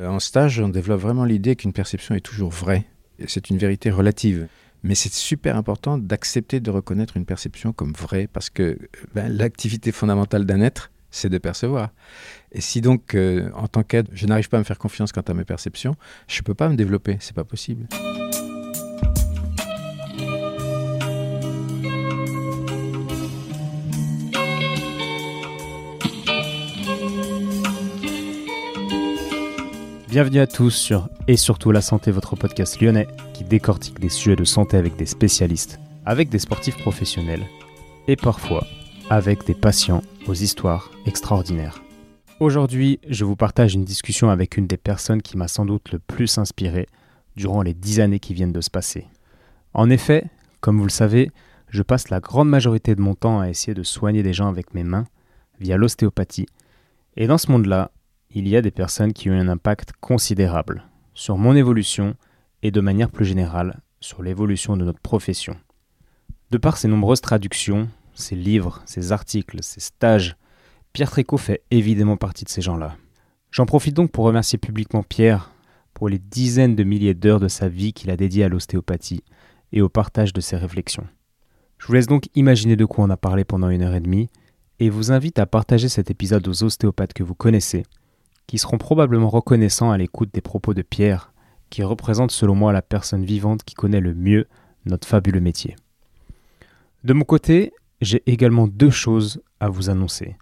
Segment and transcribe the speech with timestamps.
[0.00, 2.84] En stage, on développe vraiment l'idée qu'une perception est toujours vraie.
[3.26, 4.46] C'est une vérité relative.
[4.84, 8.78] Mais c'est super important d'accepter de reconnaître une perception comme vraie parce que
[9.12, 11.90] ben, l'activité fondamentale d'un être, c'est de percevoir.
[12.52, 15.22] Et si donc, euh, en tant qu'aide, je n'arrive pas à me faire confiance quant
[15.22, 15.96] à mes perceptions,
[16.28, 17.88] je ne peux pas me développer, c'est pas possible.
[30.08, 34.36] Bienvenue à tous sur Et surtout la santé, votre podcast lyonnais qui décortique des sujets
[34.36, 37.44] de santé avec des spécialistes, avec des sportifs professionnels
[38.06, 38.66] et parfois
[39.10, 41.82] avec des patients aux histoires extraordinaires.
[42.40, 45.98] Aujourd'hui, je vous partage une discussion avec une des personnes qui m'a sans doute le
[45.98, 46.86] plus inspiré
[47.36, 49.06] durant les dix années qui viennent de se passer.
[49.74, 50.24] En effet,
[50.62, 51.30] comme vous le savez,
[51.68, 54.72] je passe la grande majorité de mon temps à essayer de soigner des gens avec
[54.72, 55.04] mes mains
[55.60, 56.46] via l'ostéopathie.
[57.18, 57.90] Et dans ce monde-là,
[58.30, 62.14] il y a des personnes qui ont un impact considérable sur mon évolution
[62.62, 65.56] et de manière plus générale sur l'évolution de notre profession.
[66.50, 70.36] De par ses nombreuses traductions, ses livres, ses articles, ses stages,
[70.92, 72.96] Pierre Tricot fait évidemment partie de ces gens-là.
[73.50, 75.52] J'en profite donc pour remercier publiquement Pierre
[75.94, 79.24] pour les dizaines de milliers d'heures de sa vie qu'il a dédiées à l'ostéopathie
[79.72, 81.06] et au partage de ses réflexions.
[81.78, 84.28] Je vous laisse donc imaginer de quoi on a parlé pendant une heure et demie
[84.80, 87.84] et vous invite à partager cet épisode aux ostéopathes que vous connaissez
[88.48, 91.32] qui seront probablement reconnaissants à l'écoute des propos de Pierre,
[91.70, 94.48] qui représente selon moi la personne vivante qui connaît le mieux
[94.86, 95.76] notre fabuleux métier.
[97.04, 100.36] De mon côté, j'ai également deux choses à vous annoncer.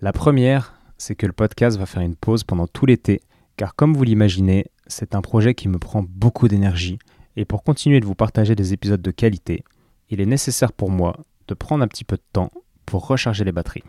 [0.00, 3.20] La première, c'est que le podcast va faire une pause pendant tout l'été,
[3.56, 6.98] car comme vous l'imaginez, c'est un projet qui me prend beaucoup d'énergie,
[7.36, 9.64] et pour continuer de vous partager des épisodes de qualité,
[10.08, 12.50] il est nécessaire pour moi de prendre un petit peu de temps
[12.86, 13.84] pour recharger les batteries.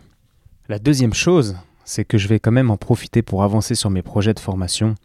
[0.68, 4.02] La deuxième chose, c'est que je vais quand même en profiter pour avancer sur mes
[4.02, 4.96] projets de formation.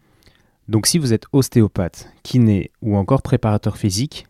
[0.67, 4.27] Donc si vous êtes ostéopathe, kiné ou encore préparateur physique,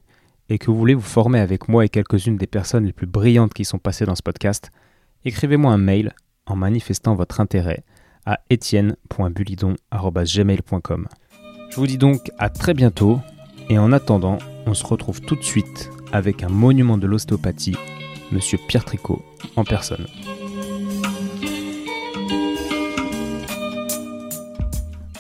[0.50, 3.54] et que vous voulez vous former avec moi et quelques-unes des personnes les plus brillantes
[3.54, 4.70] qui sont passées dans ce podcast,
[5.24, 6.14] écrivez-moi un mail
[6.46, 7.86] en manifestant votre intérêt
[8.26, 11.08] à etienne.bulidon.gmail.com.
[11.70, 13.22] Je vous dis donc à très bientôt,
[13.70, 17.78] et en attendant, on se retrouve tout de suite avec un monument de l'ostéopathie,
[18.34, 19.24] Monsieur Pierre Tricot,
[19.56, 20.06] en personne.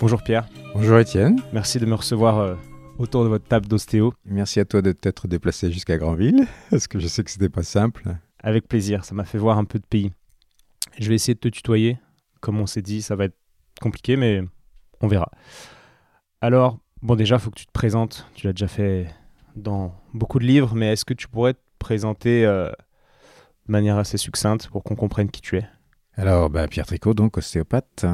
[0.01, 0.50] Bonjour Pierre.
[0.73, 1.39] Bonjour Étienne.
[1.53, 2.56] Merci de me recevoir euh,
[2.97, 4.16] autour de votre table d'ostéo.
[4.25, 7.62] Merci à toi de t'être déplacé jusqu'à Granville, parce que je sais que c'était pas
[7.62, 8.16] simple.
[8.39, 10.12] Avec plaisir, ça m'a fait voir un peu de pays.
[10.97, 12.00] Je vais essayer de te tutoyer.
[12.39, 13.38] Comme on s'est dit, ça va être
[13.79, 14.41] compliqué, mais
[15.01, 15.29] on verra.
[16.41, 18.28] Alors, bon déjà, il faut que tu te présentes.
[18.33, 19.06] Tu l'as déjà fait
[19.56, 22.72] dans beaucoup de livres, mais est-ce que tu pourrais te présenter euh,
[23.68, 25.68] de manière assez succincte pour qu'on comprenne qui tu es?
[26.16, 28.07] Alors, bah, Pierre Tricot, donc ostéopathe,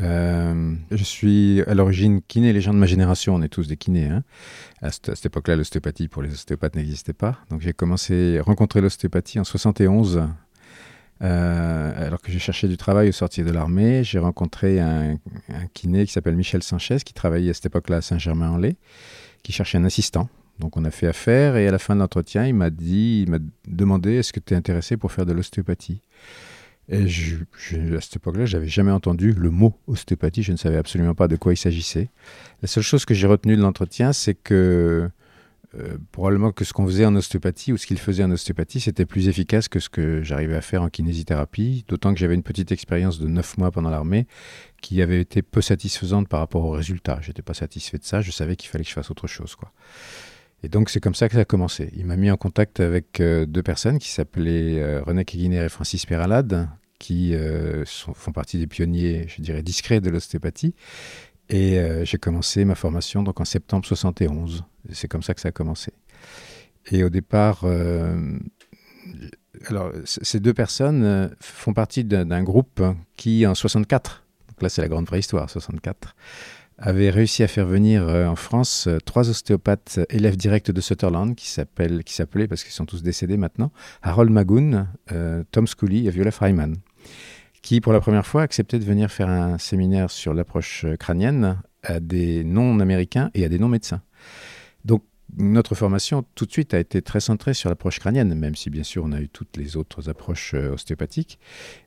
[0.00, 3.76] euh, je suis à l'origine kiné, les gens de ma génération, on est tous des
[3.76, 4.06] kinés.
[4.06, 4.24] Hein.
[4.82, 7.38] À, cette, époque-là, l'ostéopathie pour les ostéopathes n'existait pas.
[7.50, 10.28] Donc j'ai commencé à rencontrer l'ostéopathie en 71.
[11.22, 15.16] Euh, alors que j'ai cherché du travail au sortir de l'armée, j'ai rencontré un,
[15.72, 18.76] kiné qui s'appelle Michel Sanchez, qui travaillait à cette époque-là à Saint-Germain-en-Laye,
[19.44, 20.28] qui cherchait un assistant.
[20.58, 23.30] Donc on a fait affaire et à la fin de l'entretien, il m'a dit, il
[23.30, 26.00] m'a demandé est-ce que tu es intéressé pour faire de l'ostéopathie?
[26.88, 27.04] Et
[27.96, 30.42] à cette époque-là, j'avais jamais entendu le mot ostéopathie.
[30.42, 32.10] Je ne savais absolument pas de quoi il s'agissait.
[32.62, 35.08] La seule chose que j'ai retenue de l'entretien, c'est que
[35.76, 39.06] euh, probablement que ce qu'on faisait en ostéopathie ou ce qu'il faisait en ostéopathie, c'était
[39.06, 41.84] plus efficace que ce que j'arrivais à faire en kinésithérapie.
[41.88, 44.26] D'autant que j'avais une petite expérience de neuf mois pendant l'armée
[44.82, 47.18] qui avait été peu satisfaisante par rapport aux résultats.
[47.22, 48.20] J'étais pas satisfait de ça.
[48.20, 49.72] Je savais qu'il fallait que je fasse autre chose, quoi.
[50.64, 51.90] Et donc c'est comme ça que ça a commencé.
[51.94, 55.68] Il m'a mis en contact avec euh, deux personnes qui s'appelaient euh, René Keguiner et
[55.68, 60.74] Francis Peralade, qui euh, font partie des pionniers, je dirais, discrets de l'ostéopathie.
[61.50, 64.64] Et j'ai commencé ma formation donc en septembre 71.
[64.92, 65.92] C'est comme ça que ça a commencé.
[66.90, 67.66] Et au départ,
[69.66, 72.82] alors ces deux personnes font partie d'un groupe
[73.18, 76.16] qui en 64, donc là c'est la grande vraie histoire, 64,
[76.78, 80.80] avait réussi à faire venir euh, en France euh, trois ostéopathes euh, élèves directs de
[80.80, 83.70] Sutherland qui s'appelaient, parce qu'ils sont tous décédés maintenant,
[84.02, 84.86] Harold Magoon,
[85.50, 86.76] Tom Scully et Viola Freiman,
[87.62, 92.00] qui pour la première fois acceptaient de venir faire un séminaire sur l'approche crânienne à
[92.00, 94.02] des non-américains et à des non-médecins.
[95.36, 98.84] Notre formation tout de suite a été très centrée sur l'approche crânienne, même si bien
[98.84, 101.38] sûr on a eu toutes les autres approches euh, ostéopathiques.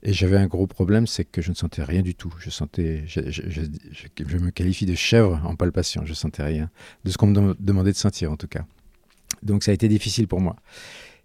[0.04, 2.34] Et j'avais un gros problème, c'est que je ne sentais rien du tout.
[2.40, 3.18] Je sentais, je,
[4.38, 6.70] me qualifie de chèvre en palpation, je sentais rien
[7.06, 8.66] de ce qu'on me demandait de sentir en tout cas.
[9.44, 10.56] Donc ça a été difficile pour moi.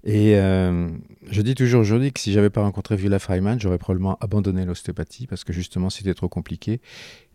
[0.04, 0.88] Et euh,
[1.31, 5.28] je dis toujours aujourd'hui que si j'avais pas rencontré Viola Freiman, j'aurais probablement abandonné l'ostéopathie
[5.28, 6.81] parce que justement c'était trop compliqué.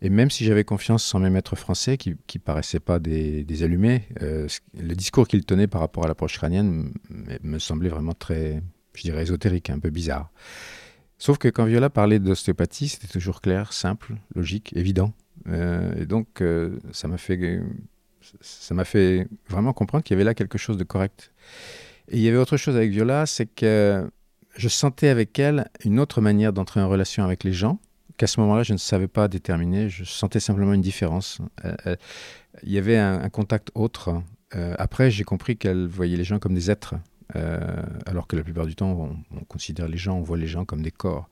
[0.02, 3.64] Et même si j'avais confiance en mes maîtres français qui, qui paraissaient pas des, des
[3.64, 4.48] allumés, euh,
[4.78, 6.92] le discours qu'ils tenaient par rapport à l'approche crânienne
[7.42, 8.62] me semblait vraiment très,
[8.96, 10.30] je dirais, ésotérique, un peu bizarre.
[11.20, 15.14] Sauf que quand Viola parlait d'ostéopathie, c'était toujours clair, simple, logique, évident.
[15.48, 16.44] Euh, et donc
[16.92, 17.62] ça m'a fait,
[18.42, 21.32] ça m'a fait vraiment comprendre qu'il y avait là quelque chose de correct.
[22.12, 24.10] Il y avait autre chose avec Viola, c'est que
[24.56, 27.80] je sentais avec elle une autre manière d'entrer en relation avec les gens,
[28.18, 29.90] qu'à ce moment-là, je ne savais pas déterminer.
[29.90, 31.40] Je sentais simplement une différence.
[31.64, 31.96] Euh, euh,
[32.64, 34.22] il y avait un, contact autre.
[34.56, 36.96] Euh, après, j'ai compris qu'elle voyait les gens comme des êtres,
[38.08, 40.82] alors que la plupart du temps, on, considère les gens, on voit les gens comme
[40.82, 41.30] des corps.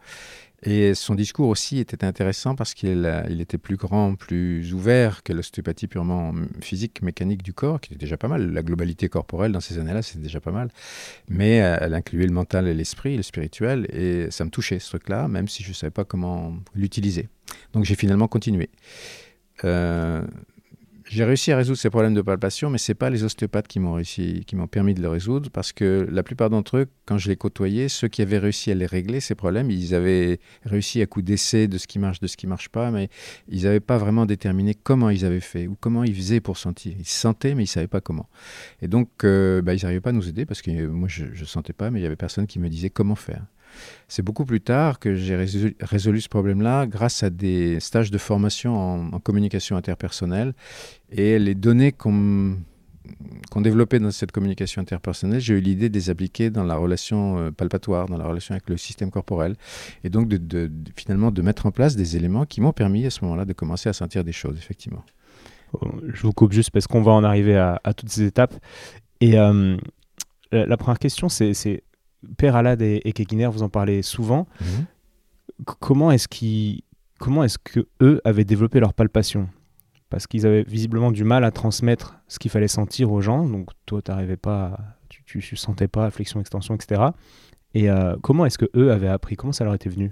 [0.64, 5.34] Et son discours aussi était intéressant parce qu'il il était plus grand, plus ouvert que
[5.34, 8.52] l'ostéopathie purement physique, mécanique du corps, qui était déjà pas mal.
[8.52, 10.70] La globalité corporelle dans ces années-là, c'était déjà pas mal.
[11.30, 14.90] Mais euh, elle incluait le mental et l'esprit, le spirituel, et ça me touchait ce
[14.90, 17.30] truc-là, même si je ne savais pas comment l'utiliser.
[17.74, 18.70] Donc j'ai finalement continué.
[19.64, 20.24] Euh,
[21.08, 23.80] j'ai réussi à résoudre ces problèmes de palpation, mais ce n'est pas les ostéopathes qui
[23.80, 27.18] m'ont réussi, qui m'ont permis de le résoudre, parce que la plupart d'entre eux, quand
[27.18, 31.02] je les côtoyais, ceux qui avaient réussi à les régler, ces problèmes, ils avaient réussi
[31.02, 33.10] à coup d'essai de ce qui marche, de ce qui marche pas, mais
[33.48, 36.96] ils n'avaient pas vraiment déterminé comment ils avaient fait ou comment ils faisaient pour sentir.
[36.98, 38.28] Ils sentaient, mais ils ne savaient pas comment.
[38.82, 41.46] Et donc, euh, bah, ils n'arrivaient pas à nous aider, parce que moi, je ne
[41.46, 43.46] sentais pas, mais il n'y avait personne qui me disait comment faire.
[44.08, 49.14] C'est beaucoup plus tard que j'ai résolu, ce problème-là grâce à des stages de formation
[49.14, 50.54] en, communication interpersonnelle
[51.12, 52.58] et les données qu'on
[53.56, 57.52] développait dans cette communication interpersonnelle, j'ai eu l'idée de les appliquer dans la relation euh,
[57.52, 59.56] palpatoire, dans la relation avec le système corporel,
[60.04, 60.32] et donc
[60.96, 63.90] finalement de mettre en place des éléments qui m'ont permis à ce moment-là de commencer
[63.90, 65.04] à sentir des choses, effectivement.
[66.14, 68.56] Je vous coupe juste parce qu'on va en arriver à, à, toutes ces étapes.
[69.20, 69.76] Et euh,
[70.52, 71.84] la première question, c'est
[72.38, 74.48] Père Alad et, et Kekiner, vous en parlez souvent.
[74.62, 74.86] Mhm.
[75.80, 76.82] Comment est-ce qu'ils,
[77.20, 79.48] comment est-ce que eux avaient développé leur palpation?
[80.10, 83.48] Parce qu'ils avaient visiblement du mal à transmettre ce qu'il fallait sentir aux gens.
[83.48, 84.78] Donc toi, t'arrivais pas,
[85.10, 87.02] tu, tu sentais pas flexion, extension, etc.
[87.74, 89.36] Et euh, comment est-ce que eux avaient appris?
[89.36, 90.12] Comment ça leur était venu?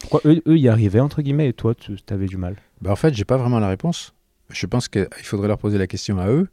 [0.00, 2.56] Pourquoi eux, eux y arrivaient entre guillemets et toi, tu avais du mal?
[2.80, 4.14] Bah En fait, j'ai pas vraiment la réponse.
[4.50, 6.48] Je pense qu'il faudrait leur poser la question à eux,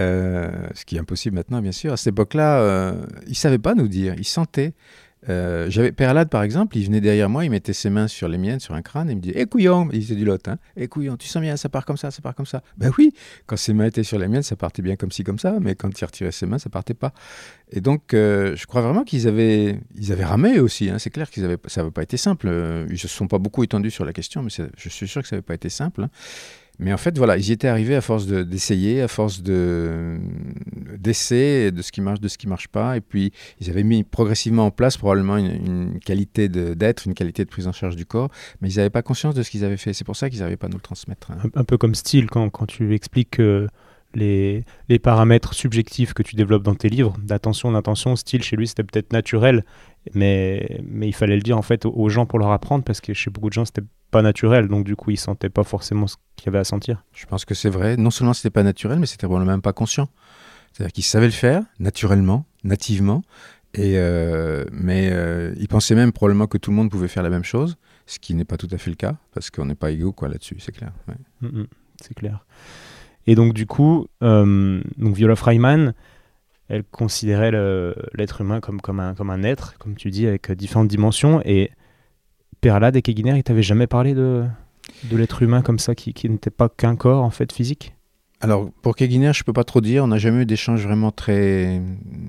[0.00, 1.92] euh, ce qui est impossible maintenant, bien sûr.
[1.92, 4.74] À cette époque-là, euh, ils ne savaient pas nous dire, ils sentaient.
[5.28, 8.28] Euh, j'avais Père Alad, par exemple, il venait derrière moi, il mettait ses mains sur
[8.28, 10.46] les miennes, sur un crâne, et il me disait Eh couillon Il disait du lot,
[10.46, 12.62] hein Eh couillon, tu sens bien, ça part comme ça, ça part comme ça.
[12.76, 13.12] Ben oui,
[13.46, 15.74] quand ses mains étaient sur les miennes, ça partait bien comme ci, comme ça, mais
[15.74, 17.12] quand il retirait ses mains, ça partait pas.
[17.70, 20.88] Et donc, je crois vraiment qu'ils avaient, ils avaient ramé aussi.
[20.88, 20.98] Hein.
[21.00, 22.46] C'est clair avaient, ça n'avait pas été simple.
[22.88, 25.28] Ils ne se sont pas beaucoup étendus sur la question, mais je suis sûr que
[25.28, 26.04] ça n'avait pas été simple.
[26.04, 26.10] Hein.
[26.78, 31.72] Mais en fait, voilà, ils y étaient arrivés à force d'essayer, de, à force d'essais,
[31.72, 32.96] de, de ce qui marche, de ce qui marche pas.
[32.96, 37.50] Et puis, ils avaient mis progressivement en place probablement une, qualité d'être, une qualité de
[37.50, 38.30] prise en charge du corps,
[38.60, 39.92] mais ils n'avaient pas conscience de ce qu'ils avaient fait.
[39.92, 41.32] C'est pour ça qu'ils n'arrivaient pas à nous le transmettre.
[41.32, 41.38] Hein.
[41.54, 43.66] Un, peu comme style, quand, tu expliques que
[44.14, 48.68] les, les, paramètres subjectifs que tu développes dans tes livres, d'attention, d'intention, style, chez lui,
[48.68, 49.64] c'était peut-être naturel,
[50.14, 53.12] mais, mais il fallait le dire en fait aux gens pour leur apprendre, parce que
[53.14, 56.16] chez beaucoup de gens, c'était pas naturel, donc du coup, ils sentaient pas forcément ce
[56.36, 57.04] qu'il y avait à sentir.
[57.12, 57.96] Je pense que c'est vrai.
[57.96, 60.08] Non seulement c'était pas naturel, mais c'était probablement même pas conscient.
[60.72, 63.22] C'est-à-dire qu'ils savaient le faire naturellement, nativement,
[63.74, 67.30] et euh, mais euh, ils pensaient même probablement que tout le monde pouvait faire la
[67.30, 69.90] même chose, ce qui n'est pas tout à fait le cas, parce qu'on n'est pas
[69.90, 70.92] égaux quoi là-dessus, c'est clair.
[71.06, 71.14] Ouais.
[71.42, 71.66] Mm -hmm,
[72.00, 72.46] c'est clair.
[73.26, 75.92] Et donc du coup, euh, donc Viola Freiman,
[76.68, 77.50] elle considérait
[78.14, 81.70] l'être humain comme, un, être, comme tu dis, avec différentes dimensions, et
[82.60, 84.44] Perlade et Keguiner, ils t'avaient jamais parlé de,
[85.10, 87.94] l'être humain comme ça, qui, n'était pas qu'un corps en fait physique?
[88.40, 90.04] Alors, pour Keguiner, je peux pas trop dire.
[90.04, 91.82] On n'a jamais eu d'échange vraiment très,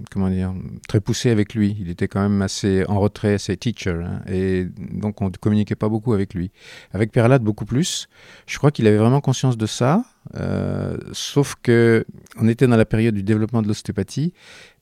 [0.10, 0.54] comment dire,
[0.88, 1.78] très poussé avec lui.
[1.80, 4.02] Il était quand même assez en retrait, assez teacher.
[4.04, 6.50] Hein, et donc, on ne communiquait pas beaucoup avec lui.
[6.94, 8.08] Avec Perlade, beaucoup plus.
[8.48, 10.04] Je crois qu'il avait vraiment conscience de ça.
[10.36, 12.06] Euh, sauf que
[12.40, 14.34] on était dans la période du développement de l'ostéopathie.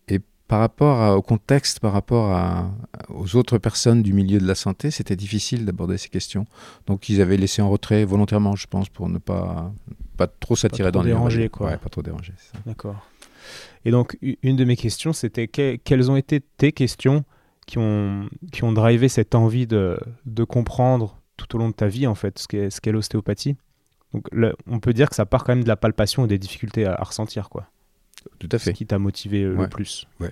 [0.07, 2.71] Et par rapport à, au contexte, par rapport à,
[3.09, 6.45] aux autres personnes du milieu de la santé, c'était difficile d'aborder ces questions.
[6.85, 9.73] Donc, ils avaient laissé en retrait volontairement, je pense, pour ne pas
[10.17, 11.67] pas trop s'attirer dans déranger, les quoi.
[11.67, 12.33] Ouais, pas trop déranger.
[12.65, 12.95] D'accord.
[13.85, 17.23] Et donc, une de mes questions, c'était que, quelles ont été tes questions
[17.67, 21.87] qui ont, qui ont drivé cette envie de, de comprendre tout au long de ta
[21.87, 23.55] vie, en fait, ce qu'est ce qu l'ostéopathie?
[24.17, 26.39] Donc, là, on peut dire que ça part quand même de la palpation et des
[26.39, 27.69] difficultés à, à ressentir, quoi.
[28.39, 28.71] Tout à fait.
[28.71, 29.63] Ce qui t'a motivé ouais.
[29.63, 30.07] le plus.
[30.19, 30.31] Ouais.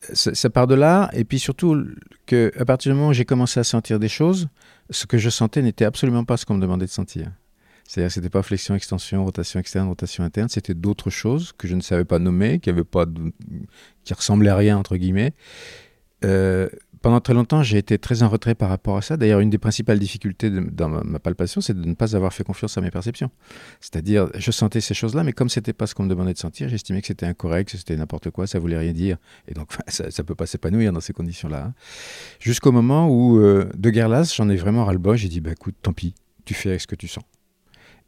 [0.00, 1.84] Ça, ça, part de là, et puis surtout
[2.24, 4.48] que à partir du moment où j'ai commencé à sentir des choses,
[4.88, 7.30] ce que je sentais n'était absolument pas ce qu'on me demandait de sentir.
[7.86, 11.74] C'est-à-dire que c'était pas flexion, extension, rotation externe, rotation interne, c'était d'autres choses que je
[11.74, 13.32] ne savais pas nommer, qui avaient pas de...
[14.04, 15.34] qui ressemblaient à rien entre guillemets.
[16.24, 16.68] Euh,
[17.04, 19.18] pendant très longtemps, j'ai été très en retrait par rapport à ça.
[19.18, 22.78] D'ailleurs, une des principales difficultés dans ma, palpation, c'est de ne pas avoir fait confiance
[22.78, 23.30] à mes perceptions.
[23.78, 26.70] C'est-à-dire, je sentais ces choses-là, mais comme c'était pas ce qu'on me demandait de sentir,
[26.70, 29.18] j'estimais que c'était incorrect, que c'était n'importe quoi, ça voulait rien dire.
[29.48, 31.66] Et donc, ça, ne peut pas s'épanouir dans ces conditions-là.
[31.66, 31.74] Hein.
[32.40, 35.18] Jusqu'au moment où, euh, de guerre lasse, j'en ai vraiment ras-le-bol.
[35.18, 36.14] J'ai dit, bah, écoute, tant pis,
[36.46, 37.24] tu fais avec ce que tu sens.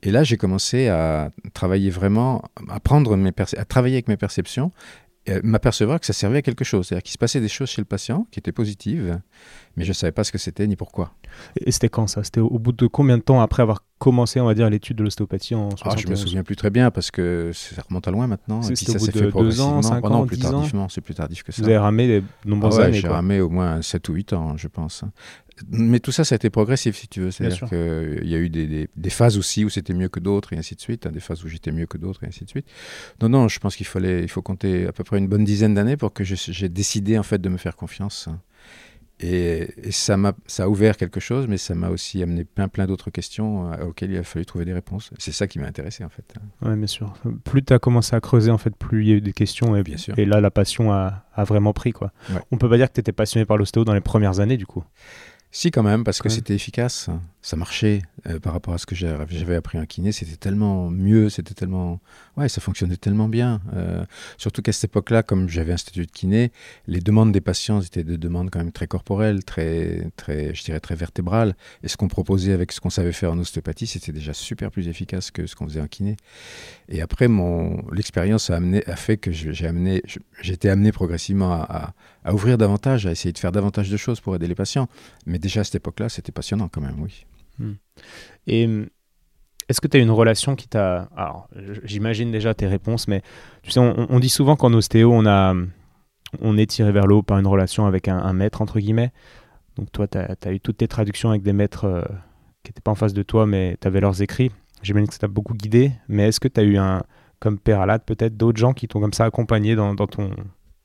[0.02, 2.78] Et là, j'ai commencé à travailler vraiment, à,
[3.16, 4.72] mes à travailler avec mes perceptions
[5.42, 6.86] m'apercevoir que ça servait à quelque chose.
[6.86, 9.20] C'est-à-dire qu'il se passait des choses chez le patient qui étaient positives,
[9.76, 11.12] mais je ne savais pas ce que c'était ni pourquoi.
[11.60, 12.24] Et c'était quand ça?
[12.24, 15.04] C'était au bout de combien de temps après avoir commencé, on va dire, l'étude de
[15.04, 18.26] l'ostéopathie en ah, Je me souviens plus très bien parce que ça remonte à loin
[18.26, 18.62] maintenant.
[18.62, 21.14] Et puis ça s'est fait deux ans, cinq oh ans, non, plus tardivement, c'est plus
[21.14, 21.62] tardif que ça.
[21.62, 23.00] Vous avez ramé de nombreuses ah années.
[23.00, 25.04] J'ai ramé au moins 7 ou 8 ans, je pense.
[25.70, 27.30] Mais tout ça, ça a été progressif, si tu veux.
[27.30, 30.58] C'est-à-dire qu'il y a eu des, des, phases aussi où c'était mieux que d'autres, et
[30.58, 31.06] ainsi de suite.
[31.06, 32.66] Hein, des phases où j'étais mieux que d'autres, et ainsi de suite.
[33.22, 35.74] Non, non, je pense qu'il fallait, il faut compter à peu près une bonne dizaine
[35.74, 38.28] d'années pour que j'ai décidé, en fait, de me faire confiance.
[39.18, 42.86] Et, ça m'a ça a ouvert quelque chose, mais ça m'a aussi amené plein, plein
[42.86, 45.10] d'autres questions euh, auxquelles il a fallu trouver des réponses.
[45.18, 46.34] C'est ça qui m'a intéressé, en fait.
[46.60, 47.14] Oui, bien sûr.
[47.44, 49.74] Plus tu as commencé à creuser, en fait, plus il y a eu des questions.
[49.74, 50.18] Et, bien sûr.
[50.18, 52.12] et là, la passion a, a vraiment pris, quoi.
[52.50, 54.66] On peut pas dire que tu étais passionné par l'ostéo dans les premières années, du
[54.66, 54.84] coup.
[55.58, 57.08] Si, quand même, parce que c'était efficace.
[57.40, 60.12] Ça marchait euh, par rapport à ce que j'avais appris en kiné.
[60.12, 61.98] C'était tellement mieux, c'était tellement.
[62.36, 63.62] Ouais, ça fonctionnait tellement bien.
[63.72, 64.04] Euh,
[64.36, 66.52] surtout qu'à cette époque-là, comme j'avais un statut de kiné,
[66.86, 70.80] les demandes des patients étaient des demandes quand même très corporelles, très, très je dirais,
[70.80, 71.56] très vertébrales.
[71.82, 74.88] Et ce qu'on proposait avec ce qu'on savait faire en ostéopathie, c'était déjà super plus
[74.88, 76.18] efficace que ce qu'on faisait en kiné.
[76.90, 80.02] Et après, mon l'expérience a, amené, a fait que j'ai amené,
[80.44, 81.94] été amené progressivement à, à
[82.34, 84.88] ouvrir davantage, à essayer de faire davantage de choses pour aider les patients.
[85.26, 87.26] Mais déjà à cette époque-là, c'était passionnant quand même, oui.
[87.58, 87.74] Hmm.
[88.46, 88.86] Et hum,
[89.68, 91.08] est-ce que tu as une relation qui t'a...
[91.16, 91.48] Alors,
[91.82, 93.22] j'imagine déjà tes réponses, mais
[93.62, 95.54] tu sais, on, dit souvent qu'en ostéo, on, a,
[96.40, 99.12] on est tiré vers le haut par une relation avec un, maître, entre guillemets.
[99.76, 102.02] Donc toi, tu as, eu toutes tes traductions avec des maîtres euh,
[102.62, 104.52] qui n'étaient pas en face de toi, mais tu avais leurs écrits.
[104.82, 107.02] J'imagine que ça t'a beaucoup guidé, mais est-ce que tu as eu un,
[107.40, 110.30] comme Père Alad, peut-être d'autres gens qui t'ont comme ça accompagné dans ton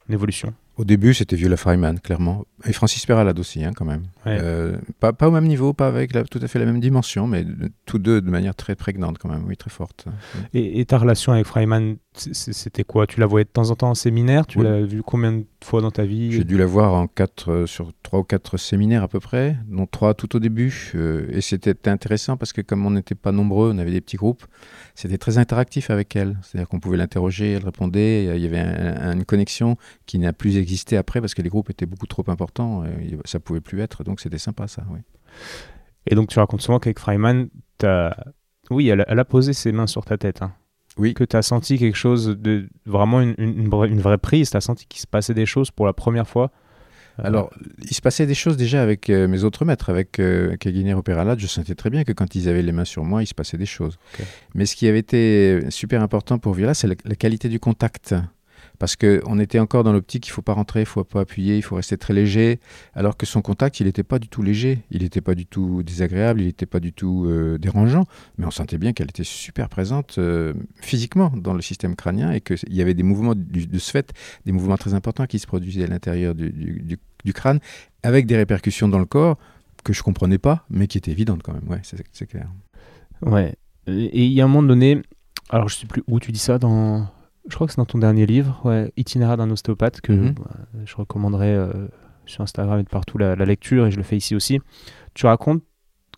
[0.10, 0.53] évolution?
[0.81, 2.43] Au début, c'était Viola Freiman, clairement.
[2.65, 4.01] Et Francis Peralade aussi, hein, quand même.
[4.25, 7.45] Euh, pas, pas, au même niveau, pas avec tout à fait la même dimension, mais
[7.85, 10.05] tous deux de manière très prégnante, quand même, oui, très forte.
[10.55, 13.05] Et, ta relation avec Freiman, c'était quoi?
[13.05, 14.47] Tu la voyais de temps en temps en séminaire?
[14.47, 17.51] Tu l'as vu combien de fois dans ta vie J'ai dû la voir en quatre,
[17.51, 20.91] euh, sur trois ou quatre séminaires à peu près, dont trois tout au début.
[20.96, 24.18] Euh, et c'était intéressant parce que comme on n'était pas nombreux, on avait des petits
[24.18, 24.46] groupes,
[24.96, 26.38] c'était très interactif avec elle.
[26.41, 30.98] C'est-à-dire qu'on pouvait l'interroger, elle répondait, il y avait une connexion qui n'a plus existé
[30.98, 34.20] après parce que les groupes étaient beaucoup trop importants, et ça pouvait plus être, donc
[34.20, 35.00] c'était sympa ça, oui.
[36.08, 37.50] Et donc tu racontes souvent qu'avec Freiman,
[38.70, 40.41] oui, elle, a posé ses mains sur ta tête.
[40.41, 40.53] Hein.
[40.98, 41.13] Oui.
[41.13, 44.86] Que tu as senti quelque chose de vraiment une, une, vraie prise, tu as senti
[44.88, 46.51] qu'il se passait des choses pour la première fois?
[47.19, 50.55] Euh, Alors, il se passait des choses déjà avec euh, mes autres maîtres, avec euh,
[50.57, 50.95] Kaginer
[51.38, 53.57] je sentais très bien que quand ils avaient les mains sur moi, il se passait
[53.57, 53.98] des choses.
[54.55, 58.15] Mais ce qui avait été super important pour Viola, c'est la, qualité du contact
[58.81, 61.55] parce qu'on était encore dans l'optique il faut pas rentrer, il ne faut pas appuyer,
[61.55, 62.59] il faut rester très léger,
[62.95, 65.83] alors que son contact, il n'était pas du tout léger, il n'était pas du tout
[65.83, 68.07] désagréable, il n'était pas du tout euh, dérangeant,
[68.39, 72.41] mais on sentait bien qu'elle était super présente euh, physiquement dans le système crânien et
[72.41, 74.13] qu'il y avait des mouvements de ce fait,
[74.47, 76.97] des mouvements très importants qui se produisaient à l'intérieur du,
[77.35, 77.59] crâne,
[78.01, 79.38] avec des répercussions dans le corps
[79.83, 82.50] que je ne comprenais pas, mais qui étaient évidentes quand même, ouais, c'est clair.
[83.21, 83.53] Ouais,
[83.85, 85.03] et il y a un moment donné,
[85.51, 87.07] alors je ne sais plus où tu dis ça dans
[87.48, 90.33] je crois que c'est dans ton dernier livre, ouais, Itinéraire d'un ostéopathe, que mhm.
[90.33, 90.51] bah,
[90.86, 91.88] je recommanderais euh,
[92.25, 94.60] sur Instagram et de partout la, lecture, et je le fais ici aussi.
[95.13, 95.63] Tu racontes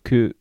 [0.02, 0.34] que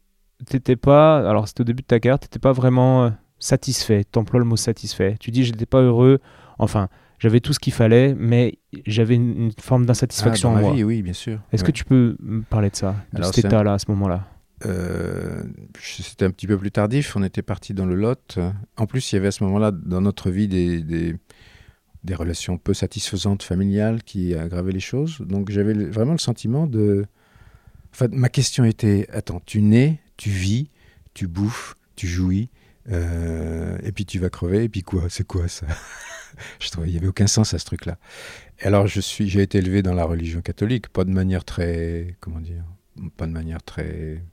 [0.46, 3.10] t'étais pas, alors c'était au début de ta carrière, t'étais pas vraiment euh,
[3.40, 5.16] satisfait, t'emploies le mot satisfait.
[5.20, 6.20] Tu dis, j'étais pas heureux,
[6.60, 10.74] enfin, j'avais tout ce qu'il fallait, mais j'avais une, forme d'insatisfaction ah, en moi.
[10.74, 11.40] Vie, oui, bien sûr.
[11.54, 14.28] Est-ce que tu peux me parler de ça, de cet état-là, à ce moment-là?
[14.66, 15.44] Euh,
[15.80, 18.40] c'était un petit peu plus tardif, on était parti dans le Lot.
[18.78, 22.74] En plus, il y avait à ce moment-là dans notre vie des, des, relations peu
[22.74, 25.20] satisfaisantes familiales qui aggravaient les choses.
[25.22, 27.06] Donc j'avais vraiment le sentiment de...
[27.94, 30.70] Enfin, ma question était, attends, tu nais, tu vis,
[31.14, 32.50] tu bouffes, tu jouis,
[32.90, 35.68] euh, et puis tu vas crever, et puis quoi C'est quoi ça?
[36.60, 37.98] Je trouvais il n'y avait aucun sens à ce truc-là.
[38.62, 42.40] Alors je suis, j'ai été élevé dans la religion catholique, pas de manière très, comment
[42.40, 42.64] dire,
[43.18, 44.24] pas de manière très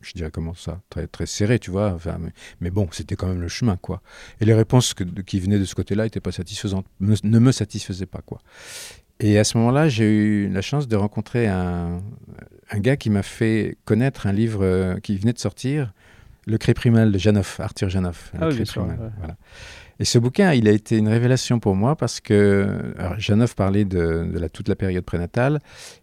[0.00, 1.92] je dirais comment ça, très, très serré, tu vois.
[1.92, 2.18] Enfin,
[2.60, 4.02] mais, bon, c'était quand même le chemin, quoi.
[4.40, 4.94] Et les réponses
[5.26, 8.40] qui venaient de ce côté-là n'étaient pas satisfaisantes, ne me satisfaisaient pas, quoi.
[9.20, 12.00] Et à ce moment-là, j'ai eu la chance de rencontrer un,
[12.70, 15.92] un gars qui m'a fait connaître un livre euh, qui venait de sortir,
[16.46, 18.32] Le cri primal de Janoff, Arthur Janoff.
[18.40, 18.94] Ah oui, sûr, ouais.
[19.18, 19.36] voilà.
[20.00, 24.48] Et ce bouquin, il a été une révélation pour moi parce que Janoff parlait de,
[24.52, 25.58] toute la période prénatale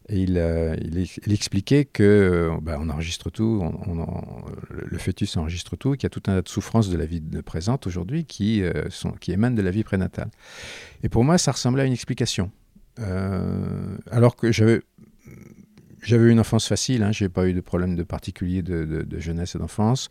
[0.10, 0.76] et il, euh,
[1.28, 3.64] expliquait que euh, bah, on enregistre tout,
[4.70, 7.22] le fœtus enregistre tout, qu'il y a tout un tas de souffrances de la vie
[7.46, 8.84] présente aujourd'hui qui, euh,
[9.22, 10.30] qui émanent de la vie prénatale.
[11.04, 12.52] Et pour moi, ça ressemblait à une explication.
[14.10, 14.82] Alors que j'avais
[16.32, 20.10] une enfance facile, hein, j'ai pas eu de problème de particulier de jeunesse et d'enfance.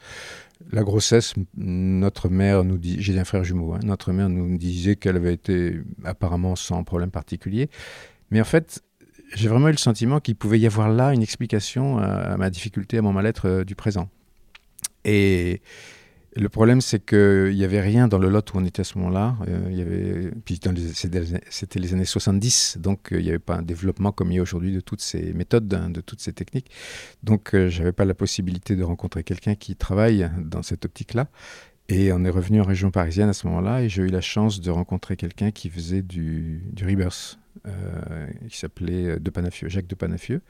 [0.73, 4.97] La grossesse, notre mère nous dit, j'ai un frère jumeau, hein, notre mère nous disait
[4.97, 7.69] qu'elle avait été apparemment sans problème particulier.
[8.31, 8.83] Mais en fait,
[9.35, 12.51] j'ai vraiment eu le sentiment qu'il pouvait y avoir là une explication à, à ma
[12.51, 14.09] difficulté, à mon mal-être euh, du présent.
[15.05, 15.61] Et
[16.37, 18.99] le problème, c'est qu'il n'y avait rien dans le lot où on était à ce
[18.99, 19.37] moment-là.
[19.49, 20.59] Euh, y avait, puis
[21.51, 24.39] c'était les- années 70, donc euh, il n'y avait pas un développement comme il y
[24.39, 26.71] a aujourd'hui de toutes ces méthodes, hein, de toutes ces techniques.
[27.23, 31.29] Donc euh, j'avais pas la possibilité de rencontrer quelqu'un qui travaille dans cette optique-là.
[31.89, 34.61] Et on est revenu en région parisienne à ce moment-là, et j'ai eu la chance
[34.61, 39.87] de rencontrer quelqu'un qui faisait du, du rebirth, euh, qui s'appelait euh, De Panafieux, Jacques
[39.87, 40.43] De Panafieux.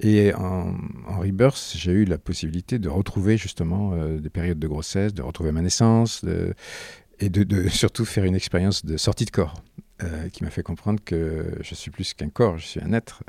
[0.00, 0.74] Et en,
[1.20, 5.52] rebirth, j'ai eu la possibilité de retrouver justement euh, des périodes de grossesse, de retrouver
[5.52, 6.24] ma naissance,
[7.20, 9.54] et de, surtout faire une expérience de sortie de corps,
[10.32, 13.22] qui m'a fait comprendre que je suis plus qu'un corps, je suis un être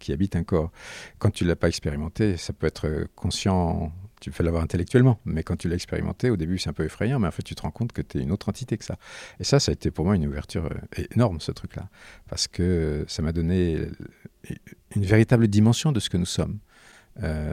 [0.00, 0.72] qui habite un corps.
[1.18, 5.56] Quand tu l'as pas expérimenté, ça peut être conscient, tu peux l'avoir intellectuellement, mais quand
[5.56, 7.70] tu l'as expérimenté, au début c'est un peu effrayant, mais en fait tu te rends
[7.70, 8.96] compte que tu es une autre entité que ça.
[9.40, 11.88] Et ça, ça a été pour moi une ouverture euh, énorme, ce truc-là,
[12.28, 13.78] parce que ça m'a donné
[14.96, 16.58] une véritable dimension de ce que nous sommes.
[17.22, 17.52] Euh,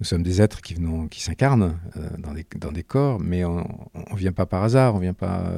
[0.00, 4.16] nous sommes des êtres qui, venons, qui s'incarnent euh, dans, des, corps, mais on ne
[4.16, 5.52] vient pas par hasard, on vient pas...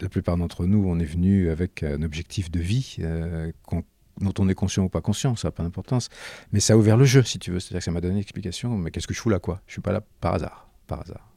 [0.00, 2.98] la plupart d'entre nous, on est venu avec un objectif de vie
[3.62, 3.84] qu'on-
[4.20, 6.08] dont on est conscient ou pas conscient, ça n'a pas d'importance.
[6.52, 7.60] Mais ça a ouvert le jeu, si tu veux.
[7.60, 9.60] C'est-à-dire que ça m'a donné l'explication, mais qu'est-ce que je fous là, quoi?
[9.66, 10.68] Je suis pas là par hasard.
[10.86, 11.28] Par hasard.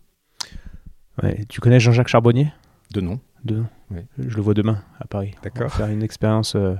[1.21, 2.51] Ouais, tu connais Jean-Jacques Charbonnier?
[2.91, 3.19] De nom.
[3.43, 3.63] de...
[3.91, 4.01] Oui.
[4.17, 5.35] Je le vois demain à Paris.
[5.43, 5.71] D'accord.
[5.71, 6.55] Faire une expérience.
[6.55, 6.75] euh,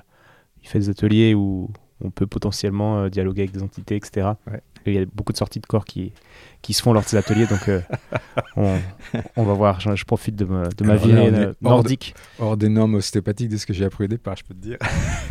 [0.64, 1.70] il fait des ateliers où
[2.04, 4.30] on peut potentiellement euh, dialoguer avec des entités, etc.
[4.48, 4.62] Ouais.
[4.86, 6.12] Et il y a beaucoup de sorties de corps qui,
[6.64, 7.82] qui se font lors de ces ateliers, donc euh,
[8.56, 8.80] on,
[9.36, 9.80] on va voir.
[9.80, 12.16] Je, je profite de ma, de ma vie euh, de- nordique.
[12.40, 14.78] Hors des normes ostéopathiques de ce que j'ai appris au départ, je peux te dire.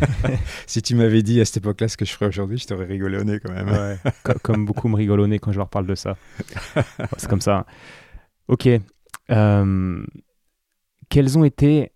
[0.67, 3.17] si tu m'avais dit à cette époque-là ce que je ferais aujourd'hui, je t'aurais rigolé
[3.17, 3.69] au nez quand même.
[3.69, 3.97] Ouais.
[4.43, 6.15] Comme beaucoup me rigolent au nez quand je leur parle de ça.
[7.17, 7.65] C'est comme ça.
[8.47, 8.69] Ok.
[9.31, 10.03] Euh,
[11.09, 11.91] quelles ont été.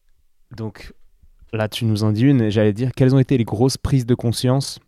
[0.55, 0.93] Donc
[1.55, 4.05] là, tu nous en dis une, et j'allais dire, quelles ont été les grosses prises
[4.05, 4.79] de conscience?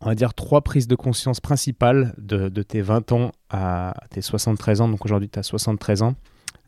[0.00, 4.20] On va dire trois prises de conscience principales de, de tes 20 ans à tes
[4.20, 4.88] 73 ans.
[4.88, 6.14] Donc aujourd'hui, tu as 73 ans.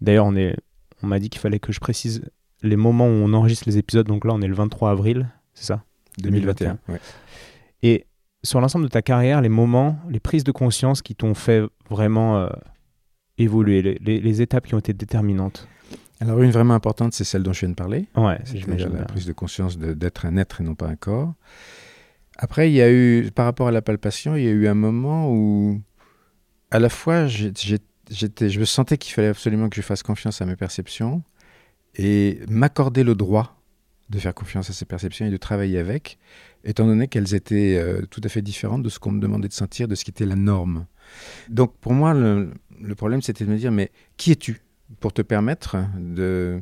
[0.00, 0.56] D'ailleurs, on, est,
[1.02, 2.22] on m'a dit qu'il fallait que je précise
[2.62, 4.06] les moments où on enregistre les épisodes.
[4.06, 5.82] Donc là, on est le 23 avril, c'est ça?
[6.18, 6.78] 2021.
[6.88, 7.00] ouais.
[7.82, 8.06] et
[8.42, 12.38] sur l'ensemble de ta carrière, les moments, les prises de conscience qui t'ont fait vraiment
[12.38, 12.48] euh,
[13.38, 15.68] évoluer, les, les- les étapes qui ont été déterminantes?
[16.20, 18.06] Alors une vraiment importante, c'est celle dont je viens de parler.
[18.16, 18.58] Ouais, C'est
[19.00, 21.34] la prise de conscience d'être un être et non pas un corps.
[22.38, 24.74] Après, il y a eu, par rapport à la palpation, il y a eu un
[24.74, 25.80] moment où,
[26.70, 30.46] à la fois, j'étais, je me sentais qu'il fallait absolument que je fasse confiance à
[30.46, 31.22] mes perceptions
[31.94, 33.60] et m'accorder le droit
[34.10, 36.18] de faire confiance à ces perceptions et de travailler avec,
[36.62, 39.52] étant donné qu'elles étaient euh, tout à fait différentes de ce qu'on me demandait de
[39.52, 40.86] sentir, de ce qui était la norme.
[41.48, 42.50] Donc pour moi, le,
[42.80, 44.60] le problème, c'était de me dire, mais qui es-tu?
[45.00, 46.60] Pour te permettre de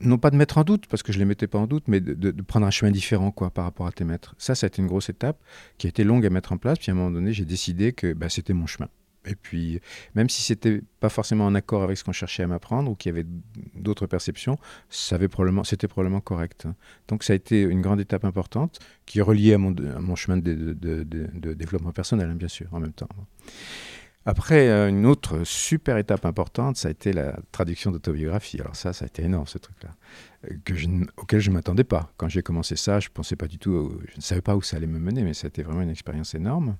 [0.00, 1.84] non pas de mettre en doute, parce que je ne les mettais pas en doute,
[1.86, 4.34] mais de, prendre un chemin différent quoi, par rapport à tes maîtres.
[4.38, 5.40] Ça, ça a été une grosse étape
[5.78, 6.78] qui a été longue à mettre en place.
[6.78, 8.88] Puis à un moment donné, j'ai décidé que bah, c'était mon chemin.
[9.24, 9.80] Et puis,
[10.16, 13.10] même si c'était pas forcément en accord avec ce qu'on cherchait à m'apprendre ou qu'il
[13.10, 13.26] y avait
[13.76, 14.58] d'autres perceptions,
[14.90, 16.66] ça avait probablement, c'était probablement correct.
[17.06, 21.54] Donc, ça a été une grande étape importante qui est reliée à mon, chemin de
[21.54, 23.08] développement personnel, hein, bien sûr, en même temps.
[24.24, 28.60] Après, euh, une autre super étape importante, ça a été la traduction d'autobiographie.
[28.60, 29.90] Alors ça, ça a été énorme, ce truc-là,
[31.16, 32.12] auquel je ne m'attendais pas.
[32.16, 34.76] Quand j'ai commencé ça, je pensais pas du tout, je ne savais pas où ça
[34.76, 36.76] allait me mener, mais ça a été vraiment une expérience énorme.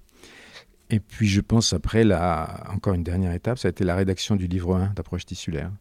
[0.91, 4.37] Et puis, je pense après, la, encore une dernière étape, ça a été la rédaction
[4.37, 5.73] du livre 1 d'approche tissulaire.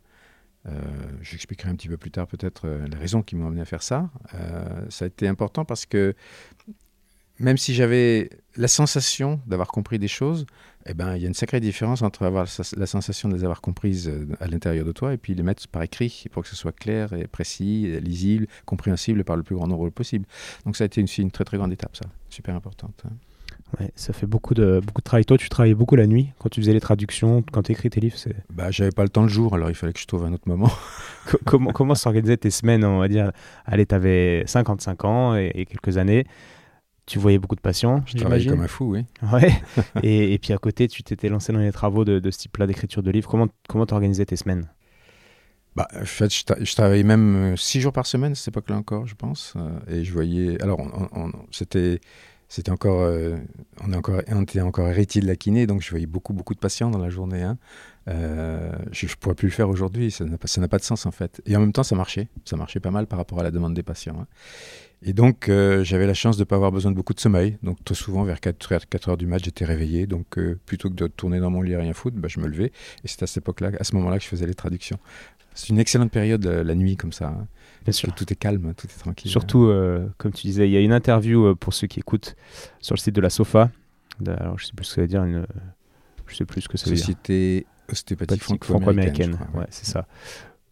[0.67, 0.79] Euh,
[1.21, 3.83] J'expliquerai un petit peu plus tard peut-être euh, les raisons qui m'ont amené à faire
[3.83, 4.09] ça.
[4.35, 6.15] Euh, ça a été important parce que
[7.41, 10.45] même si j'avais la sensation d'avoir compris des choses,
[10.85, 13.61] eh ben, il y a une sacrée différence entre avoir la sensation de les avoir
[13.61, 16.55] comprises euh, à l'intérieur de toi et puis les mettre par écrit pour que ce
[16.55, 20.25] soit clair et précis, et lisible, compréhensible par le plus grand nombre possible.
[20.65, 23.03] Donc ça a été une, une très très grande étape, ça, super importante.
[23.05, 23.11] hein.
[23.79, 25.23] Ouais, ça fait beaucoup de, beaucoup de travail.
[25.23, 28.01] Toi, tu travaillais beaucoup la nuit quand tu faisais les traductions, quand tu écris tes
[28.01, 28.17] livres.
[28.17, 30.33] c'est- Bah, j'avais pas le temps le jour, alors il fallait que je trouve un
[30.33, 30.69] autre moment.
[31.29, 33.31] Co- comment comment s'organisaient tes semaines On va dire,
[33.65, 36.25] allez, tu avais 55 ans et, et quelques années.
[37.11, 39.05] Tu voyais beaucoup de patients, Je travaillais comme un fou, oui.
[39.33, 39.51] Ouais.
[40.03, 42.67] et, et, puis à côté, tu t'étais lancé dans les travaux de, de ce type-là
[42.67, 43.29] d'écriture de livres.
[43.29, 44.69] Comment comment t'organisais tes semaines?
[45.75, 49.07] Bah, en fait, je, travaillais même euh, six jours par semaine à cette époque-là encore,
[49.07, 49.53] je pense.
[49.57, 50.61] Euh, et je voyais.
[50.61, 50.79] Alors,
[51.51, 51.99] c'était
[52.51, 53.37] c'était encore, euh,
[53.81, 56.53] on, est encore, on était encore héritier de la kiné, donc je voyais beaucoup, beaucoup
[56.53, 57.41] de patients dans la journée.
[57.41, 57.57] Hein.
[58.09, 61.11] Euh, je ne pourrais plus le faire aujourd'hui, ça n'a pas, pas, de sens en
[61.11, 61.41] fait.
[61.45, 63.73] Et en même temps, ça marchait, ça marchait pas mal par rapport à la demande
[63.73, 64.17] des patients.
[64.19, 64.27] Hein.
[65.03, 67.57] Et donc, euh, j'avais la chance de ne pas avoir besoin de beaucoup de sommeil.
[67.63, 70.05] Donc, très souvent, vers 4 heures, 4 heures du match, j'étais réveillé.
[70.05, 72.71] Donc, plutôt que de tourner dans mon lit et rien foutre, bah, je me levais.
[73.03, 74.99] Et c'est à cette époque-là, à ce moment-là, que je faisais les traductions.
[75.53, 77.27] C'est une excellente période, la nuit, comme ça.
[77.27, 77.47] Hein.
[77.83, 78.13] Bien sûr.
[78.13, 79.29] Tout est calme, tout est tranquille.
[79.29, 82.35] Surtout, euh, comme tu disais, il y a une interview euh, pour ceux qui écoutent
[82.79, 83.71] sur le site de la SOFA.
[84.25, 85.23] Alors, je sais plus ce que ça veut dire.
[85.23, 85.45] Une,
[86.27, 87.05] je sais plus ce que ça veut dire.
[87.05, 89.37] Société ostéopathique franco-américaine.
[89.55, 90.07] ouais, c'est ça.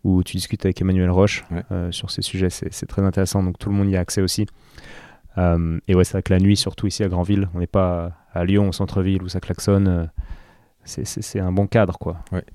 [0.03, 2.49] Où tu discutes avec Emmanuel Roche euh, sur ces sujets.
[2.49, 3.43] C'est très intéressant.
[3.43, 4.45] Donc tout le monde y a accès aussi.
[5.37, 8.45] et ouais, c'est vrai que la nuit, surtout ici à Granville, on n'est pas à
[8.45, 10.09] Lyon, au centre-ville, où ça klaxonne.
[10.85, 12.23] c'est un bon cadre, quoi.
[12.31, 12.45] Ouais,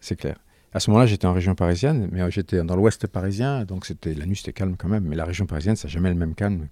[0.00, 0.36] c'est clair.
[0.74, 4.24] À ce moment-là, j'étais en région parisienne, mais j'étais dans l'ouest parisien, donc c'était la
[4.24, 5.04] nuit c'était calme quand même.
[5.04, 6.68] Mais la région parisienne, c'est jamais le même calme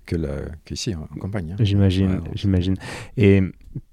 [0.64, 1.52] qu'ici en, campagne.
[1.52, 1.56] Hein.
[1.62, 2.76] J'imagine, j'imagine.
[3.18, 3.42] Et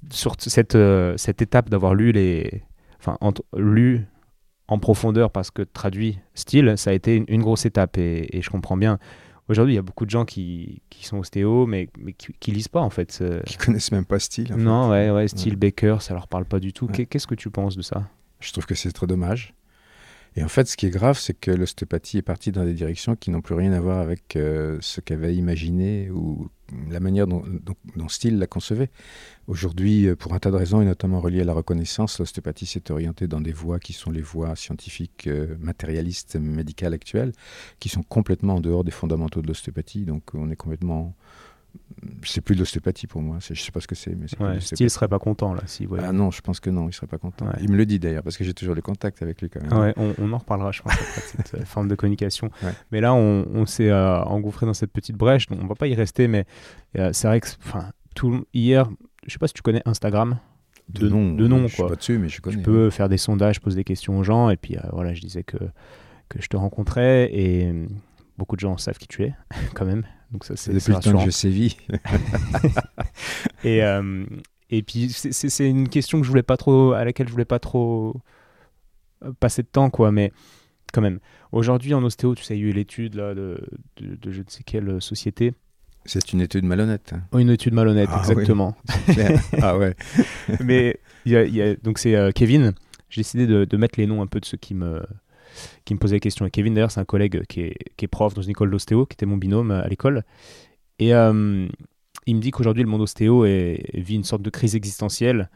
[0.10, 2.64] sur cette, euh, cette étape d'avoir lu les,
[3.00, 3.18] enfin
[3.58, 4.08] lu
[4.68, 8.78] en profondeur parce que traduit style, ça a été une, grosse étape et, je comprends
[8.78, 9.00] bien.
[9.50, 12.52] Aujourd'hui, il y a beaucoup de gens qui, qui sont ostéo, mais, mais qui, qui,
[12.52, 13.24] lisent pas en fait.
[13.46, 14.54] Qui connaissent même pas style.
[14.56, 16.88] non, ouais, ouais, style Baker, ça leur parle pas du tout.
[16.88, 18.04] Qu'est-ce que tu penses de ça?
[18.40, 19.54] Je trouve que c'est trop dommage.
[20.38, 23.16] Et en fait, ce qui est grave, c'est que l'ostéopathie est partie dans des directions
[23.16, 26.48] qui n'ont plus rien à voir avec euh, ce qu'avait imaginé ou
[26.92, 27.44] la manière dont,
[27.96, 28.92] dont, la concevait.
[29.48, 32.92] Aujourd'hui, euh, pour un tas de raisons, et notamment reliées à la reconnaissance, l'ostéopathie s'est
[32.92, 37.32] orientée dans des voies qui sont les voies scientifiques, euh, matérialistes, médicales actuelles,
[37.80, 40.06] qui sont complètement en dehors des fondamentaux de l'ostéopathie.
[40.06, 41.16] Donc on est complètement
[42.24, 43.38] c'est plus de l'ostéopathie pour moi.
[43.40, 44.16] Je sais pas ce que c'est.
[44.16, 45.62] Mais ouais, Style serait pas content là.
[45.66, 47.48] Si, Ah non, je pense que non, il serait pas content.
[47.62, 49.80] Il me le dit d'ailleurs parce que j'ai toujours les contacts avec lui quand même.
[49.80, 52.50] Ouais, on, en reparlera, je pense, cette euh, forme de communication.
[52.92, 55.96] Mais là, on, s'est euh, engouffré dans cette petite brèche, donc on va pas y
[55.96, 56.28] rester.
[56.28, 56.46] Mais
[56.98, 58.90] euh, c'est vrai que, enfin, tout hier,
[59.26, 60.40] je sais pas si tu connais Instagram.
[60.90, 62.56] De, nom, de nom je Suis pas dessus, mais je connais.
[62.56, 65.44] Tu peux faire des sondages, poser des questions aux gens, et puis voilà, je disais
[65.44, 65.58] que
[66.30, 67.74] que je te rencontrais et
[68.38, 69.34] beaucoup de gens savent qui tu es
[69.74, 71.78] quand même donc ça, c'est Depuis le temps que je sévis.
[73.64, 74.26] et, euh,
[74.70, 77.60] et puis, c'est une question que je voulais pas trop, à laquelle je voulais pas
[77.60, 78.22] trop
[79.24, 80.12] euh, passer de temps, quoi.
[80.12, 80.32] Mais
[80.94, 81.20] quand même,
[81.52, 83.58] aujourd'hui, en ostéo, tu sais, il y a eu l'étude là, de,
[84.00, 85.54] de, je ne sais quelle société.
[86.06, 87.14] C'est une étude malhonnête.
[87.32, 88.76] Oh, une étude malhonnête, ah exactement.
[89.62, 89.96] ah ouais.
[90.62, 92.74] Mais y a, y a, donc c'est euh, Kevin.
[93.10, 95.02] J'ai décidé de, de, mettre les noms un peu de ceux qui me,
[95.86, 96.46] qui me posait des questions.
[96.46, 99.06] Et Kevin, d'ailleurs, c'est un collègue qui est, qui est, prof dans une école d'ostéo,
[99.06, 100.24] qui était mon binôme à l'école.
[101.00, 101.68] Et euh,
[102.26, 105.50] il me dit qu'aujourd'hui, le monde ostéo vit une sorte de crise existentielle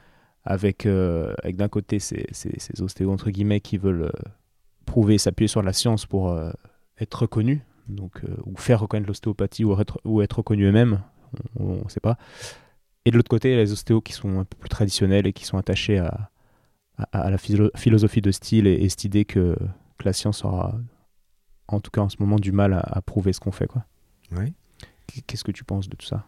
[0.44, 4.30] avec, euh, avec d'un côté ces, ces, ostéos, entre guillemets, qui veulent euh,
[4.86, 6.38] prouver, s'appuyer sur la science pour
[7.00, 11.02] être reconnus, donc, ou faire reconnaître l'ostéopathie ou être, ou être reconnus eux-mêmes,
[11.60, 12.18] on ne sait pas.
[13.06, 15.58] Et de l'autre côté, les ostéos qui sont un peu plus traditionnels et qui sont
[15.58, 16.32] attachés à,
[17.12, 19.56] à, la philosophie de style et cette idée que
[20.06, 20.80] la science aura,
[21.68, 23.68] en tout cas en ce moment, du mal à, prouver ce qu'on fait.
[23.68, 23.86] Quoi.
[24.32, 24.54] Oui.
[25.28, 26.26] Qu'est-ce que tu penses de tout ça?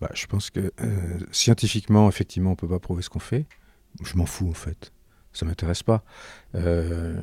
[0.00, 3.46] Bah, Je pense que euh, scientifiquement, effectivement, on ne peut pas prouver ce qu'on fait.
[4.02, 4.92] Je m'en fous, en fait.
[5.32, 6.04] Ça ne m'intéresse pas.
[6.54, 7.20] Euh,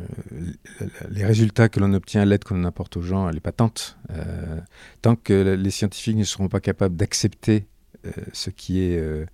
[1.09, 3.97] les résultats que l'on obtient, l'aide qu'on apporte aux gens, elle est patente.
[4.11, 4.59] Euh,
[5.01, 7.67] tant que les scientifiques ne seront pas capables d'accepter
[8.33, 9.25] ce qui est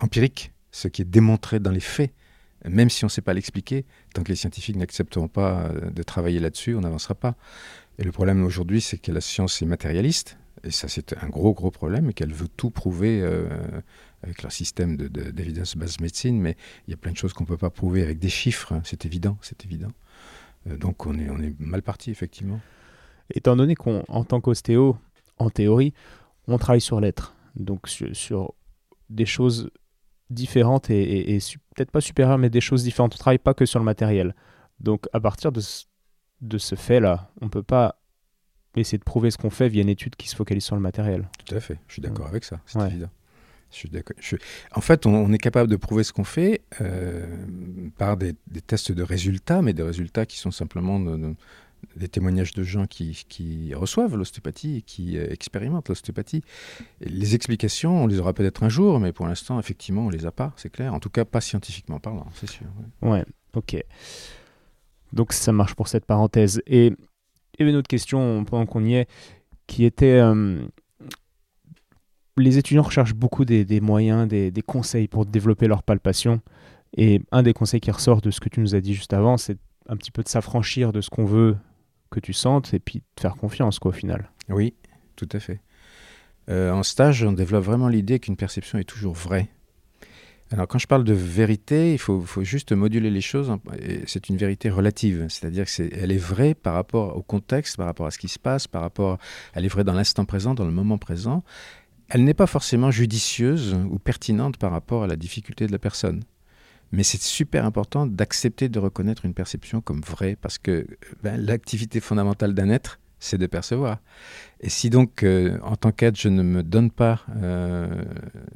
[0.00, 2.10] empirique, ce qui est démontré dans les faits,
[2.68, 6.02] même si on ne sait pas l'expliquer, tant que les scientifiques n'accepteront pas euh, de
[6.02, 7.36] travailler là-dessus, on n'avancera pas.
[7.98, 11.52] Et le problème aujourd'hui, c'est que la science est matérialiste, et ça c'est un gros
[11.52, 13.48] gros problème, et qu'elle veut tout prouver euh,
[14.22, 17.44] avec leur système d'évidence de, base médecine, mais il y a plein de choses qu'on
[17.44, 18.80] ne peut pas prouver avec des chiffres, hein.
[18.84, 19.92] c'est évident, c'est évident.
[20.68, 22.60] Euh, donc on est, mal parti, effectivement.
[23.32, 24.96] Étant donné qu'en tant qu'ostéo,
[25.38, 25.94] en théorie,
[26.46, 28.54] on travaille sur l'être, donc sur
[29.08, 29.70] des choses
[30.30, 31.38] différentes et,
[31.74, 33.12] peut-être pas supérieures, mais des choses différentes.
[33.14, 34.34] On ne travaille pas que sur le matériel.
[34.80, 35.84] Donc à partir de ce,
[36.40, 38.00] de ce fait-là, on ne peut pas
[38.76, 41.28] essayer de prouver ce qu'on fait via une étude qui se focalise sur le matériel.
[41.44, 43.10] Tout à fait, je suis d'accord avec ça, c'est évident.
[43.70, 44.16] Je suis d'accord.
[44.72, 47.26] En fait, on, est capable de prouver ce qu'on fait euh,
[47.98, 48.34] par des,
[48.64, 51.34] tests de résultats, mais des résultats qui sont simplement de,
[51.96, 56.42] des témoignages de gens qui, qui reçoivent l'ostéopathie et qui euh, expérimentent l'ostéopathie.
[57.00, 60.32] Les explications, on les aura peut-être un jour, mais pour l'instant, effectivement, on les a
[60.32, 60.94] pas, c'est clair.
[60.94, 62.66] En tout cas, pas scientifiquement parlant, c'est sûr.
[63.02, 63.24] Ouais.
[63.54, 63.76] ok.
[65.12, 66.60] Donc ça marche pour cette parenthèse.
[66.66, 66.92] Et
[67.58, 69.08] avait une autre question pendant qu'on y est,
[69.66, 70.66] qui était euh,
[72.36, 76.40] les étudiants recherchent beaucoup des, moyens, des, conseils pour développer leur palpation.
[76.96, 79.36] Et un des conseils qui ressort de ce que tu nous as dit juste avant,
[79.36, 81.56] c'est un petit peu de s'affranchir de ce qu'on veut
[82.14, 84.30] que tu sentes et puis de faire confiance quoi, au final.
[84.48, 84.74] Oui,
[85.16, 85.60] tout à fait.
[86.48, 89.48] Euh, en stage, on développe vraiment l'idée qu'une perception est toujours vraie.
[90.50, 93.52] Alors quand je parle de vérité, il faut, juste moduler les choses.
[94.06, 98.06] C'est une vérité relative, c'est-à-dire qu'elle est, est, vraie par rapport au contexte, par rapport
[98.06, 99.18] à ce qui se passe, par rapport,
[99.54, 101.42] elle est vraie dans l'instant présent, dans le moment présent.
[102.10, 106.22] Elle n'est pas forcément judicieuse ou pertinente par rapport à la difficulté de la personne.
[106.94, 110.86] Mais c'est super important d'accepter de reconnaître une perception comme vraie parce que
[111.24, 113.98] ben, l'activité fondamentale d'un être, c'est de percevoir.
[114.60, 118.04] Et si donc, euh, en tant qu'être, je ne me donne pas, euh,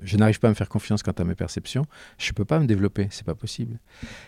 [0.02, 1.84] je n'arrive pas à me faire confiance quant à mes perceptions,
[2.16, 3.80] je ne peux pas me développer, c'est pas possible.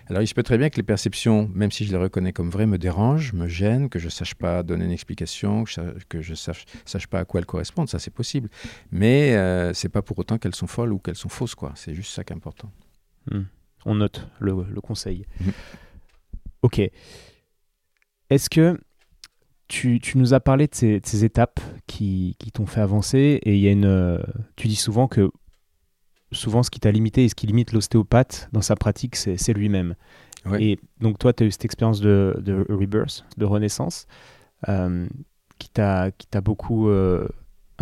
[0.08, 2.50] Alors il se peut très bien que les perceptions, même si je les reconnais comme
[2.50, 5.62] vraies, me dérangent, me gênent, que je ne sache pas donner une explication,
[6.08, 8.48] que je ne sache, sache, pas à quoi elles correspondent, ça c'est possible.
[8.90, 11.74] Mais euh, c'est pas pour autant qu'elles sont folles ou qu'elles sont fausses, quoi.
[11.76, 12.72] C'est juste ça qui est important.
[13.30, 13.42] Hmm.
[13.86, 15.24] On note le, conseil.
[15.40, 15.50] Hmm.
[16.62, 16.80] Ok.
[18.30, 18.78] Est-ce que
[19.68, 23.72] tu, nous as parlé de ces, étapes qui, t'ont fait avancer et il y a
[23.72, 24.18] une, euh,
[24.56, 25.30] tu dis souvent que
[26.32, 29.94] souvent ce qui t'a limité et ce qui limite l'ostéopathe dans sa pratique, c'est lui-même.
[30.58, 34.06] Et donc toi, tu as eu cette expérience de, rebirth, de renaissance,
[34.68, 35.06] euh,
[35.58, 37.28] qui t'a beaucoup euh,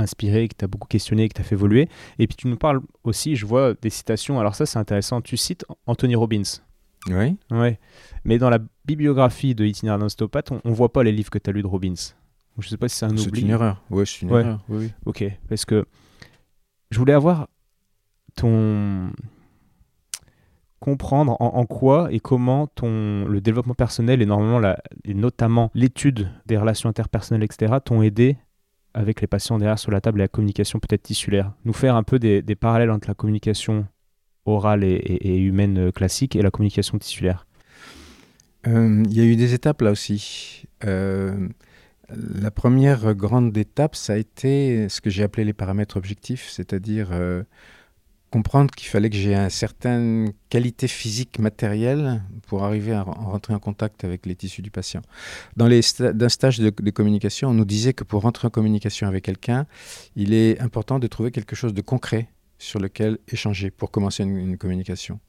[0.03, 1.89] inspiré, qui t'a beaucoup questionné, qui t'a fait évoluer.
[2.19, 5.37] Et puis tu nous parles aussi, je vois des citations, alors ça c'est intéressant, tu
[5.37, 6.43] cites Anthony Robbins.
[7.09, 7.37] Oui.
[7.51, 7.79] Ouais.
[8.25, 10.09] Mais dans la bibliographie de Itinéraire d'un
[10.51, 11.95] on, on voit pas les livres que tu as lus de Robbins.
[12.59, 13.41] Je sais pas si c'est un oubli.
[13.41, 13.83] C'est une erreur.
[13.89, 14.61] Ouais, c'est une erreur.
[14.69, 14.93] Oui, oui.
[15.07, 15.25] Ok.
[15.49, 15.87] Parce que
[16.91, 17.49] je voulais avoir
[18.35, 19.11] ton
[20.81, 26.31] comprendre en, quoi et comment ton le développement personnel et normalement la, et notamment l'étude
[26.47, 28.37] des relations interpersonnelles etc t'ont aidé
[28.99, 32.03] avec les patients derrière sur la table et la communication peut-être tissulaire nous faire un
[32.03, 33.87] peu des, parallèles entre la communication
[34.45, 37.47] orale et, humaine euh, classique et la communication tissulaire
[38.67, 40.65] euh, Il y a eu des étapes là aussi.
[40.85, 41.49] Euh,
[42.11, 47.11] la première grande étape, ça a été ce que j'ai appelé les paramètres objectifs, c'est-à-dire
[48.31, 53.59] comprendre qu'il fallait que j'ai une certaine qualité physique matérielle pour arriver à rentrer en
[53.59, 55.03] contact avec les tissus du patient.
[55.57, 59.09] Dans les d'un stage de, de, communication, on nous disait que pour rentrer en communication
[59.09, 59.67] avec quelqu'un,
[60.17, 64.59] il est important de trouver quelque chose de concret sur lequel échanger pour commencer une,
[64.59, 65.21] communication.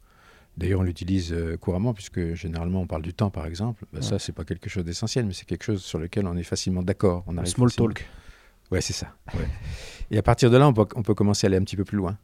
[0.57, 3.85] D'ailleurs, on l'utilise euh, couramment, puisque généralement on parle du temps, par exemple.
[3.93, 6.43] Bah, ça, c'est pas quelque chose d'essentiel, mais c'est quelque chose sur lequel on est
[6.43, 7.23] facilement d'accord.
[7.45, 8.05] Small talk.
[8.71, 9.15] Ouais, c'est ça.
[10.11, 11.85] Et à partir de là, on peut, on peut, commencer à aller un petit peu
[11.85, 12.17] plus loin.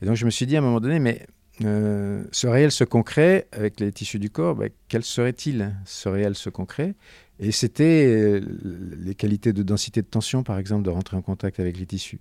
[0.00, 1.26] Et donc, je me suis dit à un moment donné, mais
[1.64, 6.34] euh, ce réel, ce concret, avec les tissus du corps, bah, quel serait-il, ce réel,
[6.34, 6.94] ce concret?
[7.38, 8.40] Et c'était euh,
[8.98, 12.20] les qualités de densité de tension, par exemple, de rentrer en contact avec les tissus.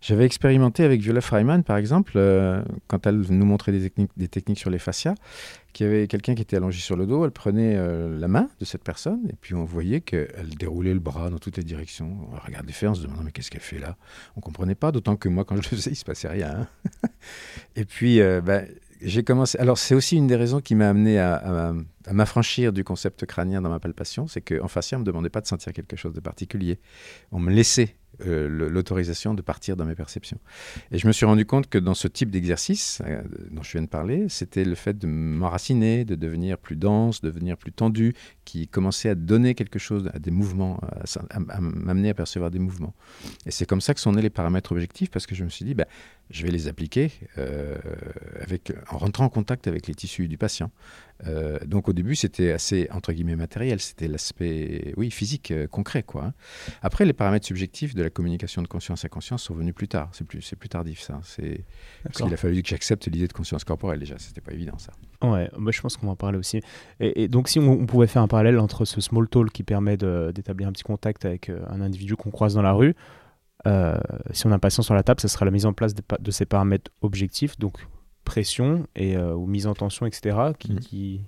[0.00, 4.70] J'avais expérimenté avec Viola Freiman, par exemple, euh, quand elle nous montrait des techniques, sur
[4.70, 5.14] les fascias,
[5.74, 8.48] qu'il y avait quelqu'un qui était allongé sur le dos, elle prenait euh, la main
[8.60, 12.16] de cette personne, et puis on voyait qu'elle déroulait le bras dans toutes les directions.
[12.32, 13.96] On regardait faire, on se demandait, mais qu'est-ce qu'elle fait là?
[14.36, 16.28] On ne comprenait pas, d'autant que moi, quand je le faisais, il ne se passait
[16.28, 16.60] rien.
[16.60, 17.08] Hein.
[17.76, 18.66] et puis, euh, ben,
[19.02, 19.58] j'ai commencé.
[19.58, 21.72] Alors, c'est aussi une des raisons qui m'a amené à,
[22.10, 25.40] m'affranchir du concept crânien dans ma palpation, c'est qu'en fascia, on ne me demandait pas
[25.40, 26.80] de sentir quelque chose de particulier.
[27.30, 30.38] On me laissait euh, l'autorisation de partir dans mes perceptions.
[30.90, 33.82] Et je me suis rendu compte que dans ce type d'exercice euh, dont je viens
[33.82, 38.14] de parler, c'était le fait de m'enraciner, de devenir plus dense, de devenir plus tendu,
[38.44, 40.80] qui commençait à donner quelque chose à des mouvements,
[41.30, 42.94] à, m'amener à percevoir des mouvements.
[43.46, 45.64] Et c'est comme ça que sont nés les paramètres objectifs, parce que je me suis
[45.64, 45.86] dit, bah,
[46.30, 47.76] je vais les appliquer euh,
[48.40, 50.70] avec, en rentrant en contact avec les tissus du patient.
[51.26, 56.02] Euh, donc au début, c'était assez, entre guillemets, matériel, c'était l'aspect, oui, physique, euh, concret.
[56.02, 56.26] quoi.
[56.26, 56.34] Hein.
[56.82, 60.08] Après, les paramètres subjectifs de la communication de conscience à conscience sont venus plus tard,
[60.12, 61.20] c'est plus, plus tardif ça.
[61.24, 61.64] C'est,
[62.04, 64.92] parce qu'il a fallu que j'accepte l'idée de conscience corporelle déjà, c'était pas évident ça.
[65.22, 66.62] Ouais, bah, je pense qu'on va en parler aussi.
[67.00, 70.68] Et, donc si on, pouvait faire un parallèle entre ce small talk qui permet d'établir
[70.68, 72.94] un petit contact avec un individu qu'on croise dans la rue,
[74.32, 76.02] si on a un patient sur la table, ce sera la mise en place de,
[76.18, 77.86] de ces paramètres objectifs, donc
[78.24, 80.80] pression et, euh, ou mise en tension, etc., qui, mm.
[80.80, 81.20] qui,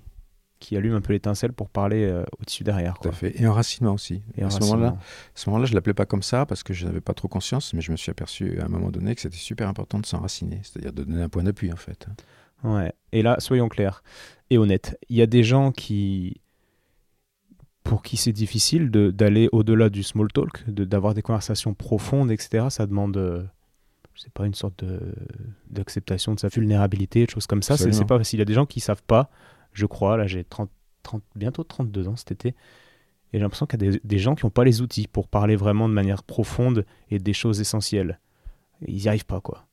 [0.59, 2.97] qui, allume un peu l'étincelle pour parler euh, au-dessus derrière.
[2.99, 3.39] Tout à fait.
[3.41, 4.21] Et enracinement aussi.
[4.35, 4.97] Et à ce moment-là,
[5.35, 7.81] ce moment-là, je l'appelais pas comme ça parce que je n'avais pas trop conscience, mais
[7.81, 10.93] je me suis aperçu à un moment donné que c'était super important de s'enraciner, c'est-à-dire
[10.93, 12.07] de donner un point d'appui en fait.
[12.63, 12.93] Ouais.
[13.11, 14.03] Et là, soyons clairs
[14.49, 14.97] et honnêtes.
[15.09, 16.39] Il y a des gens qui
[17.83, 22.67] pour qui c'est difficile d'aller au-delà du small talk, d'avoir des conversations profondes, etc.
[22.69, 23.43] Ça demande euh,
[24.15, 24.83] c'est pas une sorte
[25.69, 27.77] d'acceptation de, sa vulnérabilité, de choses comme ça.
[27.77, 28.37] C'est pas facile.
[28.37, 29.29] Il y a des gens qui savent pas,
[29.73, 30.17] je crois.
[30.17, 30.69] Là, j'ai 30,
[31.03, 32.49] 30, bientôt 32 ans cet été.
[32.49, 32.53] Et
[33.33, 35.89] j'ai l'impression qu'il y a des, gens qui n'ont pas les outils pour parler vraiment
[35.89, 38.19] de manière profonde et des choses essentielles.
[38.87, 39.65] ils n'y arrivent pas, quoi.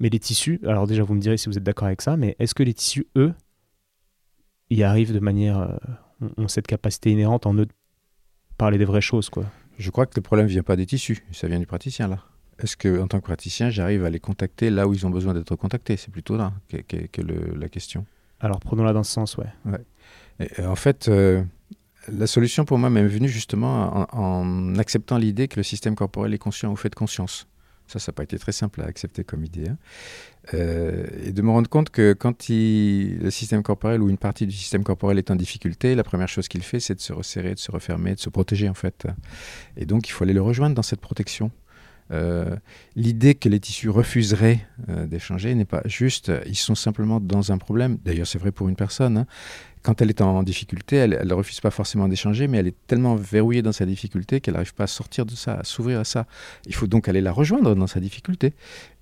[0.00, 2.34] Mais les tissus, alors déjà, vous me direz si vous êtes d'accord avec ça, mais
[2.40, 3.32] est-ce que les tissus, eux,
[4.70, 5.60] y arrivent de manière.
[5.60, 5.76] euh,
[6.36, 7.72] ont cette capacité inhérente en eux de
[8.58, 9.44] parler des vraies choses, quoi
[9.78, 12.18] Je crois que le problème vient pas des tissus, ça vient du praticien là.
[12.58, 15.32] Est-ce que en tant que praticien, j'arrive à les contacter là où ils ont besoin
[15.32, 15.96] d'être contactés?
[15.96, 18.04] C'est plutôt là que, que- que le- la question.
[18.38, 19.46] Alors, prenons-la dans ce sens, ouais.
[20.40, 21.42] Et, euh, en fait, euh,
[22.08, 26.34] la solution pour moi m'est venue justement en, en acceptant l'idée que le système corporel
[26.34, 27.46] est conscient au fait de conscience.
[27.90, 29.68] Ça, ça n'a pas été très simple à accepter comme idée.
[29.68, 29.76] hein.
[30.54, 34.54] Euh, et de me rendre compte que quand le système corporel ou une partie du
[34.54, 37.58] système corporel est en difficulté, la première chose qu'il fait, c'est de se resserrer, de
[37.58, 39.06] se refermer, de se protéger en fait.
[39.76, 41.50] Et donc, il faut aller le rejoindre dans cette protection.
[42.12, 42.56] Euh,
[42.96, 46.32] L'idée que les tissus refuseraient euh, d'échanger n'est pas juste.
[46.46, 47.98] Ils sont simplement dans un problème.
[48.04, 49.18] D'ailleurs, c'est vrai pour une personne.
[49.18, 49.26] hein.
[49.82, 53.16] Quand elle est en difficulté, elle ne refuse pas forcément d'échanger, mais elle est tellement
[53.16, 56.26] verrouillée dans sa difficulté qu'elle n'arrive pas à sortir de ça, à s'ouvrir à ça.
[56.66, 58.52] Il faut donc aller la rejoindre dans sa difficulté.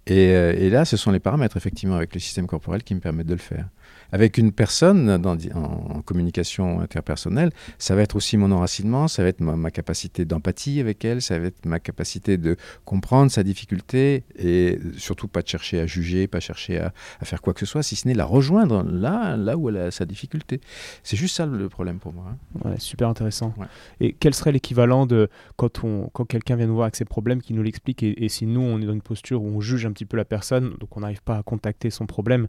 [0.06, 3.00] Et, euh, et là, ce sont les paramètres, effectivement, avec le système corporel qui me
[3.00, 3.68] permettent de le faire.
[4.10, 9.22] Avec une personne dans, en, en communication interpersonnelle, ça va être aussi mon enracinement, ça
[9.22, 13.30] va être ma, ma capacité d'empathie avec elle, ça va être ma capacité de comprendre
[13.30, 17.52] sa difficulté et surtout pas de chercher à juger, pas chercher à, à faire quoi
[17.52, 20.60] que ce soit, si ce n'est la rejoindre là, là où elle a sa difficulté.
[21.02, 22.24] C'est juste ça le problème pour moi.
[22.30, 22.70] hein.
[22.70, 23.52] Ouais, super intéressant.
[23.58, 23.66] Ouais.
[24.00, 27.42] Et quel serait l'équivalent de quand, on, quand quelqu'un vient nous voir avec ses problèmes,
[27.42, 29.84] qui nous l'explique, et, et si nous, on est dans une posture où on juge
[29.84, 32.48] un petit peu la personne, donc on n'arrive pas à contacter son problème,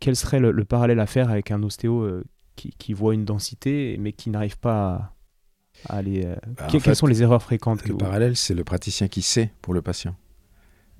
[0.00, 2.24] quel serait le, le parallèle à faire avec un ostéo euh,
[2.56, 5.12] qui, qui voit une densité, mais qui n'arrive pas
[5.86, 6.24] à, à aller...
[6.24, 9.22] euh, Bah, fait, quelles sont les erreurs fréquentes que Le parallèle, c'est le praticien qui
[9.22, 10.16] sait pour le patient.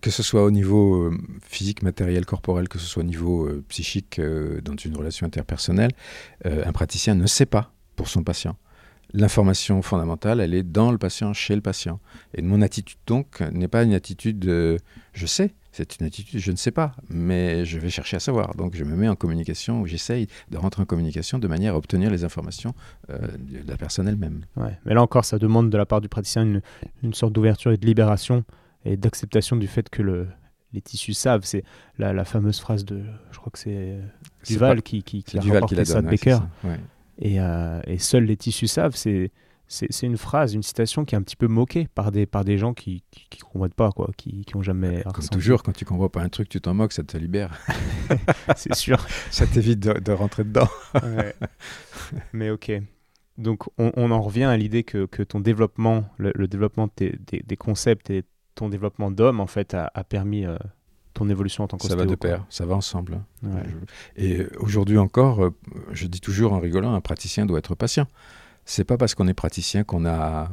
[0.01, 4.21] Que ce soit au niveau euh, physique, matériel, corporel, que ce soit au niveau psychique,
[4.21, 5.91] dans une relation interpersonnelle,
[6.45, 8.57] un praticien ne sait pas pour son patient.
[9.13, 12.01] L'information fondamentale, elle est dans le patient, chez le patient.
[12.35, 14.79] Et mon attitude, donc, n'est pas une attitude de
[15.13, 18.55] je sais, c'est une attitude je ne sais pas, mais je vais chercher à savoir.
[18.55, 21.77] Donc, je me mets en communication, ou j'essaye de rentrer en communication de manière à
[21.77, 22.75] obtenir les informations
[23.11, 24.43] euh, de la personne elle-même.
[24.57, 24.79] Ouais.
[24.85, 26.63] Mais là encore, ça demande de la part du praticien une,
[27.03, 28.45] une sorte d'ouverture et de libération
[28.85, 30.27] et d'acceptation du fait que le,
[30.73, 31.45] les tissus savent.
[31.45, 31.65] C'est
[31.99, 34.01] la, la fameuse phrase de, je crois que c'est euh,
[34.47, 36.31] Duval pas- qui, qui, qui a Duval qui la ça de ouais, Becker.
[36.37, 36.81] ça, ouais.
[37.19, 39.31] Et, euh, et seuls les tissus savent, c'est
[39.73, 42.59] c'est une phrase, une citation qui est un petit peu moquée par des, par des
[42.59, 45.29] gens qui qui, qui comprennent pas, quoi, qui, qui ont jamais Comme ressenti.
[45.31, 47.57] toujours, quand tu comprends pas un truc, tu t'en moques, ça te libère.
[48.57, 49.07] c'est sûr.
[49.31, 50.69] ça t'évite de, de rentrer dedans.
[51.03, 51.35] Ouais.
[52.33, 52.73] Mais ok.
[53.39, 57.19] Donc on, on en revient à l'idée que, que ton développement, le, le développement des,
[57.31, 60.57] des concepts et ton développement d'homme, en fait, a, a permis euh,
[61.15, 61.99] ton évolution en tant Ça qu'ostéo.
[61.99, 63.15] va de pair, ça va ensemble.
[63.45, 63.49] hein.
[63.55, 63.63] Ouais.
[64.17, 65.51] Et aujourd'hui encore, euh,
[65.93, 68.07] je dis toujours en rigolant, un praticien doit être patient.
[68.71, 70.49] C'est pas parce qu'on est praticien qu'on a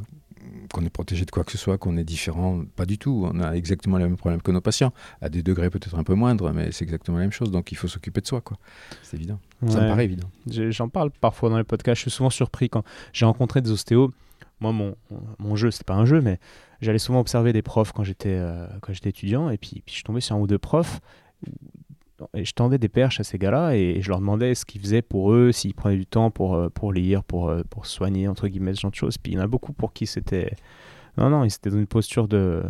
[0.72, 2.64] qu'on est protégé de quoi que ce soit, qu'on est différent.
[2.74, 3.28] Pas du tout.
[3.32, 6.14] On a exactement les mêmes problèmes que nos patients, à des degrés peut-être un peu
[6.14, 7.52] moindres, mais c'est exactement la même chose.
[7.52, 8.58] Donc il faut s'occuper de soi, quoi.
[9.04, 9.38] C'est évident.
[9.68, 10.28] Ça me paraît évident.
[10.48, 11.98] J'en parle parfois dans les podcasts.
[11.98, 14.12] Je suis souvent surpris quand j'ai rencontré des ostéos.
[14.58, 14.96] Moi, mon,
[15.38, 16.40] mon jeu, c'était pas un jeu, mais
[16.80, 19.48] j'allais souvent observer des profs quand j'étais euh, quand j'étais étudiant.
[19.48, 21.00] Et puis, puis je tombais sur un ou deux profs.
[22.34, 25.02] Et je tendais des perches à ces gars-là et je leur demandais ce qu'ils faisaient
[25.02, 28.48] pour eux, s'ils prenaient du temps pour, euh, pour lire, pour, euh, pour soigner, entre
[28.48, 29.18] guillemets, ce genre de choses.
[29.18, 30.54] Puis il y en a beaucoup pour qui c'était.
[31.16, 32.64] Non, non, ils étaient dans une posture de,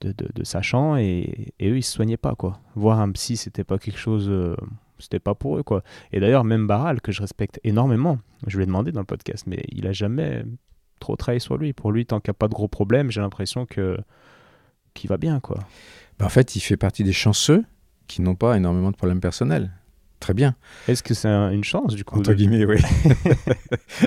[0.00, 2.60] de, de, sachant et, eux, ils se soignaient pas, quoi.
[2.74, 4.28] Voir un psy, c'était pas quelque chose.
[4.28, 4.56] euh,
[4.98, 5.82] c'était pas pour eux, quoi.
[6.12, 9.44] Et d'ailleurs, même Baral, que je respecte énormément, je lui ai demandé dans le podcast,
[9.46, 10.44] mais il a jamais
[11.00, 11.74] trop travaillé sur lui.
[11.74, 13.98] Pour lui, tant qu'il n'y a pas de gros problèmes, j'ai l'impression que
[14.94, 15.58] qu'il va bien, quoi.
[16.18, 17.64] Ben, en fait, il fait partie des chanceux
[18.06, 19.70] qui n'ont pas énormément de problèmes personnels.
[20.18, 20.56] Très bien.
[20.88, 22.78] Est-ce que c'est un- une chance, du coup Entre de- guillemets, oui.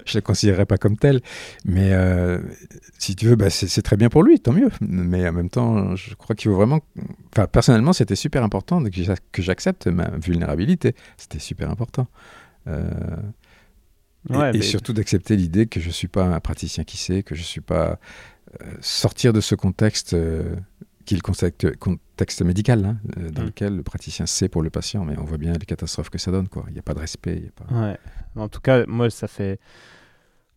[0.06, 1.22] je ne le considérerais pas comme tel.
[1.66, 2.40] Mais euh,
[2.98, 4.70] si tu veux, bah, c'est très bien pour lui, tant mieux.
[4.82, 6.80] Mais en même temps, je crois qu'il faut vraiment.
[7.32, 10.96] Enfin, personnellement, c'était super important que j'ac- que j'accepte ma vulnérabilité.
[11.18, 12.08] C'était super important.
[12.68, 12.90] Euh,
[14.32, 16.98] et- Ouais, et, mais- surtout d'accepter l'idée que je ne suis pas un praticien qui
[16.98, 18.00] sait, que je ne suis pas.
[18.64, 20.16] euh, sortir de ce contexte.
[21.10, 23.46] Qui est le contexte, contexte médical, hein, euh, dans Mm.
[23.48, 26.30] lequel le praticien sait pour le patient, mais on voit bien les catastrophes que ça
[26.32, 26.48] donne.
[26.48, 26.66] quoi.
[26.68, 27.40] Il n'y a pas de respect.
[27.40, 27.74] y a pas...
[27.74, 27.98] Ouais.
[28.36, 29.60] En tout cas, moi, ça fait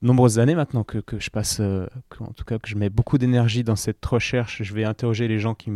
[0.03, 2.91] nombreuses années maintenant que, que je passe, euh, que- en tout cas, que je mets
[2.91, 4.63] beaucoup d'énergie dans cette recherche.
[4.63, 5.71] Je vais interroger les gens qui,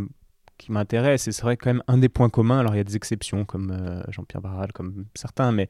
[0.59, 1.27] qui m'intéressent.
[1.29, 3.45] Et c'est vrai, quand même, un des points communs, alors il y a des exceptions
[3.45, 5.69] comme euh, Jean-Pierre Barral, comme certains, mais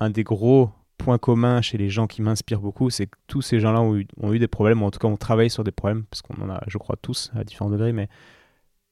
[0.00, 3.60] un des gros points communs chez les gens qui m'inspirent beaucoup, c'est que tous ces
[3.60, 5.70] gens-là ont eu, ont eu des problèmes, ou en tout cas ont travaillé sur des
[5.72, 7.92] problèmes, parce qu'on en a, je crois, tous à différents degrés.
[7.92, 8.08] Mais...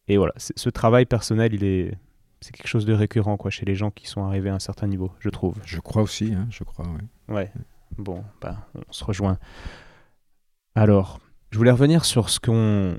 [0.08, 1.96] Et voilà, ce travail personnel, il est.
[2.40, 4.86] C'est quelque chose de récurrent quoi, chez les gens qui sont arrivés à un certain
[4.86, 5.56] niveau, je trouve.
[5.64, 7.34] Je crois aussi, hein, je crois, oui.
[7.34, 7.50] Ouais.
[7.98, 9.38] Bon, bah, on se rejoint.
[10.74, 11.18] Alors,
[11.50, 12.96] je voulais revenir sur ce qu'on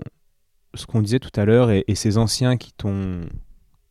[0.73, 3.27] ce qu'on disait tout à l'heure et, ces anciens qui t'ont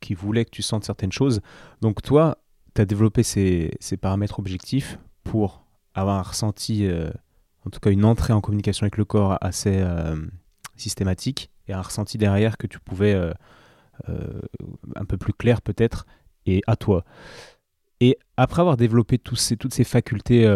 [0.01, 1.41] qui voulaient que tu sentes certaines choses.
[1.81, 2.39] Donc toi,
[2.75, 5.65] tu as développé ces, paramètres objectifs pour
[5.95, 7.11] avoir un ressenti, euh,
[7.65, 10.17] en tout cas une entrée en communication avec le corps assez euh,
[10.77, 13.33] systématique et un ressenti derrière que tu pouvais euh,
[14.95, 16.07] un peu plus clair peut-être
[16.47, 17.05] et à toi.
[18.01, 20.47] Et après avoir développé tous ces, toutes ces facultés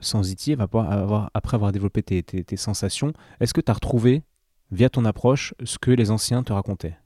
[0.00, 4.22] sensitives, avoir, après avoir développé tes, tes sensations, est-ce que tu as retrouvé
[4.70, 6.96] via ton approche ce que les anciens te racontaient?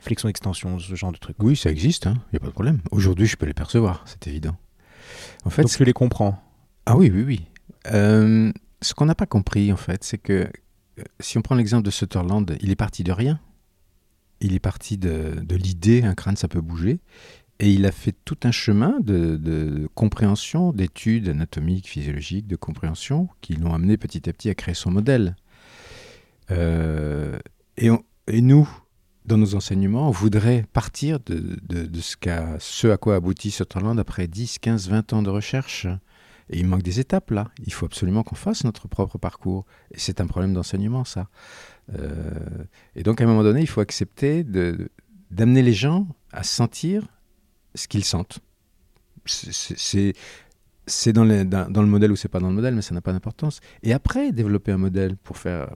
[0.00, 1.36] Flexion, extension, ce genre de trucs.
[1.42, 2.80] Oui, ça existe, il hein, n'y a pas de problème.
[2.90, 4.56] Aujourd'hui, je peux les percevoir, c'est évident.
[5.44, 6.42] En fait, Donc tu les comprends
[6.86, 7.46] Ah oui, oui, oui.
[7.92, 10.50] Euh, ce qu'on n'a pas compris, en fait, c'est que euh,
[11.20, 13.40] si on prend l'exemple de Sutherland, il est parti de rien.
[14.40, 17.00] Il est parti de, l'idée, un crâne, ça peut bouger.
[17.60, 23.54] Et il a fait tout un chemin de, compréhension, d'études anatomiques, physiologiques, de compréhension, qui
[23.54, 25.34] l'ont amené petit à petit à créer son modèle.
[26.52, 27.38] Euh,
[27.76, 27.90] et,
[28.40, 28.68] nous,
[29.24, 32.16] dans nos enseignements, on voudrait partir de, de, ce,
[32.60, 35.88] ce, à quoi aboutit Sutherland après 10, 15, 20 ans de recherche.
[36.50, 37.50] Et il manque des étapes là.
[37.66, 39.66] Il faut absolument qu'on fasse notre propre parcours.
[39.92, 41.28] Et c'est un problème d'enseignement, ça.
[41.94, 42.30] Euh,
[42.94, 44.44] et donc, à un moment donné, il faut accepter
[45.30, 47.06] d'amener les gens à sentir
[47.74, 48.40] ce qu'ils sentent.
[49.24, 53.60] C'est dans, le modèle ou c'est pas dans le modèle, mais ça n'a pas d'importance.
[53.82, 55.74] Et après, développer un modèle pour faire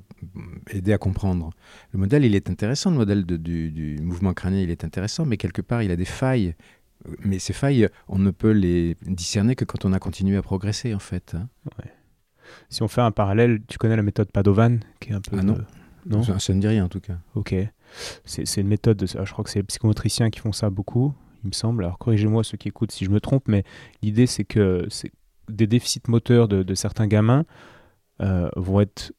[0.70, 1.51] aider à comprendre.
[1.93, 5.61] Le modèle, il est intéressant, le modèle du, mouvement crânien, il est intéressant, mais quelque
[5.62, 6.55] part, il a des failles.
[7.25, 10.95] Mais ces failles, on ne peut les discerner que quand on a continué à progresser,
[10.95, 11.35] en fait.
[11.35, 11.49] Hein.
[12.69, 15.37] Si on fait un parallèle, tu connais la méthode Padovan, qui est un peu...
[15.39, 15.59] Ah non.
[16.07, 17.19] non ça, ne dit rien, en tout cas.
[17.35, 17.55] Ok.
[18.25, 21.53] C'est une méthode, je crois que c'est les psychomotriciens qui font ça beaucoup il me
[21.53, 21.85] semble.
[21.85, 23.65] Alors corrigez-moi ceux qui écoutent si je me trompe, mais
[24.03, 24.87] l'idée c'est que
[25.49, 27.45] des déficits moteurs de, certains gamins
[28.21, 29.13] euh, vont être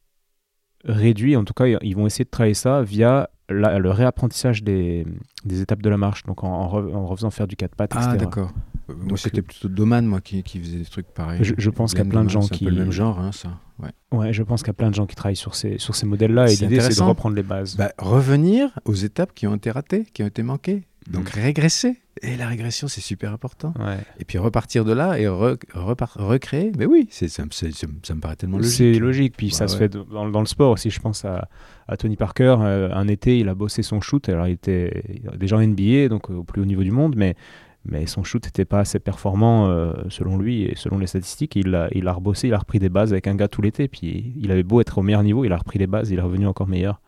[0.83, 1.35] réduits.
[1.35, 5.05] En tout cas, ils vont essayer de travailler ça via le réapprentissage des,
[5.49, 8.09] étapes de la marche, donc en, refaisant faire du quatre pattes, etc.
[8.11, 8.51] Ah d'accord.
[8.87, 11.39] Moi, c'était plutôt Doman, moi, qui, faisait des trucs pareils.
[11.41, 12.65] Je, pense qu'il y a plein de gens qui.
[12.65, 13.59] C'est le même genre, hein, ça.
[13.79, 13.91] Ouais.
[14.11, 16.05] ouais je pense qu'il y a plein de gens qui travaillent sur ces, sur ces
[16.05, 16.51] modèles-là.
[16.51, 17.75] Et l'idée, c'est de reprendre les bases.
[17.75, 20.83] Bah, revenir aux étapes qui ont été ratées, qui ont été manquées.
[21.09, 21.39] Donc, mm.
[21.39, 22.02] régresser.
[22.23, 23.73] Et la régression, c'est super important.
[24.17, 28.73] Et puis repartir de là et recréer, mais oui, c'est, ça, me paraît tellement logique.
[28.73, 30.89] C'est logique, puis ça se fait dans, dans, le sport aussi.
[30.89, 31.49] Je pense à,
[31.87, 34.29] à Tony Parker, euh, un été, il a bossé son shoot.
[34.29, 35.03] Alors, il était
[35.37, 37.35] déjà en NBA, donc au plus haut niveau du monde, mais,
[37.83, 41.57] mais son shoot n'était pas assez performant euh, selon lui et selon les statistiques.
[41.57, 43.89] Il a, il a rebossé, il a repris des bases avec un gars tout l'été,
[43.89, 46.23] puis il avait beau être au meilleur niveau, il a repris les bases, il est
[46.23, 47.01] revenu encore meilleur.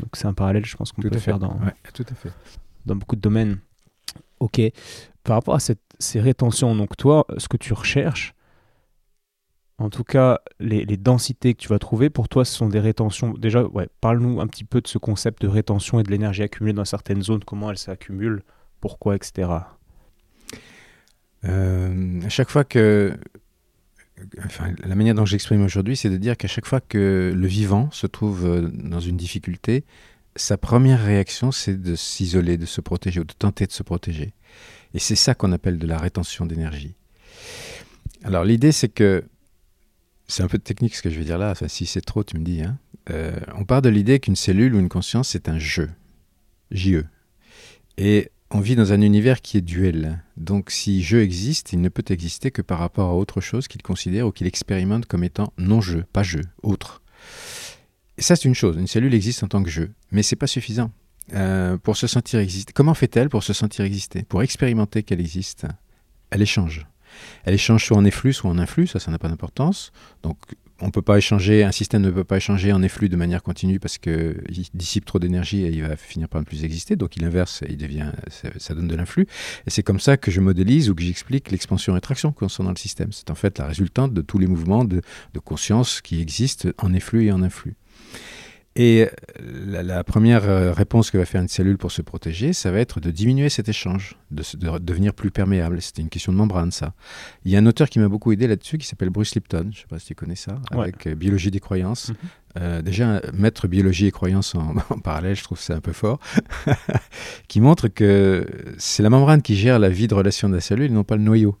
[0.00, 1.56] Donc, c'est un parallèle, je pense qu'on peut faire dans
[2.96, 3.58] beaucoup de domaines.
[4.40, 4.60] Ok.
[5.24, 8.34] Par rapport à ces rétentions, donc toi, ce que tu recherches,
[9.78, 13.32] en tout cas, les, densités que tu vas trouver, pour toi, ce sont des rétentions.
[13.34, 16.72] Déjà, ouais, parle-nous un petit peu de ce concept de rétention et de l'énergie accumulée
[16.72, 18.42] dans certaines zones, comment elle s'accumule,
[18.80, 19.50] pourquoi, etc.
[21.44, 23.16] Euh, à chaque fois que.
[24.44, 27.88] Enfin, la manière dont j'exprime aujourd'hui, c'est de dire qu'à chaque fois que le vivant
[27.92, 29.84] se trouve euh, dans une difficulté,
[30.38, 34.32] sa première réaction, c'est de s'isoler, de se protéger ou de tenter de se protéger.
[34.94, 36.94] Et c'est ça qu'on appelle de la rétention d'énergie.
[38.24, 39.24] Alors l'idée, c'est que,
[40.26, 42.44] c'est un peu technique ce que je vais dire là, si c'est trop, tu me
[42.44, 42.78] dis, hein.
[43.10, 45.90] euh, on part de l'idée qu'une cellule ou une conscience, c'est un jeu,
[46.70, 47.04] JE.
[47.96, 50.22] Et on vit dans un univers qui est duel.
[50.36, 53.82] Donc si jeu existe, il ne peut exister que par rapport à autre chose qu'il
[53.82, 57.02] considère ou qu'il expérimente comme étant non-jeu, pas jeu, autre.
[58.18, 58.76] Et ça, c'est une chose.
[58.76, 60.90] Une cellule existe en tant que jeu, mais c'est pas suffisant.
[61.34, 62.72] Euh, pour se sentir exister.
[62.72, 64.22] Comment fait-elle pour se sentir exister?
[64.22, 65.66] Pour expérimenter qu'elle existe,
[66.30, 66.86] elle échange.
[67.44, 69.92] Elle échange soit en efflux, soit en influx, ça, ça n'a pas d'importance.
[70.22, 70.38] Donc,
[70.80, 73.78] on peut pas échanger, un système ne peut pas échanger en efflux de manière continue
[73.78, 74.40] parce qu'il
[74.74, 76.96] dissipe trop d'énergie et il va finir par ne plus exister.
[76.96, 78.10] Donc, il inverse, il devient,
[78.58, 79.26] ça, donne de l'influx.
[79.66, 83.12] Et c'est comme ça que je modélise ou que j'explique l'expansion-rétraction concernant le système.
[83.12, 85.02] C'est en fait la résultante de tous les mouvements de,
[85.34, 87.74] de conscience qui existent en efflux et en influx.
[88.80, 89.08] Et
[89.40, 93.00] la, première euh, réponse que va faire une cellule pour se protéger, ça va être
[93.00, 94.44] de diminuer cet échange, de,
[94.78, 95.82] devenir plus perméable.
[95.82, 96.94] C'était une question de membrane, ça.
[97.44, 99.66] Il y a un auteur qui m'a beaucoup aidé là-dessus, qui s'appelle Bruce Lipton, je
[99.66, 102.10] ne sais pas si tu connais ça, avec euh, Biologie des croyances.
[102.10, 102.16] Mhm.
[102.60, 106.20] Euh, déjà, mettre biologie et croyances en, en parallèle, je trouve c'est un peu fort,
[107.48, 108.46] qui montre que
[108.78, 111.22] c'est la membrane qui gère la vie de relation de la cellule non pas le
[111.22, 111.58] noyau.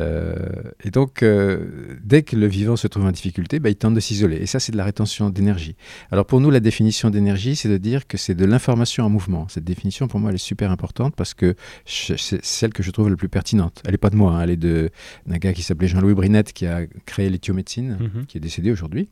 [0.00, 0.34] Euh,
[0.82, 4.00] et donc, euh, dès que le vivant se trouve en difficulté, bah, il tente de
[4.00, 4.36] s'isoler.
[4.36, 5.76] Et ça, c'est de la rétention d'énergie.
[6.10, 9.46] Alors pour nous, la définition d'énergie, c'est de dire que c'est de l'information en mouvement.
[9.48, 13.08] Cette définition, pour moi, elle est super importante parce que c'est celle que je trouve
[13.10, 13.82] la plus pertinente.
[13.84, 14.42] Elle n'est pas de moi, hein.
[14.42, 18.40] elle est d'un gars qui s'appelait Jean-Louis Brinette, qui a créé l'éthiomédecine, mm qui est
[18.40, 19.08] décédé aujourd'hui.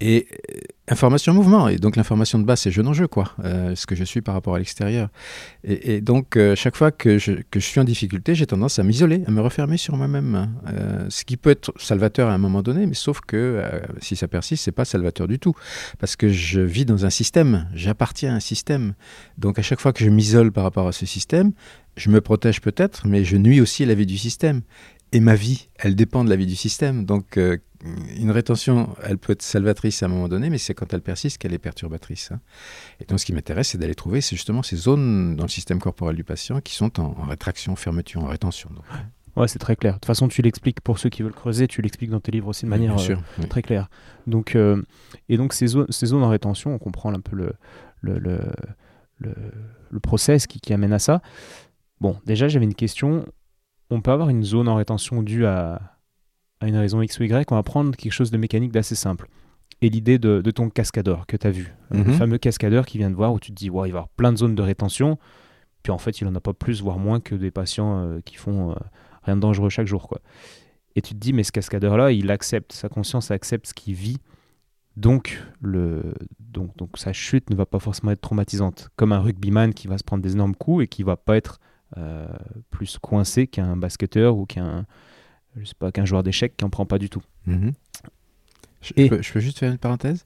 [0.00, 0.58] Et euh,
[0.90, 3.94] information mouvement, et donc l'information de base, c'est je non jeu, quoi, euh, ce que
[3.94, 5.08] je suis par rapport à l'extérieur.
[5.64, 9.30] Et, donc, euh, chaque fois que je, suis en difficulté, j'ai tendance à m'isoler, à
[9.30, 10.50] me refermer sur moi-même.
[10.68, 13.62] Euh, ce qui peut être salvateur à un moment donné, mais sauf que
[14.00, 15.54] si ça persiste, c'est pas salvateur du tout.
[15.98, 18.94] Parce que je vis dans un système, j'appartiens à un système.
[19.36, 21.52] Donc, à chaque fois que je m'isole par rapport à ce système,
[21.96, 24.62] je me protège peut-être, mais je nuis aussi à la vie du système.
[25.12, 27.04] Et ma vie, elle dépend de la vie du système.
[27.04, 27.58] Donc, euh,
[28.16, 31.38] une rétention, elle peut être salvatrice à un moment donné, mais c'est quand elle persiste
[31.38, 32.32] qu'elle est perturbatrice.
[32.32, 32.40] Hein.
[33.00, 35.78] Et donc, ce qui m'intéresse, c'est d'aller trouver c'est justement ces zones dans le système
[35.78, 38.70] corporel du patient qui sont en, en rétraction, fermeture, en rétention.
[38.74, 38.84] Donc.
[39.36, 39.94] Ouais, c'est très clair.
[39.94, 42.48] De toute façon, tu l'expliques pour ceux qui veulent creuser, tu l'expliques dans tes livres
[42.48, 43.48] aussi de manière sûr, euh, oui.
[43.48, 43.88] très claire.
[44.26, 44.82] Donc, euh,
[45.28, 47.52] et donc, ces zones, ces zones en rétention, on comprend un peu le,
[48.00, 48.40] le, le,
[49.18, 49.34] le,
[49.90, 51.22] le process qui, qui amène à ça.
[52.00, 53.26] Bon, déjà, j'avais une question.
[53.90, 55.80] On peut avoir une zone en rétention due à,
[56.60, 57.50] à une raison X ou Y.
[57.50, 59.28] On va prendre quelque chose de mécanique d'assez simple.
[59.80, 62.12] Et l'idée de, de ton cascadeur que tu as vu, Euh, le Mhm.
[62.14, 64.08] fameux cascadeur qui vient de voir où tu te dis, ouais, il va y avoir
[64.08, 65.18] plein de zones de rétention.
[65.82, 68.34] Puis en fait, il n'en a pas plus, voire moins que des patients euh, qui
[68.36, 68.74] font euh,
[69.22, 70.08] rien de dangereux chaque jour.
[70.08, 70.20] Quoi.
[70.96, 74.18] Et tu te dis, mais ce cascadeur-là, il accepte, sa conscience accepte ce qu'il vit.
[74.96, 78.88] Donc, le, donc, donc sa chute ne va pas forcément être traumatisante.
[78.96, 81.60] Comme un rugbyman qui va se prendre des énormes coups et qui va pas être
[82.70, 84.86] plus coincé qu'un basketteur ou qu'un
[85.56, 87.22] je sais pas qu'un joueur d'échecs qui en prend pas du tout.
[87.46, 87.72] Mhm.
[88.80, 90.24] Je, Et- je peux, je peux juste faire une parenthèse?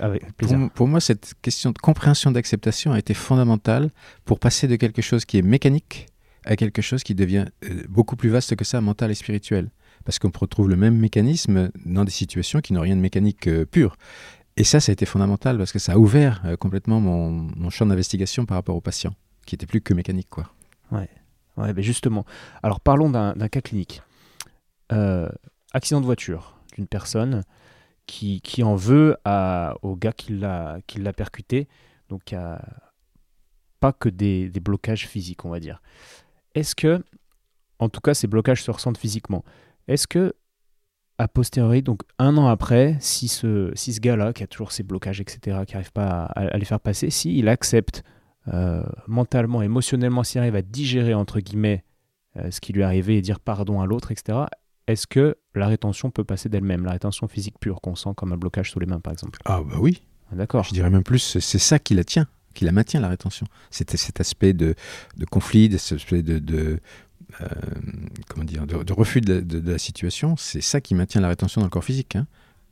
[0.00, 0.70] Avec pour, plaisir.
[0.74, 3.90] pour moi, cette question de compréhension d'acceptation a été fondamentale
[4.24, 6.06] pour passer de quelque chose qui est mécanique
[6.44, 9.70] à quelque chose qui devient euh, beaucoup plus vaste que ça, mental et spirituel.
[10.04, 13.64] Parce qu'on retrouve le même mécanisme dans des situations qui n'ont rien de mécanique euh,
[13.64, 13.94] pur.
[14.56, 17.70] Et ça, ça a été fondamental parce que ça a ouvert euh, complètement mon, mon
[17.70, 19.14] champ d'investigation par rapport aux patients,
[19.46, 20.26] qui était plus que mécanique.
[20.28, 20.50] Quoi.
[20.92, 22.24] Ouais, ben justement.
[22.62, 24.02] Alors parlons d'un cas clinique.
[24.90, 25.28] Euh,
[25.72, 27.42] accident de voiture d'une personne
[28.06, 31.68] qui, qui en veut à, au gars qui l'a percuté.
[32.08, 32.34] Donc
[33.80, 35.82] pas que des, des blocages physiques, on va dire.
[36.54, 37.04] Est-ce que,
[37.78, 39.44] en tout cas, ces blocages se ressentent physiquement.
[39.88, 40.34] Est-ce que,
[41.18, 44.82] a posteriori, donc un an après, si ce, si ce gars-là, qui a toujours ces
[44.82, 48.04] blocages, etc., qui n'arrive pas à, à les faire passer, s'il accepte
[48.52, 51.84] euh, mentalement, émotionnellement, s'il arrive à digérer, entre guillemets,
[52.36, 54.38] euh, ce qui lui est arrivé et dire pardon à l'autre, etc.,
[54.88, 58.36] est-ce que la rétention peut passer d'elle-même, la rétention physique pure qu'on sent comme un
[58.36, 60.64] blocage sous les mains, par exemple Ah bah oui, D'accord.
[60.64, 63.46] Je dirais même plus, c'est- ça qui la tient, qui la maintient, la rétention.
[63.70, 64.74] C'était cet aspect de,
[65.18, 66.80] de conflit, de cet aspect de, de,
[67.42, 67.46] euh,
[68.28, 70.36] comment dire, de, refus de la, de- de la situation.
[70.38, 72.26] C'est ça qui maintient la rétention dans le corps physique, hein,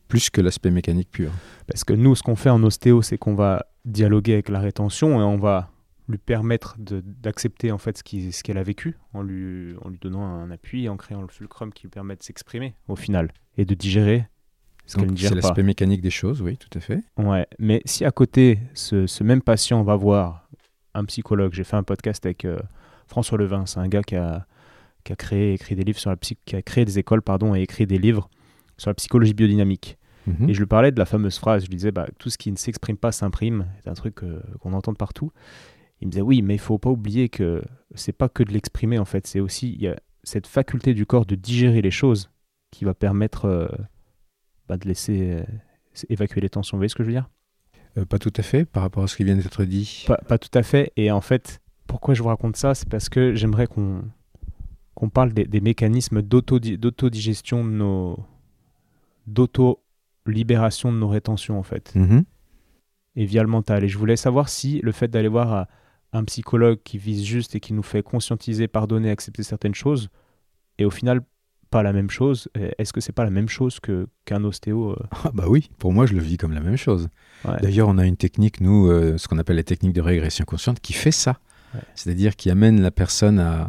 [0.08, 1.30] plus que l'aspect mécanique pur.
[1.66, 5.20] Parce que nous, ce qu'on fait en ostéo, c'est qu'on va dialoguer avec la rétention
[5.20, 5.70] et on va
[6.08, 9.98] lui permettre d'accepter en fait ce qui- ce qu'elle a vécu en lui, en lui
[10.00, 13.32] donnant un appui et en créant le fulcrum qui lui permet de s'exprimer au final
[13.56, 14.26] et de digérer
[14.86, 15.48] ce qu'elle ne digère C'est pas.
[15.48, 17.00] l'aspect mécanique des choses, oui, tout à fait.
[17.16, 20.48] Ouais, mais si à côté, ce, ce même patient va voir
[20.94, 22.58] un psychologue, j'ai fait un podcast avec euh,
[23.06, 24.46] François Levin, c'est un gars qui a,
[25.04, 27.54] qui a créé, écrit des livres sur la psy- qui a créé des écoles, pardon,
[27.54, 28.28] et écrit des livres
[28.78, 29.96] sur la psychologie biodynamique.
[30.26, 30.50] Mhm.
[30.50, 32.50] Et je lui parlais de la fameuse phrase, je lui disais, bah, tout ce qui
[32.52, 35.32] ne s'exprime pas s'imprime, c'est un truc euh, qu'on entend partout.
[36.00, 37.62] Il me disait, oui, mais il faut pas oublier que
[37.94, 41.26] c'est pas que de l'exprimer, en fait, c'est aussi, y a cette faculté du corps
[41.26, 42.30] de digérer les choses
[42.70, 43.68] qui va permettre euh,
[44.68, 45.42] bah, de laisser euh,
[46.08, 46.76] évacuer les tensions.
[46.76, 47.28] Vous voyez ce que je veux dire?
[48.08, 50.04] Pas tout à fait, par rapport à ce qui vient d'être dit.
[50.06, 50.92] pas, pas tout à fait.
[50.96, 52.74] Et en fait, pourquoi je vous raconte ça?
[52.74, 54.02] C'est parce que j'aimerais qu'on
[54.94, 58.18] qu'on parle des, des mécanismes d'autodi- d'autodigestion de nos.
[60.30, 62.24] D'auto-libération de nos rétentions, en fait, Mhm.
[63.16, 63.84] et via le mental.
[63.84, 65.62] Et je voulais savoir si le fait d'aller voir euh,
[66.12, 70.08] un psychologue qui vise juste et qui nous fait conscientiser, pardonner, accepter certaines choses,
[70.78, 71.20] et au final
[71.70, 74.96] pas la même chose, est-ce que c'est pas la même chose que qu'un ostéo euh,
[75.24, 77.08] Ah bah oui, pour moi, je le vis comme la même chose.
[77.44, 77.58] ouais.
[77.62, 80.80] D'ailleurs, on a une technique, nous, euh, ce qu'on appelle la technique de régression consciente,
[80.80, 81.38] qui fait ça.
[81.94, 83.68] C'est-à-dire qui amène la personne à,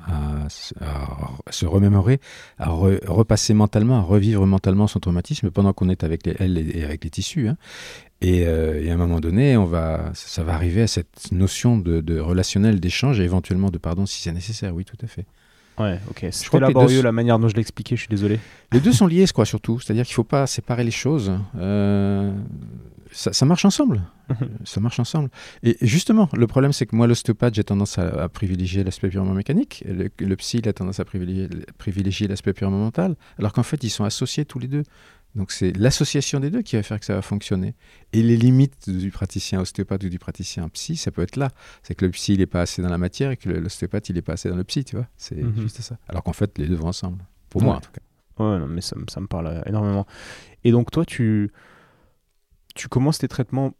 [0.50, 2.20] se- remémorer,
[2.58, 6.58] à re- repasser mentalement, à revivre mentalement son traumatisme pendant qu'on est avec les, elle
[6.58, 7.48] et avec les tissus.
[7.48, 7.58] hein.
[8.22, 11.78] Et, euh, et à un moment donné, on va, ça va arriver à cette notion
[11.78, 14.76] de, de relationnel, d'échange et éventuellement de pardon si c'est nécessaire.
[14.76, 15.26] Oui, tout à fait.
[15.82, 16.28] Ouais, ok.
[16.32, 18.40] C'était deux laborieux la manière dont je l'expliquais, je suis désolé.
[18.72, 19.80] Les deux sont liés, je crois, surtout.
[19.80, 21.32] C'est-à-dire qu'il ne faut pas séparer les choses.
[21.58, 22.32] Euh,
[23.12, 24.02] ça, ça marche ensemble.
[24.64, 25.30] ça marche ensemble.
[25.64, 29.34] Et justement, le problème, c'est que moi, l'ostéopathe, j'ai tendance à, à privilégier l'aspect purement
[29.34, 29.84] mécanique.
[29.88, 33.16] Le, le psy, il a tendance à privilégier, privilégier l'aspect purement mental.
[33.40, 34.84] Alors qu'en fait, ils sont associés tous les deux.
[35.36, 37.74] Donc, c'est l'association des deux qui va faire que ça va fonctionner.
[38.12, 41.50] Et les limites du praticien ostéopathe ou du praticien psy, ça peut être là.
[41.84, 44.16] C'est que le psy, il n'est pas assez dans la matière et que l'ostéopathe, il
[44.16, 45.08] n'est pas assez dans le psy, tu vois.
[45.16, 45.62] C'est Mhm.
[45.62, 45.98] juste ça.
[46.10, 47.24] Alors qu'en fait, les deux vont ensemble.
[47.50, 48.02] Pour moi, en tout cas.
[48.44, 50.06] Ouais, non, mais ça, me- ça me parle euh, énormément.
[50.64, 51.52] Et donc, toi, tu,
[52.76, 53.74] tu commences tes traitements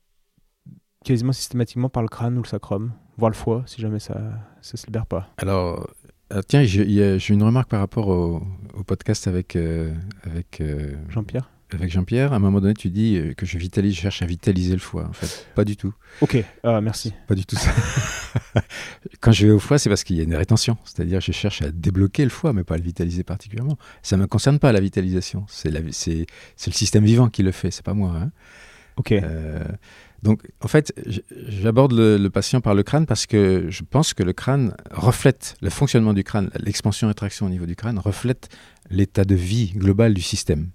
[1.04, 4.78] quasiment systématiquement par le crâne ou le sacrum, voire le foie, si jamais ça ne
[4.78, 5.30] se libère pas?
[5.38, 5.90] Alors,
[6.32, 8.42] euh, tiens, j'ai une remarque par rapport au,
[8.86, 9.94] podcast avec, euh,
[10.26, 10.64] avec
[11.10, 14.26] Jean-Pierre avec Jean-Pierre, à un moment donné, tu dis que je vitalise, je cherche à
[14.26, 15.08] vitaliser le foie.
[15.08, 15.94] En fait, pas du tout.
[16.20, 17.14] Ok, ah, merci.
[17.30, 17.72] Pas du tout ça.
[19.22, 20.78] Quand je vais au foie, c'est parce qu'il y a une rétention.
[20.84, 23.78] C'est-à-dire, je cherche à débloquer le foie, mais pas à le vitaliser particulièrement.
[24.04, 25.46] Ça ne me concerne pas, la vitalisation.
[25.48, 28.18] C'est le système vivant qui le fait, c'est pas moi.
[28.18, 28.32] Hein.
[28.98, 29.14] Ok.
[30.24, 30.94] Donc, en fait,
[31.48, 35.70] j'aborde le, patient par le crâne parce que je pense que le crâne reflète le
[35.70, 38.50] fonctionnement du crâne, l'expansion-rétraction au niveau du crâne reflète
[38.90, 40.70] l'état de vie global du système.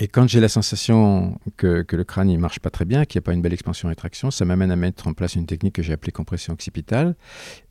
[0.00, 3.24] Et quand j'ai la sensation que, le crâne ne marche pas très bien, qu'il n'y
[3.24, 5.92] a pas une belle expansion-rétraction, ça m'amène à mettre en place une technique que j'ai
[5.92, 7.16] appelée compression occipitale.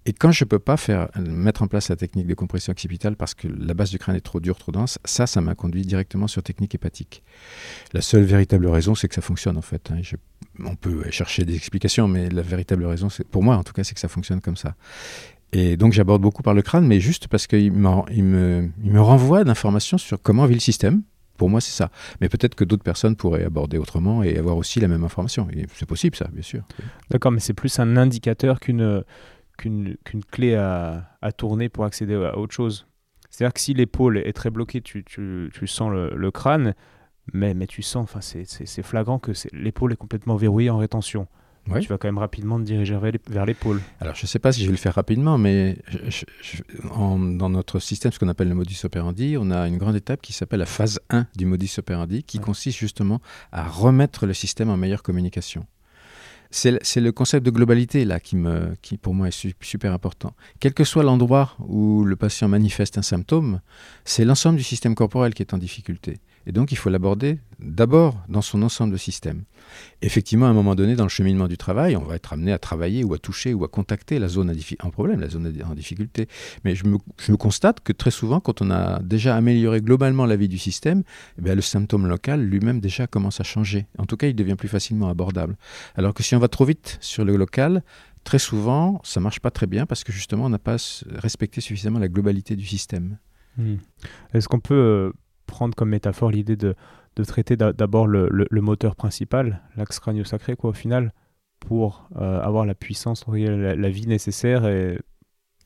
[0.06, 3.16] Et quand je ne peux pas faire, mettre en place la technique de compression occipitale
[3.16, 5.84] parce que la base du crâne est trop dure, trop dense, ça, ça m'a conduit
[5.84, 7.24] directement sur technique hépatique.
[7.94, 9.90] La seule véritable raison, c'est que ça fonctionne en fait.
[9.92, 10.02] Hein.
[10.64, 13.94] On peut chercher des explications, mais la véritable raison, pour moi en tout cas, c'est
[13.94, 14.76] que ça fonctionne comme ça.
[15.54, 18.92] Et donc j'aborde beaucoup par le crâne, mais juste parce qu'il me, il me, il
[18.92, 21.04] me renvoie d'informations sur comment vit le système,
[21.38, 21.90] pour moi, c'est ça.
[22.20, 25.48] Mais peut-être que d'autres personnes pourraient aborder autrement et avoir aussi la même information.
[25.74, 26.64] C'est possible, ça, bien sûr.
[27.12, 29.04] D'accord, mais c'est plus un indicateur qu'une
[29.58, 32.86] qu'une clé à, à, tourner pour accéder à autre chose.
[33.32, 36.76] C'est-à-dire que si l'épaule est très bloquée, tu, tu, tu sens le, le, crâne,
[37.34, 41.28] mais, mais tu sens, enfin, c'est flagrant que l'épaule est complètement verrouillée en rétention
[41.82, 42.98] tu vas quand même rapidement te diriger
[43.30, 43.82] vers l'épaule.
[44.00, 45.78] Alors, je ne sais pas si je vais le faire rapidement, mais
[46.98, 50.34] dans notre système, ce qu'on appelle le modus operandi, on a une grande étape qui
[50.34, 53.22] s'appelle la phase 1 du modus operandi, qui consiste justement
[53.52, 55.66] à remettre le système en meilleure communication.
[56.50, 60.34] C'est le concept de globalité là qui, me, qui pour moi est super important.
[60.62, 63.60] Quel que soit l'endroit où le patient manifeste un symptôme,
[64.06, 66.20] c'est l'ensemble du système corporel qui est en difficulté.
[66.48, 69.44] Et donc, il faut l'aborder d'abord dans son ensemble de systèmes.
[70.02, 72.58] Effectivement, à un moment donné, dans le cheminement du travail, on va être amené à
[72.58, 76.30] travailler ou à toucher ou à contacter la zone en problème, la zone en difficulté.
[76.64, 80.48] Mais je me, constate que très souvent, quand on a déjà amélioré globalement la vie
[80.48, 81.04] du système,
[81.46, 83.86] eh le symptôme local lui-même déjà commence à changer.
[83.98, 85.58] En tout cas, il devient plus facilement abordable.
[85.96, 87.84] Alors que si on va trop vite sur le local,
[88.24, 90.78] très souvent, ça marche pas très bien parce que justement, on n'a pas
[91.10, 93.18] respecté suffisamment la globalité du système.
[93.58, 93.76] Hmm.
[94.34, 95.12] Est-ce qu'on peut euh,
[95.48, 96.76] prendre comme métaphore l'idée de,
[97.16, 101.14] de, traiter d'abord le, le, moteur principal, l'axe crânio-sacré, quoi, au final,
[101.60, 104.68] pour euh, avoir la puissance, la, la, vie nécessaire.
[104.68, 105.00] Et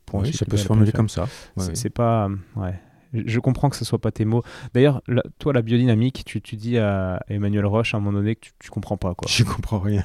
[0.05, 1.27] pour oui, ça peut se formuler comme ça.
[1.73, 2.29] C'est pas.
[2.55, 2.79] Ouais.
[3.13, 4.43] Je comprends que ce soit pas tes mots.
[4.73, 5.01] D'ailleurs,
[5.39, 8.51] toi, la biodynamique, tu, tu, dis à Emmanuel Roche à un moment donné que tu,
[8.59, 9.13] tu comprends pas.
[9.13, 9.27] Quoi.
[9.29, 10.03] Je comprends rien.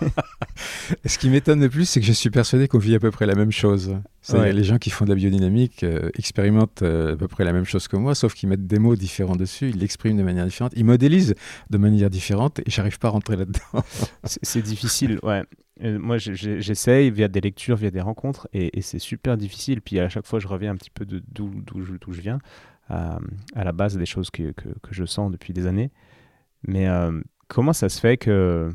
[1.04, 3.26] Ce qui m'étonne le plus, c'est que je suis persuadé qu'on vit à peu près
[3.26, 3.96] la même chose.
[4.32, 7.64] Les gens qui font de la biodynamique euh, expérimentent euh, à peu près la même
[7.64, 10.72] chose que moi, sauf qu'ils mettent des mots différents dessus, ils l'expriment de manière différente,
[10.76, 11.34] ils modélisent
[11.70, 13.84] de manière différente et j'arrive pas à rentrer là-dedans.
[14.24, 15.42] c'est difficile, ouais.
[15.82, 19.80] Euh, moi, j'essaye via des lectures, via des rencontres, et, c'est super difficile.
[19.80, 21.50] Puis à chaque fois, je reviens un petit peu d'où
[21.82, 22.38] je, viens,
[22.88, 23.18] à,
[23.54, 25.90] la base des choses que, que, je sens depuis des années.
[26.66, 26.86] Mais
[27.48, 28.72] comment ça se fait que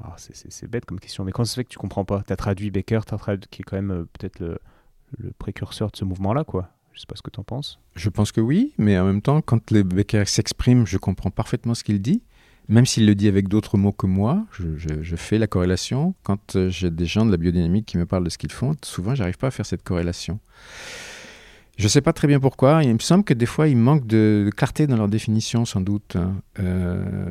[0.00, 2.22] ah, c'est bête comme question, mais quand ça fait que tu comprends pas?
[2.24, 4.58] Tu as traduit Baker, as traduit, qui est quand même euh, peut-être le,
[5.38, 6.70] précurseur de ce mouvement-là, quoi.
[6.92, 7.80] Je sais pas ce que tu en penses.
[7.96, 11.74] Je pense que oui, mais en même temps, quand les Becker s'exprime, je comprends parfaitement
[11.74, 12.22] ce qu'il dit.
[12.68, 16.14] Même s'il le dit avec d'autres mots que moi, je, fais la corrélation.
[16.22, 18.76] Quand euh, j'ai des gens de la biodynamique qui me parlent de ce qu'ils font,
[18.84, 20.38] souvent, j'arrive pas à faire cette corrélation.
[21.78, 22.82] Je ne sais pas très bien pourquoi.
[22.82, 26.16] Il me semble que des fois, il manque de, clarté dans leur définition, sans doute.
[26.16, 26.42] Hein.
[26.58, 27.30] Euh,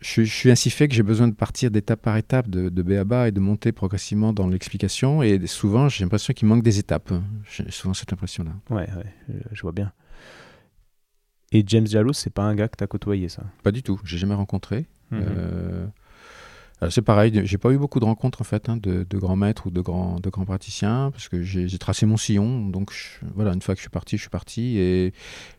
[0.00, 2.92] je, suis ainsi fait que j'ai besoin de partir d'étape par étape, de, de B
[2.92, 5.22] à bas, et de monter progressivement dans l'explication.
[5.22, 7.12] Et souvent, j'ai l'impression qu'il manque des étapes.
[7.50, 8.52] J'ai souvent cette impression-là.
[8.70, 9.92] Ouais, ouais, je vois bien.
[11.56, 13.42] Et James Jalous, c'est pas un gars que tu as côtoyé, ça?
[13.62, 13.98] Pas du tout.
[14.04, 14.84] J'ai jamais rencontré.
[15.10, 15.22] Mhm.
[15.22, 15.86] Euh,
[16.90, 19.70] c'est pareil, j'ai pas eu beaucoup de rencontres en fait hein, de, grands maîtres ou
[19.70, 22.68] de grands, de grands praticiens parce que j'ai tracé mon sillon.
[22.68, 22.92] Donc
[23.34, 25.14] voilà, une fois que je suis parti, je suis parti et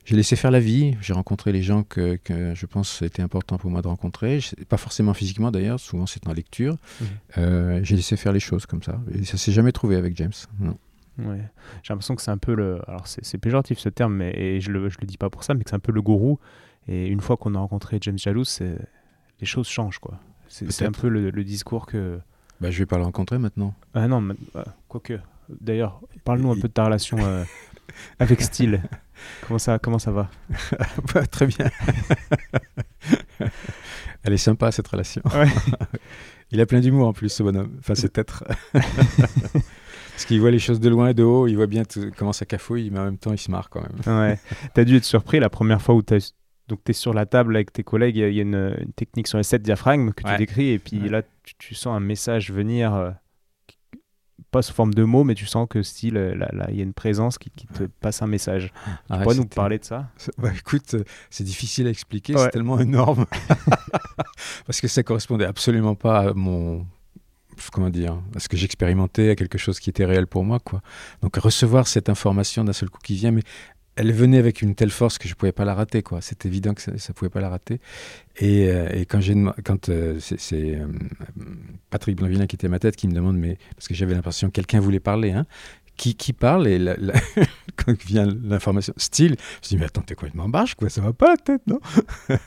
[0.06, 0.96] j'ai laissé faire la vie.
[1.02, 4.40] J'ai rencontré les gens que, que, je pense c'était important pour moi de rencontrer,
[4.70, 6.78] pas forcément physiquement d'ailleurs, souvent c'est en lecture.
[7.02, 7.06] Mmh.
[7.40, 10.34] Euh, j'ai laissé faire les choses comme ça et ça s'est jamais trouvé avec James.
[10.60, 10.78] Non.
[11.20, 11.42] Ouais.
[11.84, 12.82] J'ai l'impression que c'est un peu le.
[12.88, 15.54] Alors c'est péjoratif ce terme, mais et je le, je le dis pas pour ça,
[15.54, 16.40] mais que c'est un peu le gourou.
[16.88, 18.44] Et une fois qu'on a rencontré James Jaloux,
[19.40, 20.20] les choses changent quoi.
[20.48, 22.20] C'est un peu le, discours que.
[22.62, 23.76] Bah, je vais pas le rencontrer maintenant.
[23.94, 24.22] Ah non,
[24.54, 25.20] bah, quoique.
[25.50, 27.44] D'ailleurs, parle-nous un peu de ta relation euh,
[28.20, 28.82] avec Style.
[29.42, 30.30] Comment ça, comment ça va?
[31.14, 31.70] Bah, Très bien.
[34.24, 35.22] Elle est sympa cette relation.
[36.52, 37.78] il a plein d'humour en plus, ce bonhomme.
[37.80, 38.44] Enfin, cet être.
[40.18, 41.84] Parce qu'il voit les choses de loin et de haut, il voit bien
[42.18, 44.20] comment ça cafouille, mais en même temps, il se marre quand même.
[44.20, 44.40] ouais.
[44.74, 46.32] T'as dû être surpris la première fois où t'as
[46.68, 49.38] donc tu es sur la table avec tes collègues, il y a une, technique sur
[49.38, 51.22] les sept diaphragmes que tu décris, et puis là,
[51.60, 53.12] tu, sens un message venir, euh,
[54.50, 56.84] pas sous forme de mots, mais tu sens que style, euh, là, il y a
[56.84, 58.74] une présence qui, te passe un message.
[58.86, 60.10] Tu ah pourrais nous parler de ça?
[60.40, 63.28] Bah, Écoute, euh, c'est difficile à expliquer, c'est tellement énorme.
[64.66, 66.88] Parce que ça correspondait absolument pas à mon
[67.72, 70.82] comment dire, à ce que j'expérimentais, à quelque chose qui était réel pour moi, quoi.
[71.22, 73.44] Donc recevoir cette information d'un seul coup qui vient, mais
[73.98, 76.04] elle venait avec une telle force que je ne pouvais pas la rater.
[76.04, 76.22] quoi.
[76.22, 77.82] C'était évident que ça ne pouvait pas la rater.
[78.38, 79.20] Et, euh, quand,
[79.64, 80.88] quand euh, c'est euh,
[81.90, 84.48] Patrick Blanvillin qui était à ma tête qui me demande, mais parce que j'avais l'impression
[84.48, 85.46] que quelqu'un voulait parler, hein,
[85.98, 86.80] qui, qui parle et
[87.76, 91.32] quand vient l'information style, je dis mais attends t'es complètement barge quoi, ça va pas
[91.32, 91.80] la tête non?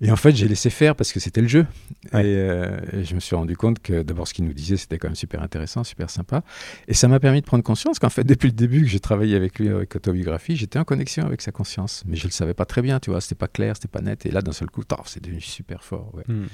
[0.00, 1.66] Et en fait j'ai laissé faire parce que c'était le jeu.
[2.14, 5.08] Euh, et, je me suis rendu compte que d'abord ce qu'il nous disait c'était quand
[5.08, 6.42] même super intéressant, super sympa.
[6.86, 9.36] Et ça m'a permis de prendre conscience qu'en fait depuis le début que j'ai travaillé
[9.36, 12.02] avec lui avec autobiographie j'étais en connexion avec sa conscience.
[12.06, 14.26] Mais je le savais pas très bien tu vois c'était pas clair c'était pas net.
[14.26, 16.46] Et là d'un seul coup c'est devenu super fort hmm.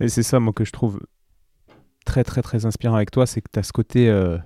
[0.00, 1.00] Et c'est ça moi que je trouve
[2.04, 4.38] très très très inspirant avec toi c'est que tu as ce côté euh,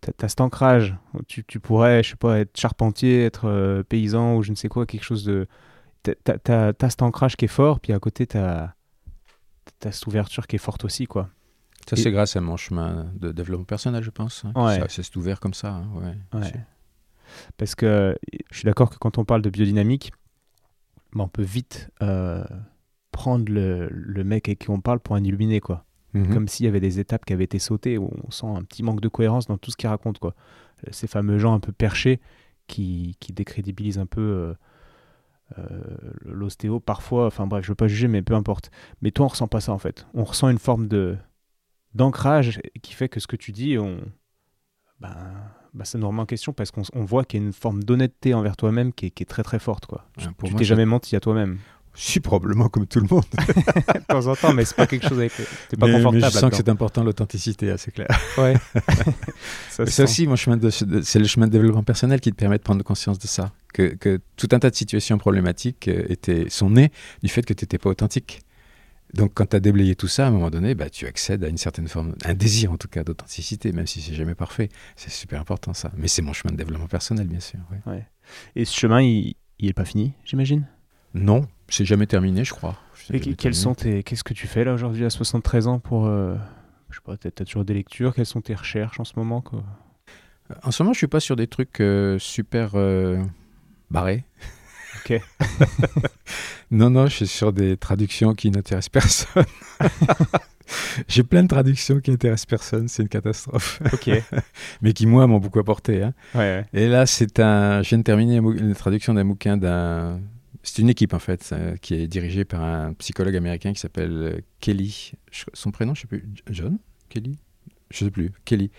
[0.00, 0.96] tu as cet ancrage.
[1.26, 4.68] Tu, tu, pourrais, je sais pas, être charpentier, être euh, paysan ou je ne sais
[4.68, 5.46] quoi, quelque chose de.
[6.04, 8.74] Tu as, cet ancrage qui est fort, puis à côté, tu as,
[9.80, 11.28] cette ouverture qui est forte aussi, quoi.
[11.88, 14.44] Ça, c'est grâce à mon chemin de développement personnel, je pense.
[14.44, 14.52] Hein.
[14.54, 14.84] Ouais.
[14.88, 15.72] C'est ouvert comme ça.
[15.72, 16.52] Hein, ouais, ouais.
[17.56, 18.16] Parce que
[18.50, 20.12] je suis d'accord que quand on parle de biodynamique,
[21.14, 22.44] ben, on peut vite euh,
[23.10, 25.86] prendre le, le, mec avec qui on parle pour un illuminé, quoi.
[26.14, 26.32] Mhm.
[26.32, 28.82] Comme s'il y avait des étapes qui avaient été sautées, où on sent un petit
[28.82, 30.18] manque de cohérence dans tout ce qu'il raconte.
[30.18, 30.34] Quoi.
[30.86, 32.20] Euh, ces fameux gens un peu perchés
[32.66, 34.54] qui, qui décrédibilisent un peu euh,
[35.58, 35.82] euh,
[36.22, 37.26] l'ostéo parfois.
[37.26, 38.70] Enfin bref, je veux pas juger, mais peu importe.
[39.02, 40.06] Mais toi, on ressent pas ça en fait.
[40.14, 41.16] On ressent une forme de
[41.94, 43.98] d'ancrage qui fait que ce que tu dis, on,
[45.00, 45.16] ben,
[45.72, 48.34] ben ça nous remet en question parce qu'on voit qu'il y a une forme d'honnêteté
[48.34, 49.86] envers toi-même qui, qui, est très très forte.
[49.86, 50.04] Quoi.
[50.44, 51.58] tu t'es jamais menti à toi-même.
[51.98, 53.24] Je suis probablement comme tout le monde.
[53.36, 55.32] de temps en temps, mais c'est pas quelque chose avec.
[55.68, 56.22] T'es pas confortable.
[56.22, 58.06] Mais je sens que c'est important l'authenticité, c'est clair.
[58.38, 58.54] Ouais.
[59.68, 62.62] c'est aussi mon chemin de, c'est le chemin de développement personnel qui te permet de
[62.62, 66.70] prendre conscience de ça, que, que tout un tas de situations problématiques euh, étaient sont
[66.70, 66.92] nées
[67.24, 68.42] du fait que tu n'étais pas authentique.
[69.14, 71.48] Donc, quand tu as déblayé tout ça, à un moment donné, bah, tu accèdes à
[71.48, 74.68] une certaine forme, un désir en tout cas d'authenticité, même si c'est jamais parfait.
[74.94, 75.90] C'est super important ça.
[75.96, 77.58] Mais c'est mon chemin de développement personnel, bien sûr.
[77.86, 78.06] Ouais.
[78.54, 80.64] Et ce chemin, il n'est pas fini, j'imagine?
[81.14, 82.76] Non, c'est jamais terminé, je crois.
[83.12, 84.02] Et quels sont tes...
[84.02, 86.06] Qu'est-ce que tu fais là aujourd'hui à 73 ans pour.
[86.06, 86.36] Euh...
[86.90, 88.14] Je sais pas, tu as toujours des lectures.
[88.14, 89.62] Quelles sont tes recherches en ce moment quoi?
[90.62, 93.22] En ce moment, je suis pas sur des trucs euh, super euh,
[93.90, 94.24] barrés.
[94.96, 95.20] Ok.
[96.70, 99.44] non, non, je suis sur des traductions qui n'intéressent personne.
[101.08, 103.80] J'ai plein de traductions qui intéressent personne, c'est une catastrophe.
[103.92, 104.10] Ok.
[104.82, 106.02] Mais qui, moi, m'ont beaucoup apporté.
[106.02, 106.14] Hein.
[106.34, 106.66] Ouais, ouais.
[106.72, 107.82] Et là, c'est un.
[107.82, 110.20] Je viens de terminer une traduction d'un bouquin d'un
[110.62, 114.40] c'est une équipe en fait qui est dirigée par un psychologue américain qui s'appelle euh,
[114.60, 115.12] Kelly.
[115.52, 116.24] Son prénom, je sais plus.
[116.50, 116.78] John
[117.08, 117.38] Kelly?
[117.90, 118.32] Je sais plus.
[118.44, 118.70] Kelly.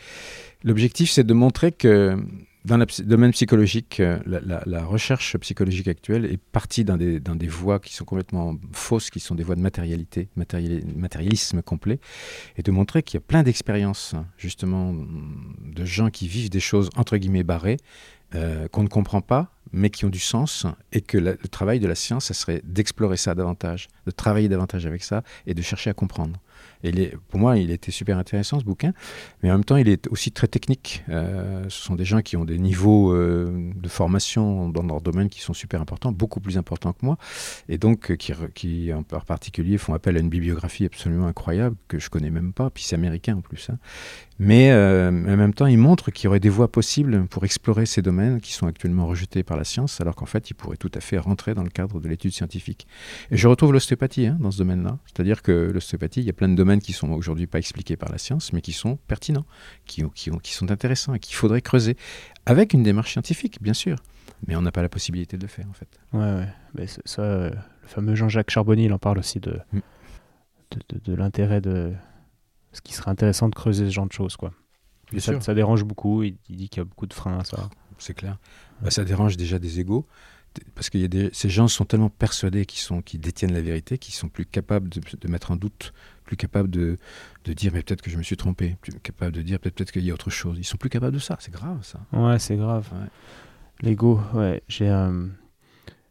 [0.63, 2.17] L'objectif, c'est de montrer que
[2.65, 7.93] dans le domaine psychologique, euh, la, recherche psychologique actuelle est partie dans des voies qui
[7.93, 11.99] sont complètement fausses, qui sont des voies de matérialité, matérialisme complet,
[12.57, 16.89] et de montrer qu'il y a plein d'expériences, justement, de gens qui vivent des choses
[16.95, 17.77] entre guillemets barrées,
[18.35, 21.87] euh, qu'on ne comprend pas, mais qui ont du sens, et que le travail de
[21.87, 25.89] la science, ça serait d'explorer ça davantage, de travailler davantage avec ça, et de chercher
[25.89, 26.39] à comprendre.
[26.83, 28.93] Et pour moi, il était super intéressant ce bouquin,
[29.43, 31.03] mais en même temps, il est aussi très technique.
[31.09, 35.29] Euh, ce sont des gens qui ont des niveaux euh, de formation dans leur domaine
[35.29, 37.17] qui sont super importants, beaucoup plus importants que moi,
[37.67, 42.31] et donc qui, en particulier font appel à une bibliographie absolument incroyable que je connais
[42.31, 43.69] même pas, puis c'est américain en plus.
[43.69, 43.77] Hein.
[44.39, 47.85] Mais euh, en même temps, il montre qu'il y aurait des voies possibles pour explorer
[47.85, 50.91] ces domaines qui sont actuellement rejetés par la science, alors qu'en fait, ils pourraient tout
[50.95, 52.87] à fait rentrer dans le cadre de l'étude scientifique.
[53.31, 54.97] Et je retrouve l'ostéopathie hein, dans ce domaine-là.
[55.05, 58.09] C'est-à-dire que l'ostéopathie, il y a plein de domaines qui sont aujourd'hui pas expliqués par
[58.09, 59.45] la science, mais qui sont pertinents,
[59.85, 61.97] qui, qui, qui sont intéressants et qu'il faudrait creuser,
[62.45, 63.97] avec une démarche scientifique, bien sûr.
[64.47, 65.89] Mais on n'a pas la possibilité de le faire, en fait.
[66.13, 66.47] Ouais, ouais.
[66.75, 69.79] Mais ça, euh, le fameux Jean-Jacques Charbonnier, il en parle aussi de, mm.
[70.71, 71.91] de, de l'intérêt de
[72.73, 74.35] ce qui serait intéressant de creuser ce genre de choses.
[74.35, 74.51] Quoi.
[75.17, 77.69] ça, ça, dérange beaucoup, il, dit qu'il y a beaucoup de freins à ça.
[77.97, 78.37] C'est clair.
[78.81, 80.07] Bah, ça dérange déjà des égaux,
[80.75, 80.97] parce que
[81.33, 85.27] ces gens sont tellement persuadés qu'ils sont, détiennent la vérité, qu'ils sont plus capables de,
[85.27, 85.93] mettre en doute,
[86.23, 86.97] plus capables de,
[87.45, 90.03] de dire mais peut-être que je me suis trompé, plus capables de dire peut-être qu'il
[90.03, 90.57] y a autre chose.
[90.57, 91.99] Ils sont plus capables de ça, c'est grave ça.
[92.13, 92.89] Ouais, c'est grave.
[93.81, 94.89] L'ego, ouais, j'ai...
[94.89, 95.27] Euh,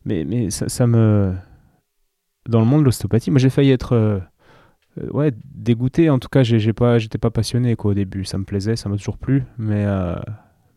[0.05, 1.35] mais, mais ça, ça, me...
[2.49, 3.93] Dans le monde de l'ostéopathie, moi j'ai failli être...
[3.95, 4.21] Euh,
[5.03, 6.11] euh, ouais, dégoûté.
[6.11, 8.25] En tout cas, j'ai pas, j'étais pas passionné quoi, au début.
[8.25, 9.45] Ça me plaisait, ça m'a toujours plu.
[9.59, 10.17] Mais, euh,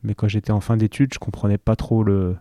[0.04, 2.36] mais quand j'étais en fin d'études, je comprenais pas trop le,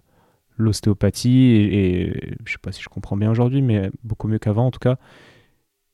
[0.57, 4.67] l'ostéopathie et, et je sais pas si je comprends bien aujourd'hui, mais beaucoup mieux qu'avant
[4.67, 4.97] en tout cas.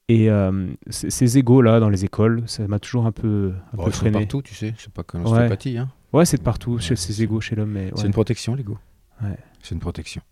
[0.09, 3.85] Et euh, ces égos là dans les écoles, ça m'a toujours un peu, un Bon,
[3.87, 4.19] peu freiné.
[4.21, 4.73] partout, tu sais.
[4.79, 5.79] C'est pas comme l'ostéopathie.
[5.79, 5.89] Hein.
[6.13, 7.77] Ouais, c'est de partout, Ouais, chez c'est ces égos chez l'homme.
[7.77, 8.07] C'est ouais.
[8.07, 8.79] une protection, l'ego.
[9.23, 9.37] Ouais.
[9.63, 10.23] C'est une protection.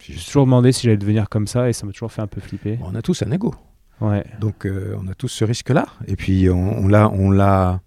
[0.00, 2.26] C'est suis toujours demandé si j'allais devenir comme ça et ça m'a toujours fait un
[2.26, 2.76] peu flipper.
[2.76, 3.54] Bon, on a tous un ego.
[4.00, 4.24] Ouais.
[4.40, 5.86] Donc euh, on a tous ce risque-là.
[6.06, 7.80] Et puis on, l'a, on l'a,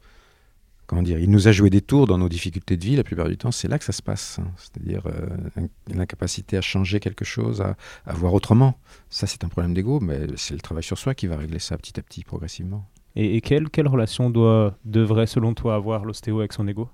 [0.86, 2.96] comment dire, il nous a joué des tours dans nos difficultés de vie.
[2.96, 4.40] La plupart du temps, c'est là que ça se passe.
[4.40, 4.52] hein.
[4.58, 8.78] C'est-à-dire euh, in- l'incapacité à changer quelque chose, à, à voir autrement.
[9.10, 11.78] Ça, c'est un problème d'ego, mais c'est le travail sur soi qui va régler ça
[11.78, 12.88] petit à petit, progressivement.
[13.16, 16.90] Et, et quelle, quelle relation doit, devrait, selon toi, avoir l'ostéo avec son ego?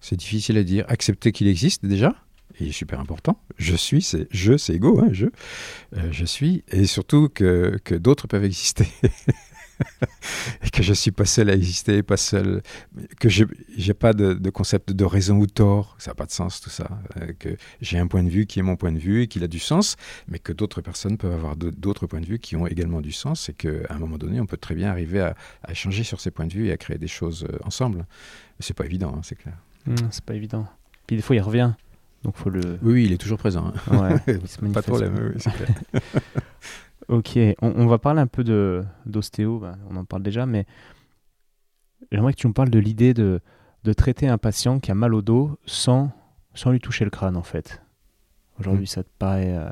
[0.00, 0.84] C'est difficile à dire.
[0.88, 2.14] Accepter qu'il existe déjà.
[2.60, 3.40] Est super important.
[3.56, 5.26] Je suis, c'est je, c'est ego, hein, je.
[5.96, 6.62] Euh, je suis.
[6.68, 8.86] Et surtout que, que d'autres peuvent exister.
[10.64, 12.62] et que je suis pas seul à exister, pas seul.
[13.18, 13.44] Que je
[13.76, 15.96] n'ai pas de, concept de raison ou tort.
[15.98, 16.88] Ça n'a pas de sens tout ça.
[17.16, 19.42] Euh, que j'ai un point de vue qui est mon point de vue et qu'il
[19.42, 19.96] a du sens,
[20.28, 23.48] mais que d'autres personnes peuvent avoir d'autres points de vue qui ont également du sens
[23.48, 26.30] et qu'à un moment donné, on peut très bien arriver à, à échanger sur ces
[26.30, 27.98] points de vue et à créer des choses euh, ensemble.
[27.98, 29.56] Mais c'est pas évident, hein, c'est clair.
[29.86, 30.66] Hmm, C'est pas évident.
[31.06, 31.72] Puis des fois, il revient.
[32.24, 32.78] Donc faut le.
[32.82, 33.72] Oui, oui, il est toujours présent.
[33.90, 33.98] hein.
[34.10, 35.68] Ouais, il se Pas de problème, oui, clair.
[37.08, 40.64] Ok, on, on va parler un peu de d'ostéo, bah, on en parle déjà, mais
[42.10, 43.40] j'aimerais que tu me parles de l'idée de,
[43.84, 46.10] de traiter un patient qui a mal au dos sans,
[46.54, 47.82] sans lui toucher le crâne en fait.
[48.58, 49.54] Aujourd'hui, ça te paraît...
[49.54, 49.68] euh,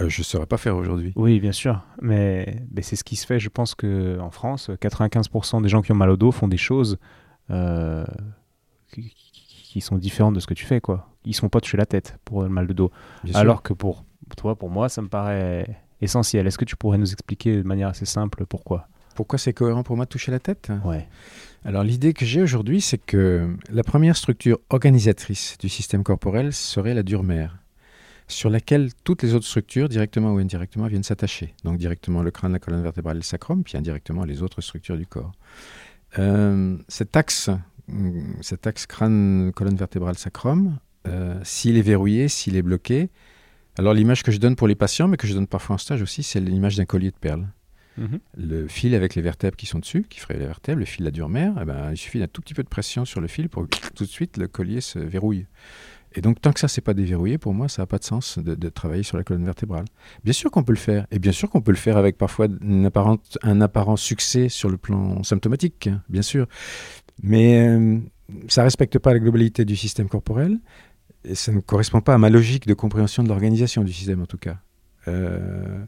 [0.00, 1.12] Euh, je ne saurais pas faire aujourd'hui.
[1.14, 3.38] Oui, bien sûr, mais, mais c'est ce qui se fait.
[3.38, 6.98] Je pense qu'en France, 95% des gens qui ont mal au dos font des choses
[7.50, 8.04] euh,
[8.92, 9.32] qui, qui-
[9.72, 10.80] qui sont différentes de ce que tu fais.
[10.80, 11.14] quoi.
[11.26, 12.90] Ils ne sont pas touchés la tête pour le mal de dos.
[13.24, 13.40] Bien sûr.
[13.40, 14.04] Alors que pour
[14.36, 15.66] toi, pour moi, ça me paraît
[16.00, 16.46] essentiel.
[16.46, 18.88] Est-ce que tu pourrais nous expliquer de manière assez simple pourquoi?
[19.14, 20.70] Pourquoi c'est cohérent pour moi de toucher la tête?
[20.84, 21.08] Ouais.
[21.64, 26.94] Alors l'idée que j'ai aujourd'hui, c'est que la première structure organisatrice du système corporel serait
[26.94, 27.58] la dure mère,
[28.28, 31.54] sur laquelle toutes les autres structures, directement ou indirectement, viennent s'attacher.
[31.64, 34.98] Donc directement le crâne, la colonne vertébrale et le sacrum, puis indirectement les autres structures
[34.98, 35.32] du corps.
[36.18, 37.50] Euh, cet axe,
[38.42, 43.10] cet axe crâne, colonne vertébrale, sacrum, euh, s'il est verrouillé, s'il est bloqué,
[43.78, 46.02] alors l'image que je donne pour les patients, mais que je donne parfois en stage
[46.02, 47.46] aussi, c'est l'image d'un collier de perles.
[47.98, 48.18] Mhm.
[48.36, 51.04] Le fil avec les vertèbres qui sont dessus, qui ferait les vertèbres, le fil de
[51.06, 53.26] la dure mère, eh ben, il suffit d'un tout petit peu de pression sur le
[53.26, 55.46] fil pour que tout de suite le collier se verrouille.
[56.14, 58.38] Et donc, tant que ça, c'est pas déverrouillé, pour moi, ça n'a pas de sens
[58.38, 59.84] de, de travailler sur la colonne vertébrale.
[60.24, 62.46] Bien sûr qu'on peut le faire, et bien sûr qu'on peut le faire avec parfois
[62.62, 66.46] une apparente- un apparent succès sur le plan symptomatique, hein, bien sûr.
[67.22, 67.98] Mais euh,
[68.48, 70.58] ça respecte pas la globalité du système corporel,
[71.26, 74.26] et ça ne correspond pas à ma logique de compréhension de l'organisation du système, en
[74.26, 74.58] tout cas.
[75.08, 75.84] Euh,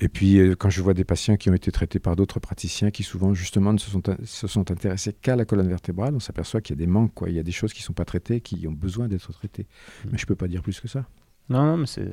[0.00, 2.90] et puis, euh, quand je vois des patients qui ont été traités par d'autres praticiens
[2.90, 6.60] qui, souvent, justement, ne se sont, se sont intéressés qu'à la colonne vertébrale, on s'aperçoit
[6.60, 7.28] qu'il y a des manques, quoi.
[7.28, 9.66] Il y a des choses qui ne sont pas traitées, qui ont besoin d'être traitées.
[10.10, 11.06] Mais je ne peux pas dire plus que ça.
[11.48, 12.12] Non, non, mais c'est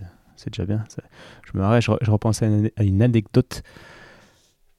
[0.50, 0.84] déjà bien.
[1.44, 3.64] Je me marrais, je, je repensais à une, à une anecdote.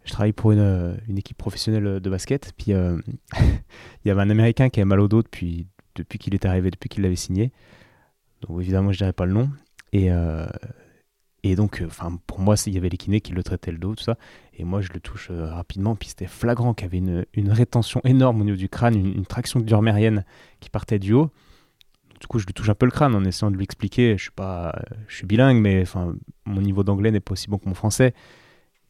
[0.05, 2.53] Je travaille pour une, une équipe professionnelle de basket.
[2.57, 2.99] Puis euh,
[3.41, 6.71] il y avait un Américain qui avait mal au dos depuis, depuis qu'il est arrivé,
[6.71, 7.53] depuis qu'il l'avait signé.
[8.41, 9.51] Donc évidemment, je dirais pas le nom.
[9.93, 10.47] Et, euh,
[11.43, 13.79] et donc, euh, enfin, pour moi, il y avait les kinés qui le traitaient le
[13.79, 14.17] dos, tout ça.
[14.55, 15.95] Et moi, je le touche euh, rapidement.
[15.97, 19.15] Puis c'était flagrant qu'il y avait une, une rétention énorme au niveau du crâne, une,
[19.15, 20.25] une traction durmérienne
[20.61, 21.31] qui partait du haut.
[22.21, 24.17] Du coup, je lui touche un peu le crâne en essayant de lui expliquer.
[24.17, 26.15] Je suis pas, je suis bilingue, mais enfin,
[26.47, 28.15] mon niveau d'anglais n'est pas aussi bon que mon français.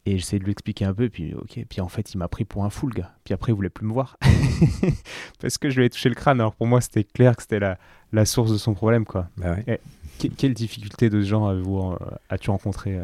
[0.05, 2.43] Et j'essaie de lui expliquer un peu, puis ok, puis en fait, il m'a pris
[2.43, 3.13] pour un fou, le gars.
[3.23, 4.17] Puis après, il voulait plus me voir
[5.41, 6.39] parce que je lui ai touché le crâne.
[6.41, 7.77] Alors pour moi, c'était clair que c'était la,
[8.11, 9.29] la source de son problème, quoi.
[9.37, 9.79] Bah ouais.
[10.19, 11.95] Que- quelle difficulté de ce genre euh,
[12.29, 13.03] as-tu rencontré euh,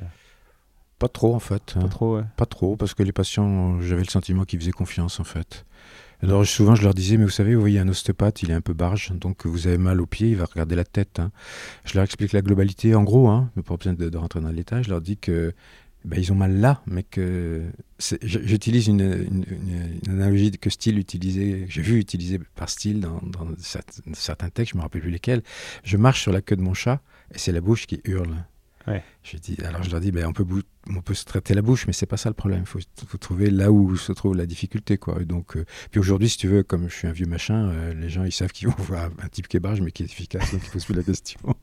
[0.99, 1.75] Pas trop, en fait.
[1.79, 2.17] Pas trop.
[2.17, 2.23] ouais.
[2.35, 5.65] Pas trop, parce que les patients, j'avais le sentiment qu'ils faisaient confiance, en fait.
[6.21, 8.59] Alors souvent, je leur disais, mais vous savez, vous voyez, un ostéopathe, il est un
[8.59, 11.19] peu barge, donc vous avez mal au pied, il va regarder la tête.
[11.19, 11.31] hein.
[11.85, 14.49] Je leur explique la globalité, en gros, hein, mais pas besoin de, de rentrer dans
[14.49, 14.83] le détail.
[14.83, 15.53] Je leur dis que
[16.05, 17.63] ben, ils ont mal là, mais que
[18.21, 19.43] j'utilise une,
[20.07, 23.83] analogie que Steele utilisait, j'ai vu utiliser par Steele dans, dans cert-
[24.13, 25.43] certains textes, je me rappelle plus lesquels.
[25.83, 27.01] Je marche sur la queue de mon chat
[27.33, 28.45] et c'est la bouche qui hurle.
[28.89, 29.03] Ouais.
[29.23, 31.61] Je dis, alors je leur dis, ben, on, peut bou- on peut se traiter la
[31.61, 32.61] bouche, mais c'est pas ça le problème.
[32.61, 34.97] Il faut, faut trouver là où se trouve la difficulté.
[34.97, 35.21] Quoi.
[35.21, 37.93] Et donc, euh, puis aujourd'hui, si tu veux, comme je suis un vieux machin, euh,
[37.93, 40.05] les gens ils savent qu'ils vont voir un type qui est barge, mais qui est
[40.07, 41.39] efficace, donc ils ne posent plus la question.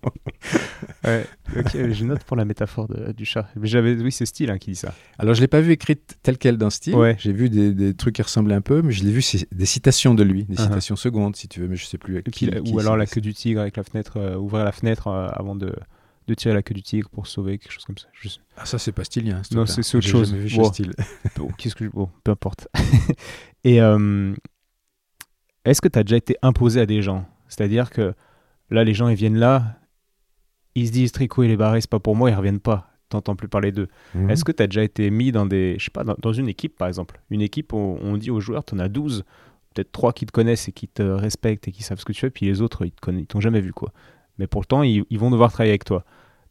[1.05, 1.25] Ouais,
[1.57, 3.49] ok, je note pour la métaphore de- du chat.
[3.57, 4.93] Mais j'avais, oui, c'est Style hein, qui dit ça.
[5.19, 6.95] Alors, je l'ai pas vu écrite telle quelle dans style.
[6.95, 7.17] Ouais.
[7.19, 9.67] J'ai vu des, des trucs qui ressemblaient un peu, mais je l'ai vu c'est des
[9.67, 10.63] citations de lui, des Uh-huh.
[10.65, 12.23] citations secondes, si tu veux, mais je sais plus.
[12.25, 15.09] qui- qui ou alors la queue du tigre avec la fenêtre, euh, ouvrir la fenêtre
[15.09, 15.73] avant de,
[16.27, 18.09] de tirer la queue du tigre pour sauver quelque chose comme ça.
[18.21, 19.43] Je sais- Ah, ça, c'est pas stylien.
[19.45, 20.31] ce Non, c'est- autre chose.
[20.31, 20.73] jamais vu chez Wow.
[20.73, 20.93] Steele.
[21.37, 22.69] Bon, qu'est-ce que je- bon, peu importe.
[23.65, 24.35] Et euh,
[25.65, 27.27] est-ce que tu as déjà été imposé à des gens?
[27.49, 28.15] C'est-à-dire que
[28.71, 29.79] là, les gens, ils viennent là
[30.79, 32.93] ils se disent tricot et les barrés, c'est pas pour moi, ils reviennent pas.
[33.09, 33.89] T'entends plus parler d'eux.
[34.15, 34.29] Mhm.
[34.29, 35.77] Est-ce que tu as déjà été mis dans des.
[35.79, 37.19] Je sais pas, dans, dans une équipe par exemple?
[37.31, 39.25] Une équipe, on, on dit aux joueurs, tu en as 12,
[39.75, 42.21] peut-être 3 qui te connaissent et qui te respectent et qui savent ce que tu
[42.21, 42.93] fais, puis les autres, ils
[43.27, 43.91] t'ont jamais vu quoi.
[44.39, 46.05] Mais pourtant, ils, ils vont devoir travailler avec toi.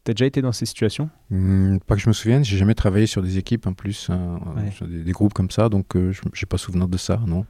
[0.04, 1.10] T'as déjà été dans ces situations?
[1.30, 4.38] Hmm, pas que je me souvienne, j'ai jamais travaillé sur des équipes en plus, hein,
[4.56, 4.70] Ouais.
[4.70, 7.44] sur des, des groupes comme ça, donc euh, je j'ai pas souvenir de ça, non.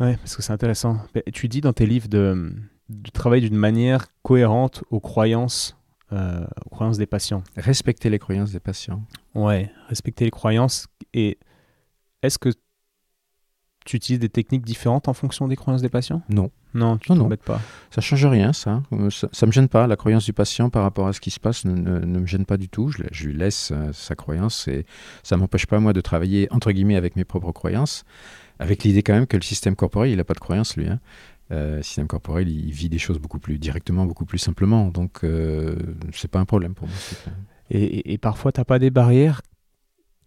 [0.00, 0.98] Ouais, parce que c'est intéressant.
[1.32, 2.52] Tu dis dans tes livres de,
[2.90, 5.76] de travailler d'une manière cohérente aux croyances,
[6.12, 7.44] euh, aux croyances des patients.
[7.56, 9.02] Respecter les croyances des patients.
[9.34, 10.88] Ouais, respecter les croyances.
[11.14, 11.38] Et
[12.22, 12.50] est-ce que
[13.84, 16.22] tu utilises des techniques différentes en fonction des croyances des patients?
[16.28, 16.50] Non.
[16.74, 17.60] Non, tu t'embêtes pas.
[17.90, 18.82] Ça change rien, ça.
[18.92, 19.28] Euh, ça.
[19.32, 19.86] ça me gêne pas.
[19.86, 22.26] La croyance du patient par rapport à ce qui se passe ne, ne- ne me
[22.26, 22.88] gêne pas du tout.
[22.90, 24.86] Je, lui laisse euh, sa croyance et
[25.22, 28.04] ça m'empêche pas, moi, de travailler, entre guillemets, avec mes propres croyances,
[28.58, 30.88] avec l'idée quand même que le système corporel, il n'a pas de croyance, lui.
[30.88, 30.98] Hein.
[31.50, 34.88] Euh, le système corporel, il vit des choses beaucoup plus directement, beaucoup plus simplement.
[34.88, 35.76] Donc, euh,
[36.12, 36.96] c'est pas un problème pour moi.
[37.70, 39.42] Et, et- et parfois, t'as pas des barrières.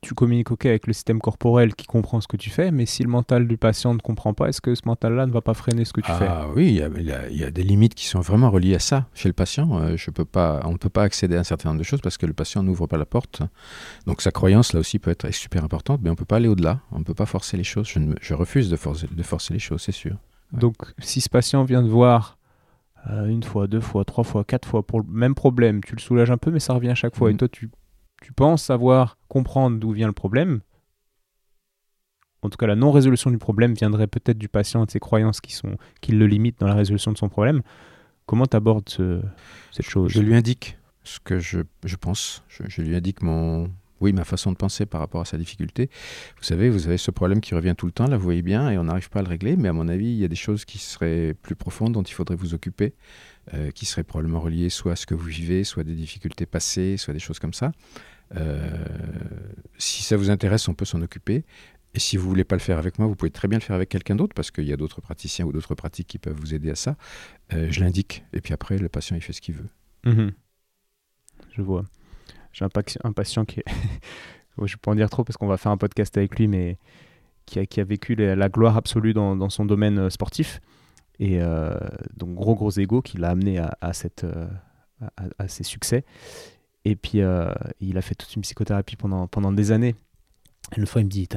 [0.05, 3.01] Tu communiques ok avec le système corporel qui comprend ce que tu fais, mais si
[3.01, 5.83] le mental du patient ne comprend pas, est-ce que ce mental-là ne va pas freiner
[5.83, 6.27] ce que tu fais?
[6.29, 9.07] Ah oui, il y, a, y des limites qui sont vraiment reliées à ça.
[9.15, 11.69] Chez le patient, euh, je peux pas, on ne peut pas accéder à un certain
[11.69, 13.41] nombre de choses parce que le patient n'ouvre pas la porte.
[14.05, 16.47] Donc sa croyance, là aussi, peut être super importante, mais on ne peut pas aller
[16.47, 16.81] au-delà.
[16.91, 17.87] On ne peut pas forcer les choses.
[17.89, 20.17] Je, ne me- je refuse de forcer, de forcer les choses, c'est sûr.
[20.53, 20.59] Ouais.
[20.59, 22.37] Donc, si ce patient vient te voir
[23.09, 25.99] euh, une fois, deux fois, trois fois, quatre fois pour le même problème, tu le
[26.01, 27.31] soulages un peu, mais ça revient à chaque fois.
[27.31, 27.39] Et Mhm.
[27.39, 27.71] toi, tu,
[28.25, 30.61] tu penses savoir comprendre d'où vient le problème.
[32.41, 35.41] En tout cas, la non-résolution du problème viendrait peut-être du patient et de ses croyances
[35.41, 37.61] qui, le limitent dans la résolution de son problème.
[38.25, 40.11] Comment tu abordes cette chose?
[40.11, 41.59] Je lui indique ce que je,
[42.01, 42.43] pense.
[42.47, 43.69] Je, lui indique mon,
[44.01, 45.91] oui, ma façon de penser par rapport à sa difficulté.
[46.37, 48.71] Vous savez, vous avez ce problème qui revient tout le temps, là, vous voyez bien,
[48.71, 50.35] et on n'arrive pas à le régler, mais à mon avis, il y a des
[50.35, 52.95] choses qui seraient plus profondes dont il faudrait vous occuper,
[53.53, 56.97] euh, qui seraient probablement reliées soit à ce que vous vivez, soit des difficultés passées,
[56.97, 57.71] soit des choses comme ça.
[58.35, 58.85] Euh,
[59.77, 61.45] si ça vous intéresse, on peut s'en occuper.
[61.93, 63.75] Et si vous voulez pas le faire avec moi, vous pouvez très bien le faire
[63.75, 66.53] avec quelqu'un d'autre, parce qu'il y a d'autres praticiens ou d'autres pratiques qui peuvent vous
[66.53, 66.97] aider à ça.
[67.53, 69.69] Euh, je l'indique, et puis après, le patient, il fait ce qu'il veut.
[70.05, 70.31] Mhm.
[71.53, 71.85] Je vois.
[72.51, 72.69] J'ai un,
[73.13, 73.65] patient qui est.
[74.57, 76.77] je ne pas en dire trop parce qu'on va faire un podcast avec lui, mais
[77.45, 80.59] qui a, vécu la, gloire absolue dans, son domaine euh, sportif.
[81.19, 81.39] Et
[82.17, 83.91] donc, gros, gros ego qui l'a amené à, à-
[85.37, 86.03] à ses succès.
[86.85, 89.95] Et puis, euh, il a fait toute une psychothérapie pendant, pendant des années.
[90.75, 91.27] Et une fois, il me dit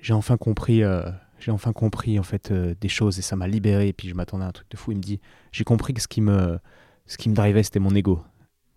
[0.00, 0.82] J'ai enfin compris.
[0.82, 1.08] euh,
[1.38, 4.14] j'ai enfin compris en fait euh, des choses et ça m'a libéré et puis je
[4.14, 5.18] m'attendais à un truc de fou il me dit
[5.50, 6.56] j'ai compris que ce qui me
[7.06, 8.22] ce qui me drivait c'était mon ego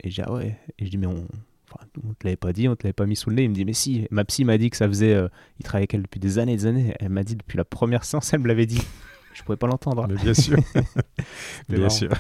[0.04, 0.58] et je dis, ah ouais.
[0.80, 1.28] Et je dis, mais on,
[1.70, 3.44] enfin, on te l'avait pas dit, on te l'avait pas mis sous le nez.
[3.44, 4.08] Il me dit, mais si.
[4.12, 5.14] Ma psy m'a dit que ça faisait.
[5.14, 5.28] euh,
[5.60, 6.96] il travaillait avec elle depuis des années et des années.
[7.00, 8.82] Elle m'a dit depuis la première séance, elle me l'avait dit.
[9.34, 10.08] Je pouvais pas l'entendre.
[10.08, 10.58] bien sûr.
[11.68, 12.16] C'était marrant.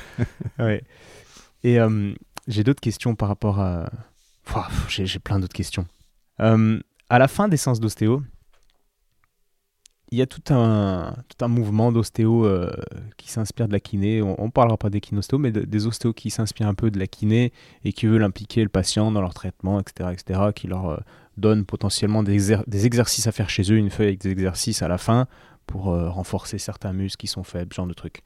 [0.59, 0.83] Ouais.
[1.63, 2.13] Et euh,
[2.47, 3.89] j'ai d'autres questions par rapport à.
[4.89, 5.87] J'ai plein d'autres questions.
[6.39, 6.79] Euh,
[7.09, 8.21] à la fin des séances d'ostéo,
[10.11, 12.71] il y a tout un, tout un mouvement d'ostéo euh,
[13.17, 14.21] qui s'inspire de la kiné.
[14.21, 16.99] On ne parlera pas des kinostéos, mais de- des ostéos qui s'inspirent un peu de
[16.99, 17.51] la kiné
[17.83, 20.97] et qui veulent impliquer le patient dans leur traitement, etc., etc., qui leur euh,
[21.37, 24.87] donnent potentiellement des, des exercices à faire chez eux, une feuille avec des exercices à
[24.87, 25.27] la fin
[25.65, 28.21] pour euh, renforcer certains muscles qui sont faibles, genre de trucs.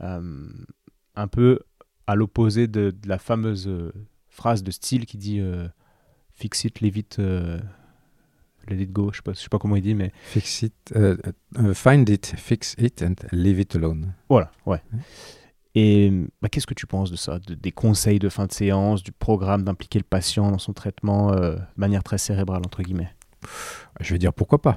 [0.00, 1.60] Un peu
[2.06, 3.92] à l'opposé de, de la fameuse euh,
[4.28, 5.68] phrase de style qui dit euh,
[6.34, 7.58] Fix it, leave it, euh,
[8.68, 9.10] let it go.
[9.12, 10.94] Je sais pas, je sais pas comment il dit, mais Fix it,
[11.74, 14.12] find it, fix it and leave it alone.
[14.28, 14.80] voilà, ouais.
[15.74, 16.10] Et
[16.42, 17.38] bah, qu'est-ce que tu penses de ça?
[17.38, 21.32] De- Des conseils de fin de séance, du programme d'impliquer le patient dans son traitement
[21.32, 23.10] euh, de manière très cérébrale, entre guillemets?
[24.00, 24.76] Je vais dire pourquoi pas.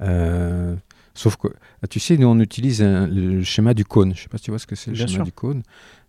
[0.00, 0.76] Euh,
[1.18, 1.48] sauf que,
[1.82, 4.14] ah, tu sais, nous on utilise un- le schéma du cône.
[4.14, 5.24] Je sais pas si tu vois ce que c'est le Bien schéma sûr.
[5.24, 5.62] du cône.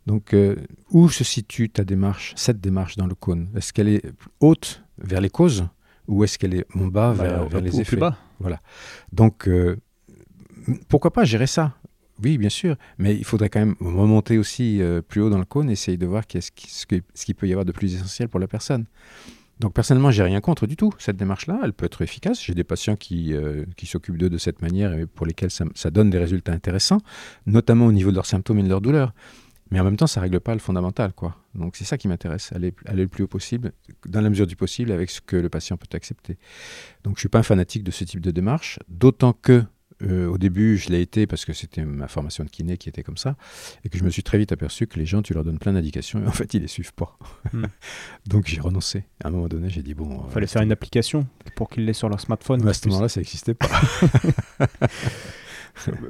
[0.05, 0.55] Donc, euh,
[0.91, 3.49] où se situe ta démarche, cette démarche dans le cône?
[3.55, 4.03] Est-ce qu'elle est
[4.39, 5.67] haute vers les causes
[6.07, 7.95] ou est-ce qu'elle est en bas Bah, vers, les plus effets?
[7.97, 8.17] bas.
[9.11, 9.77] Donc, euh,
[10.87, 11.73] pourquoi pas gérer ça?
[12.23, 15.45] Oui, bien sûr, mais il faudrait quand même remonter aussi euh, plus haut dans le
[15.45, 16.51] cône, essayer de voir qui- ce
[17.13, 18.85] ce qu'il peut y avoir de plus essentiel pour la personne.
[19.59, 21.59] Donc personnellement, j'ai rien contre du tout cette démarche-là.
[21.63, 22.41] Elle peut être efficace.
[22.41, 26.09] J'ai des patients qui, euh, s'occupent d'eux de cette manière et pour lesquels ça, donne
[26.09, 26.99] des résultats intéressants,
[27.45, 29.13] notamment au niveau de leurs symptômes et de leurs douleurs.
[29.71, 31.35] Mais en même temps, ça règle pas le fondamental, quoi.
[31.53, 33.71] Donc c'est ça qui m'intéresse, aller, le plus haut possible,
[34.07, 36.37] dans la mesure du possible, avec ce que le patient peut accepter.
[37.03, 39.63] Donc je suis pas un fanatique de ce type de démarche, d'autant que
[40.01, 43.03] euh, au début, je l'ai été parce que c'était ma formation de kiné qui était
[43.03, 43.35] comme ça,
[43.83, 45.73] et que je me suis très vite aperçu que les gens, tu leur donnes plein
[45.73, 47.17] d'indications, et en fait, ils les suivent pas.
[47.51, 47.65] Hmm.
[48.27, 49.03] Donc j'ai renoncé.
[49.23, 50.23] À un moment donné, j'ai dit bon.
[50.27, 52.61] Il fallait faire une application pour qu'ils l'aient sur leur smartphone.
[52.63, 53.67] Mais à ce moment-là, ça n'existait pas.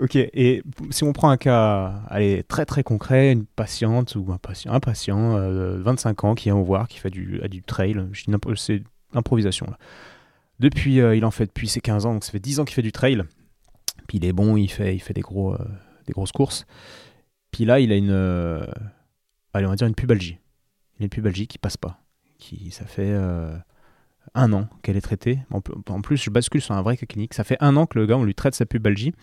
[0.01, 4.37] ok, et si on prend un cas allez, très très concret, une patiente ou un
[4.37, 7.95] patient, un patient euh, 25 ans qui vient me voir, qui fait du, du trail,
[8.55, 8.83] c'est
[9.13, 9.77] improvisation là.
[10.59, 12.75] Depuis, euh, il en fait depuis ses 15 ans, donc ça fait 10 ans qu'il
[12.75, 13.23] fait du trail.
[14.09, 15.57] Puis il est bon, il fait, il fait des, gros, euh,
[16.07, 16.65] des grosses courses.
[17.51, 18.65] Puis là, il a une, euh,
[19.53, 20.39] allez, on va dire une pubalgie.
[20.97, 22.01] Il a une pubalgie qui passe pas.
[22.39, 23.13] Qui, ça fait
[24.33, 25.39] un an qu'elle est traitée.
[25.51, 27.35] En, plus, je bascule sur un vrai cas clinique.
[27.35, 29.13] Ça fait un an que le gars, on lui traite sa pubalgie.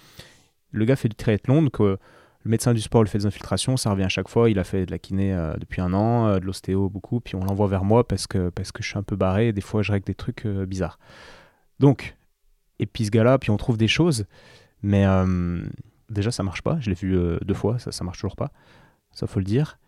[0.70, 1.98] Le gars fait du triathlon, donc le
[2.44, 4.50] médecin du sport lui fait des infiltrations, ça revient à chaque fois.
[4.50, 7.66] Il a fait de la kiné depuis un an, de l'ostéo beaucoup, puis on l'envoie
[7.66, 10.04] vers moi parce que, parce que je suis un peu barré des fois je règle
[10.04, 10.98] des trucs bizarres.
[11.80, 12.16] Donc,
[12.78, 14.26] et puis ce gars-là, puis on trouve des choses,
[14.86, 15.04] mais
[16.08, 16.78] déjà ça marche pas.
[16.80, 18.50] Je l'ai vu deux fois, ça, ça marche toujours pas,
[19.12, 19.78] ça faut le dire.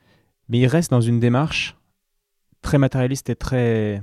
[0.48, 1.76] Mais il reste dans une démarche
[2.62, 4.02] très matérialiste et très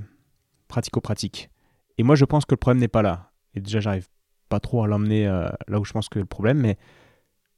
[0.68, 1.50] pratico-pratique.
[1.98, 3.32] Et moi, je pense que le problème n'est pas là.
[3.54, 4.08] Et déjà, j'arrive
[4.50, 6.78] pas trop à l'emmener euh, là où je pense que le problème, mais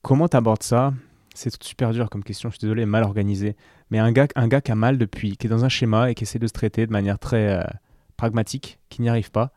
[0.01, 0.93] comment tu abordes ça?
[1.33, 3.55] C'est super dur comme question, je suis désolé, mal organisé.
[3.91, 6.15] Mais un gars, un gars qui a mal depuis, qui est dans un schéma et
[6.15, 7.63] qui essaie de se traiter de manière très euh,
[8.15, 9.51] pragmatique, qui n'y arrive pas,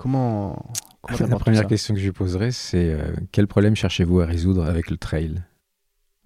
[0.00, 0.72] comment,
[1.02, 4.64] comment La première question que je lui poserais, c'est euh, quel problème cherchez-vous à résoudre
[4.64, 5.42] avec le trail?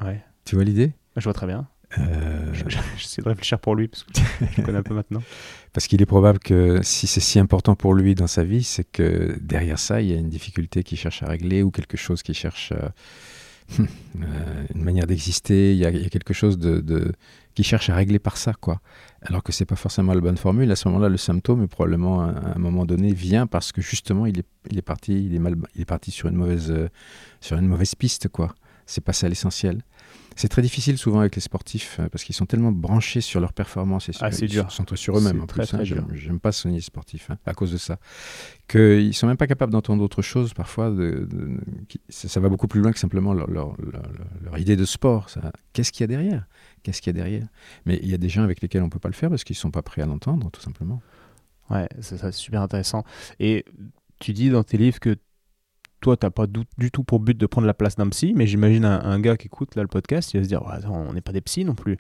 [0.01, 0.23] Ouais.
[0.45, 0.93] Tu vois l'idée?
[1.17, 1.67] Je vois très bien.
[1.99, 2.55] Euh...
[2.97, 4.13] J'essaie de réfléchir pour lui parce que
[4.57, 5.23] je connais un peu maintenant.
[5.73, 8.85] Parce qu'il est probable que si c'est si important pour lui dans sa vie, c'est
[8.85, 12.23] que derrière ça, il y a une difficulté qu'il cherche à régler ou quelque chose
[12.23, 15.73] qu'il cherche, euh, euh, une manière d'exister.
[15.73, 17.13] Il, y a quelque chose de, de
[17.55, 18.81] qu'il cherche à régler par ça, quoi.
[19.23, 20.71] Alors que c'est pas forcément la bonne formule.
[20.71, 24.41] À ce moment-là, le symptôme, probablement à un moment donné, vient parce que justement, il
[24.41, 26.89] est, il est parti, il est mal, il est parti sur une mauvaise, euh,
[27.41, 28.55] sur une mauvaise piste, quoi.
[28.87, 29.83] C'est pas ça l'essentiel.
[30.37, 33.53] C'est très difficile souvent avec les sportifs euh, parce qu'ils sont tellement branchés sur leur
[33.53, 34.67] performance et sur, ah, dur.
[34.69, 35.73] Ils sur eux-mêmes en plus.
[35.75, 37.99] Hein, J'aime pas soigner les sportifs hein, à cause de ça.
[38.67, 40.91] Qu'ils sont même pas capables d'entendre autre chose parfois.
[40.91, 41.29] De,
[42.09, 43.77] ça, va beaucoup plus loin que simplement leur, leur,
[44.43, 45.29] leur, idée de sport.
[45.73, 46.47] Qu'est-ce qu'il y a derrière?
[46.85, 47.49] Qu'est-ce qu'il y a derrière
[47.87, 49.57] Mais il y a des gens avec lesquels on peut pas le faire parce qu'ils
[49.57, 51.01] sont pas prêts à l'entendre, tout simplement.
[51.71, 53.05] Ouais, c'est super intéressant.
[53.41, 53.65] Et
[54.21, 55.17] tu dis dans tes livres que
[56.01, 58.47] toi, tu n'as pas du, tout pour but de prendre la place d'un psy, mais
[58.47, 61.33] j'imagine un, gars qui écoute là le podcast, il va se dire on n'est pas
[61.33, 61.97] des psys non plus.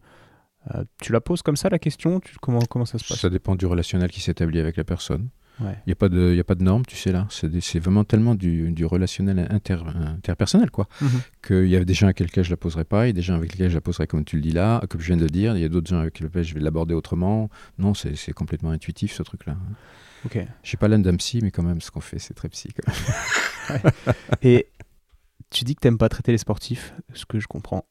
[0.74, 2.20] Euh, tu la poses comme ça la question?
[2.20, 3.20] Tu, comment, comment ça se passe?
[3.20, 5.30] Ça dépend du relationnel qui s'établit avec la personne.
[5.60, 7.26] Il n'y a, pas de, a pas de normes, tu sais, là.
[7.30, 10.88] C'est vraiment tellement du, du relationnel inter, interpersonnel, quoi.
[11.00, 11.08] Mhm.
[11.46, 13.22] Qu'il y a des gens avec lesquels je la poserai pas, il y a des
[13.22, 15.22] gens avec lesquels je la poserai comme tu le dis là, comme je viens de
[15.22, 17.50] le dire, il y a d'autres gens avec lesquels je vais l'aborder autrement.
[17.78, 19.56] Non, c'est complètement intuitif, ce truc-là.
[20.24, 20.38] Ok.
[20.62, 22.70] Je suis pas l'un d'un psy, mais quand même, ce qu'on fait, c'est très psy.
[24.42, 24.66] Et
[25.50, 27.86] tu dis que tu n'aimes pas traiter les sportifs, ce que je comprends.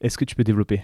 [0.00, 0.82] Est-ce que tu peux développer?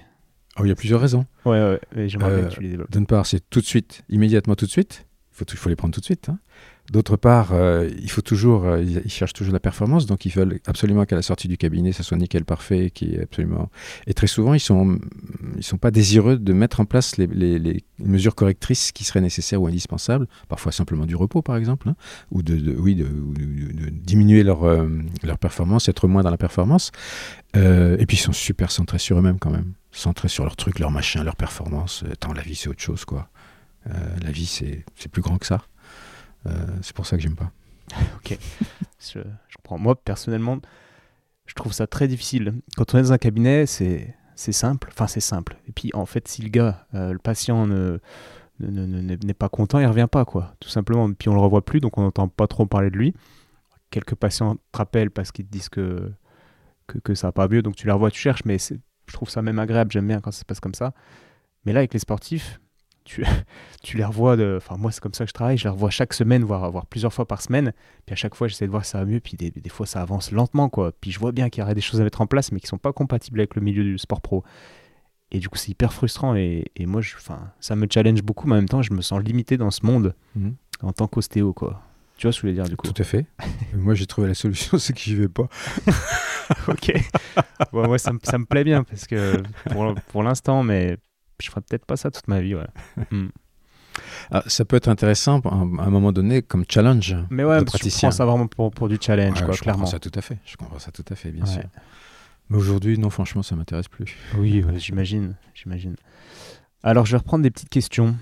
[0.59, 1.27] Oh, Il y a plusieurs raisons.
[1.45, 2.91] Ouais, ouais, j'aimerais bien que tu les développes.
[2.91, 5.07] D'une part, c'est tout de suite, immédiatement tout de suite.
[5.49, 6.29] Il faut, les prendre tout de suite.
[6.29, 6.39] Hein.
[6.91, 10.59] D'autre part, euh, il faut toujours, euh, ils, cherchent toujours la performance, donc ils veulent
[10.67, 13.71] absolument qu'à la sortie du cabinet, ça soit nickel, parfait, qui est absolument.
[14.09, 14.99] Et très souvent, ils sont,
[15.57, 19.63] ils sont pas désireux de mettre en place les, les, mesures correctrices qui seraient nécessaires
[19.63, 21.95] ou indispensables, parfois simplement du repos, par exemple, hein,
[22.33, 23.07] ou de, oui, de,
[23.91, 24.89] diminuer leur, euh,
[25.23, 26.91] leur performance, être moins dans la performance.
[27.55, 30.91] et puis ils sont super centrés sur eux-mêmes quand même, centrés sur leur truc, leur
[30.91, 32.03] machin, leur performance.
[32.19, 33.29] Tant la vie, c'est autre chose, quoi.
[34.23, 35.63] La vie, c'est plus grand que ça.
[36.47, 37.51] Euh, c'est pour ça que j'aime pas.
[38.17, 38.39] ok.
[38.99, 39.21] je,
[39.57, 39.79] comprends.
[39.79, 40.59] Moi, personnellement,
[41.47, 42.55] je trouve ça très difficile.
[42.77, 44.89] Quand on est dans un cabinet, c'est simple.
[44.93, 45.57] Enfin, c'est simple.
[45.69, 47.99] Et puis, en fait, si le gars, euh, le patient ne
[48.61, 50.55] n'est pas content, il revient pas, quoi.
[50.61, 51.13] Tout simplement.
[51.13, 53.15] Puis on le revoit plus, donc on n'entend pas trop parler de lui.
[53.91, 56.13] Quelques patients te rappellent parce qu'ils te disent que,
[56.87, 59.29] que, que ça va pas mieux, donc tu les revois, tu cherches, mais je trouve
[59.29, 60.93] ça même agréable, j'aime bien quand ça se passe comme ça.
[61.65, 62.61] Mais là, avec les sportifs,
[63.11, 63.25] tu,
[63.83, 65.91] tu les revois, de, enfin moi c'est comme ça que je travaille, je les revois
[65.91, 67.73] chaque semaine, voire, voire plusieurs fois par semaine,
[68.07, 69.87] puis à chaque fois j'essaie de voir si ça va mieux, puis des, des, fois
[69.87, 70.93] ça avance lentement, quoi.
[71.01, 72.67] Puis je vois bien qu'il y aurait des choses à mettre en place, mais qui
[72.67, 74.45] sont pas compatibles avec le milieu du sport pro.
[75.33, 77.15] Et du coup c'est hyper frustrant, et, et moi je,
[77.61, 80.15] ça me challenge beaucoup, mais en même temps je me sens limité dans ce monde
[80.35, 80.55] mhm.
[80.83, 81.83] en tant qu'ostéo, quoi.
[82.17, 82.87] Tu vois ce que je voulais dire du coup?
[82.87, 83.27] Tout à fait.
[83.75, 85.49] moi j'ai trouvé la solution, c'est que j'y vais pas.
[86.69, 86.93] ok.
[87.73, 90.99] Bon, moi ça, ça, me plaît bien, parce que pour, pour l'instant, mais
[91.41, 92.55] je ferai peut-être pas ça toute ma vie.
[92.55, 92.67] Ouais.
[93.11, 93.29] Hmm.
[94.31, 97.17] Ah, ça peut être intéressant à un moment donné comme challenge.
[97.29, 99.85] Mais ouais, de je prends ça vraiment pour, pour du challenge, quoi, je clairement.
[99.85, 100.39] comprends ça tout à fait.
[100.45, 101.65] Je comprends ça tout à fait, bien sûr.
[102.49, 104.17] Mais aujourd'hui, non, franchement, ça m'intéresse plus.
[104.37, 105.97] Oui, j'imagine, j'imagine.
[106.83, 108.17] Alors, je vais reprendre des petites questions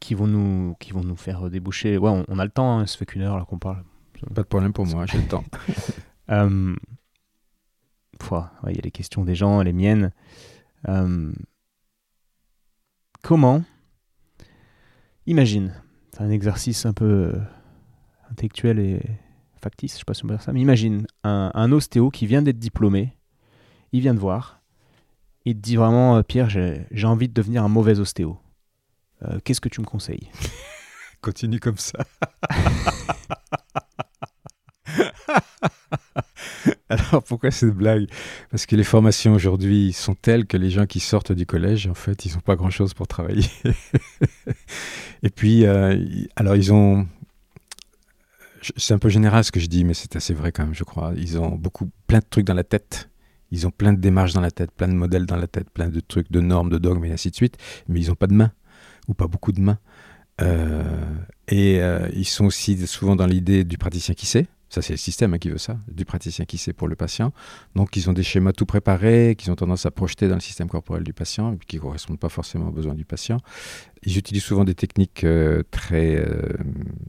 [0.00, 1.96] qui vont nous, qui vont nous faire déboucher.
[1.96, 3.82] Ouais, on, a le temps, hein, ça fait qu'une heure là qu'on parle.
[4.34, 5.44] Pas de problème pour moi, j'ai le temps.
[6.30, 6.74] euh,
[8.68, 10.12] il y a les questions des gens, les miennes.
[10.88, 11.32] Euh,
[13.22, 13.62] comment
[15.26, 15.74] Imagine,
[16.12, 17.38] c'est un exercice un peu euh,
[18.30, 19.02] intellectuel et
[19.60, 22.26] factice, je sais pas si on peut dire ça, mais imagine un, un ostéo qui
[22.26, 23.16] vient d'être diplômé,
[23.92, 24.60] il vient de voir,
[25.44, 28.38] il te dit vraiment, euh, Pierre, j'ai j'ai envie de devenir un mauvais ostéo.
[29.22, 30.30] Euh, Qu'est-ce que tu me conseilles?
[31.22, 31.98] Continue comme ça.
[36.88, 38.08] Alors pourquoi cette blague?
[38.50, 41.94] Parce que les formations aujourd'hui sont telles que les gens qui sortent du collège, en
[41.94, 43.46] fait, ils n'ont pas grand-chose pour travailler.
[45.22, 45.98] Et puis, euh,
[46.36, 47.06] alors ils ont...
[48.76, 50.82] C'est un peu général ce que je dis, mais c'est assez vrai quand même, je
[50.82, 51.12] crois.
[51.16, 53.10] Ils ont beaucoup, plein de trucs dans la tête.
[53.52, 55.88] Ils ont plein de démarches dans la tête, plein de modèles dans la tête, plein
[55.88, 57.58] de trucs, de normes, de dogmes et ainsi de suite.
[57.86, 58.50] Mais ils n'ont pas de main,
[59.06, 59.78] ou pas beaucoup de mains.
[60.40, 60.82] Euh,
[61.48, 64.48] et euh, ils sont aussi souvent dans l'idée du praticien qui sait.
[64.68, 67.32] Ça, c'est le système hein, qui veut ça, du praticien qui sait pour le patient.
[67.76, 70.68] Donc, ils ont des schémas tout préparés, qu'ils ont tendance à projeter dans le système
[70.68, 73.38] corporel du patient, et qui ne correspondent pas forcément aux besoins du patient.
[74.02, 76.52] Ils utilisent souvent des techniques euh, très euh,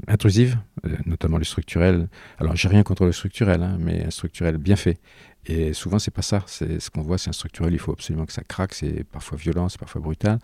[0.07, 2.09] intrusives, euh, notamment le structurel.
[2.37, 4.99] Alors, j'ai rien contre le structurel, hein, mais un structurel bien fait.
[5.47, 6.43] Et souvent, c'est pas ça.
[6.45, 7.73] C'est ce qu'on voit, c'est un structurel.
[7.73, 8.73] Il faut absolument que ça craque.
[8.73, 10.39] C'est parfois violent, c'est parfois brutal.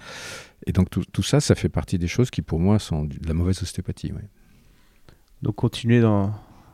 [0.65, 3.33] Et donc tout, ça, ça fait partie des choses qui, pour moi, sont de la
[3.33, 4.13] mauvaise ostéopathie.
[5.41, 6.33] Donc continuez dans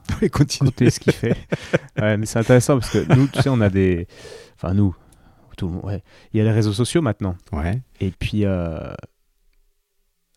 [0.22, 0.70] Oui, continue.
[0.70, 1.36] écoutez ce qu'il fait.
[2.00, 4.08] Ouais, mais c'est intéressant parce que nous, tu sais, on a des,
[4.56, 4.96] enfin nous,
[5.58, 6.04] tout le monde, ouais.
[6.34, 7.36] Il y a les réseaux sociaux maintenant.
[7.52, 7.82] Ouais.
[8.00, 8.94] Et puis, euh,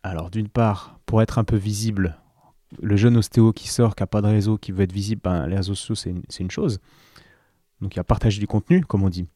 [0.03, 2.17] alors d'une part, pour être un peu visible,
[2.81, 5.47] le jeune ostéo qui sort, qui n'a pas de réseau, qui veut être visible, ben,
[5.47, 6.81] les réseaux sociaux, c'est une, c'est une chose.
[7.81, 9.27] Donc il y a partager du contenu, comme on dit.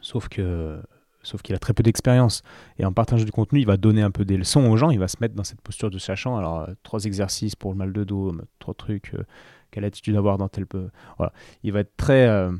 [0.00, 0.82] Sauf que
[1.22, 2.42] sauf qu'il a très peu d'expérience.
[2.78, 4.98] Et en partageant du contenu, il va donner un peu des leçons aux gens, il
[4.98, 6.36] va se mettre dans cette posture de sachant.
[6.36, 9.24] Alors, euh, trois exercices pour le mal de dos, euh, trois trucs, euh,
[9.70, 10.88] quelle attitude avoir dans tel peu.
[11.18, 11.32] Voilà.
[11.62, 12.52] Il va être très, euh,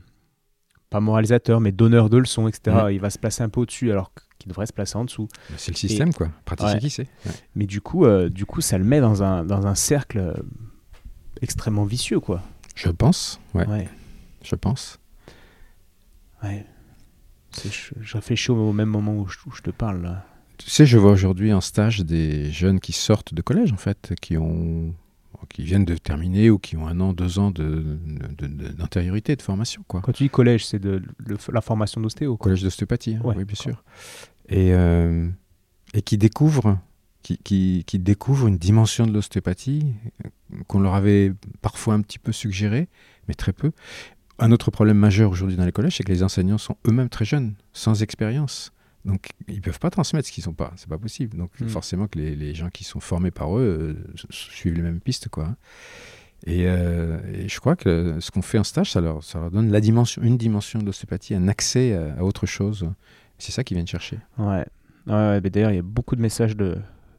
[0.91, 2.89] pas moralisateur, mais donneur de leçons, etc.
[2.91, 5.29] Il va se placer un peu au-dessus, alors qu'il devrait se placer en dessous.
[5.57, 6.29] C'est le système, quoi.
[6.45, 6.81] Praticien Ouais.
[6.81, 7.09] qui sait.
[7.27, 7.33] Ouais.
[7.55, 10.35] Mais du coup, du coup ça le met dans un, dans un cercle
[11.43, 12.43] extrêmement vicieux, quoi.
[12.75, 13.41] Je pense.
[13.55, 13.67] Ouais.
[13.67, 13.89] Ouais.
[14.43, 14.99] Je pense.
[16.43, 16.65] ouais.
[17.53, 20.25] Je, réfléchis au, même moment où je, où je te parle, là.
[20.59, 24.15] Tu sais, je vois aujourd'hui en stage des jeunes qui sortent de collège, en fait,
[24.21, 24.95] qui ont
[25.49, 27.99] qui viennent de terminer ou qui ont un an, deux ans de-
[28.37, 30.01] de- de- d'antériorité, de, formation, quoi.
[30.01, 31.03] Quand tu dis collège, c'est de,
[31.53, 32.37] la formation d'ostéo.
[32.37, 33.83] Collège d'ostéopathie, hein, Ouais, oui, bien sûr.
[34.49, 35.29] Et, euh,
[35.95, 36.79] et qui découvrent,
[37.23, 39.95] qui, qui, qui découvrent une dimension de l'ostéopathie
[40.25, 40.29] euh,
[40.67, 42.89] qu'on leur avait parfois un petit peu suggérée,
[43.27, 43.73] mais très peu.
[44.39, 47.25] Un autre problème majeur aujourd'hui dans les collèges, c'est que les enseignants sont eux-mêmes très
[47.25, 48.73] jeunes, sans expérience.
[49.05, 50.73] Donc, ils ne peuvent pas transmettre ce qu'ils sont pas.
[50.77, 51.37] C'est pas possible.
[51.37, 51.69] Donc, Mm.
[51.69, 55.29] forcément que les, les gens qui sont formés par eux euh, suivent les mêmes pistes,
[55.29, 55.57] quoi.
[56.47, 59.51] Et, euh, et je crois que ce qu'on fait en stage, ça leur, ça leur
[59.51, 62.89] donne la dimension, une dimension de l'ostéopathie, un accès à, à autre chose.
[63.39, 64.19] C'est ça qu'ils viennent chercher.
[64.39, 64.65] Ouais.
[65.07, 66.77] Ouais, D'ailleurs, il y a beaucoup de messages de,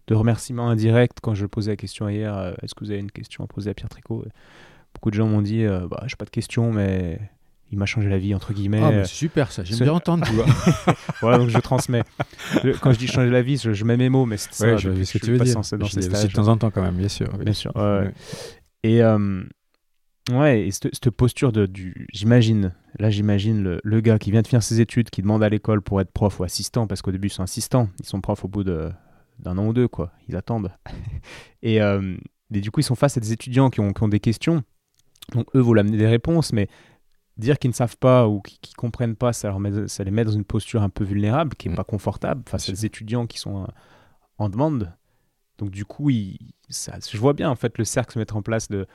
[0.08, 2.38] de remerciements indirects quand je posais la question hier.
[2.38, 4.26] euh, Est-ce que vous avez une question à poser à Pierre Tricot
[4.96, 7.20] Beaucoup de gens m'ont dit euh, bah, J'ai pas de question, mais
[7.72, 8.82] il m'a changé la vie, entre guillemets.
[8.84, 10.26] Ah, mais c'est super ça, j'aime bien entendre.
[11.22, 12.04] Voilà, donc je transmets.
[12.64, 14.66] Je- Quand je dis changer la vie, je, je mets mes mots, mais c'est ça.
[14.68, 15.56] Ouais, je que ce que je tu veux dire.
[15.56, 16.28] Dans Je ces stages.
[16.28, 17.28] de temps en temps quand même, bien sûr.
[17.38, 17.72] Bien sûr.
[17.76, 18.00] ouais, ouais.
[18.08, 18.14] Ouais.
[18.84, 19.44] Et euh,
[20.32, 24.42] ouais, et cette, cette posture de, du, j'imagine, là j'imagine le, le gars qui vient
[24.42, 27.12] de finir ses études, qui demande à l'école pour être prof ou assistant, parce qu'au
[27.12, 28.90] début ils sont assistants, ils sont profs au bout de,
[29.40, 30.12] d'un an ou deux, quoi.
[30.28, 30.72] Ils attendent.
[31.62, 32.16] et, euh,
[32.54, 34.64] et du coup, ils sont face à des étudiants qui ont, qui ont des questions.
[35.34, 36.68] Donc eux vont l'amener des réponses, mais
[37.38, 40.12] dire qu'ils ne savent pas ou qu'ils ne comprennent pas, ça, leur met- ça les
[40.12, 41.78] met dans une posture un peu vulnérable, qui n'est Mm.
[41.78, 43.68] pas confortable face des étudiants qui sont euh,
[44.38, 44.94] en demande.
[45.58, 46.38] Donc du coup, il-
[46.70, 48.88] ça, je vois bien en fait le cercle se mettre en place de,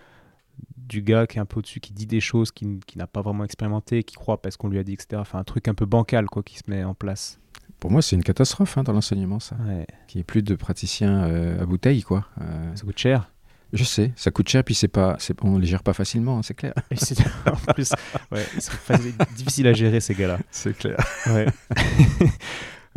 [0.76, 3.44] du gars qui est un peu au-dessus, qui dit des choses qui n'a pas vraiment
[3.44, 5.20] expérimenté, qui croit parce qu'on lui a dit, etc.
[5.20, 7.38] Enfin, un truc un peu bancal quoi, qui se met en place.
[7.80, 9.56] Pour moi, c'est une catastrophe hein, dans l'enseignement, ça.
[9.66, 12.26] Ouais, Qu'il n'y ait plus de praticiens euh, à bouteille, quoi.
[12.40, 13.30] Euh, ça coûte cher.
[13.74, 16.55] Je sais, ça coûte cher, puis c'est pas, on ne les gère pas facilement, c'est
[16.55, 16.72] clair.
[16.90, 17.90] Et c'est- en plus,
[18.30, 18.96] ouais, ils sont fa-
[19.36, 20.38] difficiles à gérer ces gars-là.
[20.51, 20.96] C'est clair.
[21.26, 21.46] Ouais.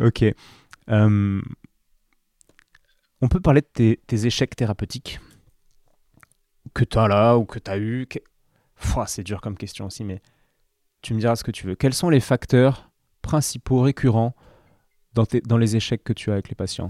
[0.00, 0.24] ok.
[0.90, 1.42] Euh,
[3.20, 5.20] on peut parler de tes, tes échecs thérapeutiques
[6.74, 8.06] que tu as là ou que tu as eu.
[8.06, 8.20] Que-
[9.06, 10.22] c'est dur comme question aussi, mais
[11.02, 11.74] tu me diras ce que tu veux.
[11.74, 12.90] Quels sont les facteurs
[13.22, 14.34] principaux, récurrents
[15.14, 16.86] dans, tes- dans les échecs que tu as avec les patients?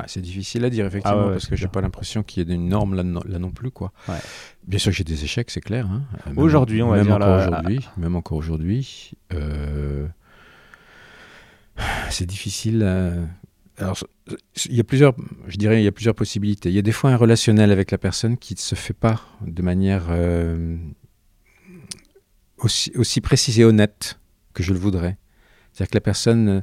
[0.00, 2.50] Ah, c'est difficile à dire, effectivement, Ah ouais, parce que j'ai pas l'impression qu'il y
[2.50, 3.92] ait une norme là, non- là non plus, quoi.
[4.08, 4.14] Ouais.
[4.66, 5.86] Bien sûr que j'ai des échecs, c'est clair.
[5.90, 6.02] hein.
[6.26, 10.06] Euh, Aujourd'hui, on va même dire encore là- aujourd'hui, même encore aujourd'hui, euh,
[12.10, 12.82] c'est difficile.
[12.82, 13.96] à- Alors,
[14.66, 15.14] il y a plusieurs,
[15.46, 16.68] je dirais, il y a plusieurs possibilités.
[16.68, 19.20] Il y a des fois un relationnel avec la personne qui ne se fait pas
[19.40, 20.76] de manière euh,
[22.58, 24.18] aussi, aussi précise et honnête
[24.54, 25.16] que je le voudrais.
[25.72, 26.60] C'est-à-dire que la personne euh,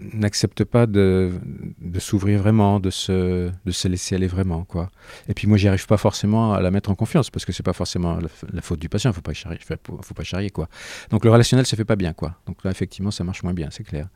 [0.00, 1.32] n'accepte pas de,
[1.80, 4.64] de s'ouvrir vraiment, de se, de se laisser aller vraiment.
[4.64, 4.90] Quoi.
[5.28, 7.62] Et puis moi, j'y arrive pas forcément à la mettre en confiance parce que c'est
[7.62, 8.18] pas forcément
[8.52, 10.68] la, faute du patient, il faut pas charrier, faut pas charrier quoi.
[11.10, 12.36] Donc le relationnel se fait pas bien quoi.
[12.46, 14.08] Donc là, effectivement, ça marche moins bien, c'est clair.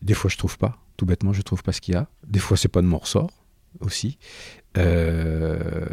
[0.00, 2.08] Des fois, je trouve pas, tout bêtement, je trouve pas ce qu'il y a.
[2.26, 3.30] Des fois, c'est pas de mon ressort
[3.80, 4.18] aussi.
[4.76, 5.86] Euh,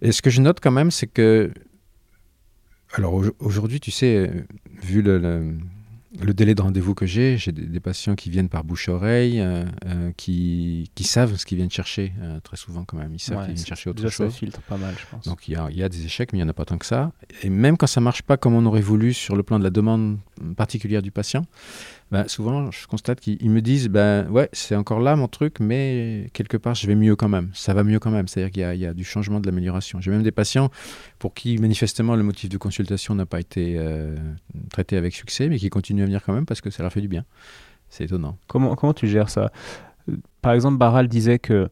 [0.00, 1.52] et ce que je note quand même, c'est que
[2.94, 4.30] alors aujourd'hui, tu sais,
[4.82, 5.58] vu le
[6.32, 10.90] délai de rendez-vous que j'ai, j'ai des, patients qui viennent par bouche-oreille, euh, euh, qui,
[10.94, 13.14] qui, savent ce qu'ils viennent chercher euh, très souvent quand même.
[13.14, 14.32] Ils savent qu'ils viennent chercher autre chose.
[14.32, 15.24] Ça filtre pas mal, je pense.
[15.24, 16.78] Donc il y a, y a, des échecs, mais il n'y en a pas tant
[16.78, 17.12] que ça.
[17.42, 19.70] Et même quand ça marche pas comme on aurait voulu sur le plan de la
[19.70, 20.18] demande
[20.56, 21.46] particulière du patient,
[22.10, 26.30] ben, souvent, je constate qu'ils me disent ben, Ouais, c'est encore là mon truc, mais
[26.32, 27.50] quelque part, je vais mieux quand même.
[27.52, 28.26] Ça va mieux quand même.
[28.28, 30.00] C'est-à-dire qu'il y, a du changement, de l'amélioration.
[30.00, 30.70] J'ai même des patients
[31.18, 34.16] pour qui, manifestement, le motif de consultation n'a pas été euh,
[34.70, 37.02] traité avec succès, mais qui continuent à venir quand même parce que ça leur fait
[37.02, 37.24] du bien.
[37.90, 38.38] C'est étonnant.
[38.46, 39.50] Comment, comment tu gères ça?
[40.40, 41.68] Par exemple, Barral disait que.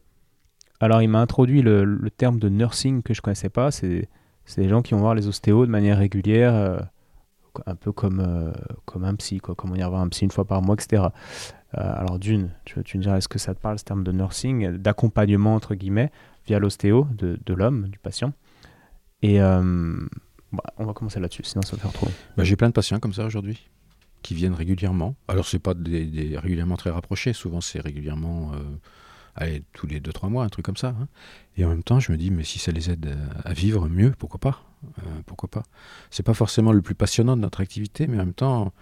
[0.79, 3.71] Alors, il m'a introduit le, le, terme de nursing que je connaissais pas.
[3.71, 4.07] C'est
[4.55, 6.53] des gens qui vont voir les ostéos de manière régulière.
[6.53, 6.77] Euh,
[7.65, 8.51] un peu comme, euh,
[8.85, 11.03] comme un psy, quoi, comme on ira voir un psy une fois par mois, etc.
[11.03, 14.11] Euh, alors d'une, tu, tu me diras, est-ce que ça te parle, ce terme de
[14.11, 16.11] nursing, d'accompagnement, entre guillemets,
[16.45, 18.33] via l'ostéo de, l'homme, du patient?
[19.21, 19.99] Et euh,
[20.51, 22.07] bah, on va commencer là-dessus, sinon ça va faire trop.
[22.37, 23.69] Bah, J'ai plein de patients comme ça aujourd'hui,
[24.21, 25.15] qui viennent régulièrement.
[25.27, 28.51] Alors c'est pas des, régulièrement très rapprochés, souvent c'est régulièrement
[29.35, 30.89] allez, tous les 2-3 mois, un truc comme ça.
[30.99, 31.07] Hein.
[31.57, 34.13] Et en même temps, je me dis, mais si ça les aide à vivre mieux,
[34.17, 34.66] pourquoi pas?
[34.99, 35.63] Euh, Pourquoi pas
[36.09, 38.73] C'est pas forcément le plus passionnant de notre activité, mais en même temps,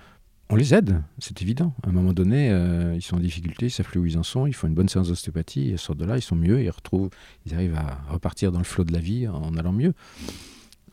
[0.50, 1.74] on les aide, c'est évident.
[1.84, 4.24] À un moment donné, euh, ils sont en difficulté, ils savent plus où ils en
[4.24, 6.70] sont, ils font une bonne séance d'ostéopathie, ils sortent de là, ils sont mieux, ils
[6.70, 7.10] retrouvent,
[7.46, 9.94] ils arrivent à repartir dans le flot de la vie en allant mieux.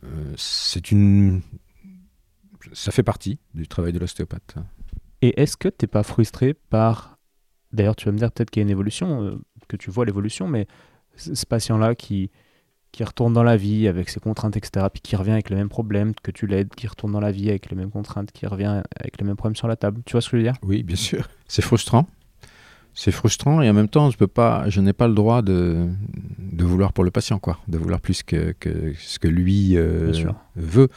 [0.03, 1.41] Euh, c'est une,
[2.73, 4.55] ça fait partie du travail de l'ostéopathe.
[5.21, 7.19] Et est-ce que tu n'es pas frustré par,
[7.71, 10.47] d'ailleurs tu vas me dire peut-être qu'il y a une évolution, que tu vois l'évolution,
[10.47, 10.67] mais
[11.15, 12.31] ce patient-là qui,
[12.93, 15.67] qui retourne dans la vie avec ses contraintes, etc., puis qui revient avec le même
[15.67, 18.83] problème, que tu l'aides, qui retourne dans la vie avec les mêmes contraintes, qui revient
[18.97, 20.01] avec les mêmes problèmes sur la table.
[20.05, 20.55] Tu vois ce que je veux dire?
[20.61, 21.27] Oui, bien sûr.
[21.47, 22.07] C'est frustrant.
[22.93, 25.87] C'est frustrant et en même temps, je peux pas, je n'ai pas le droit de,
[26.37, 30.13] de vouloir pour le patient, quoi, de vouloir plus que, que ce que lui euh,
[30.55, 30.89] veut.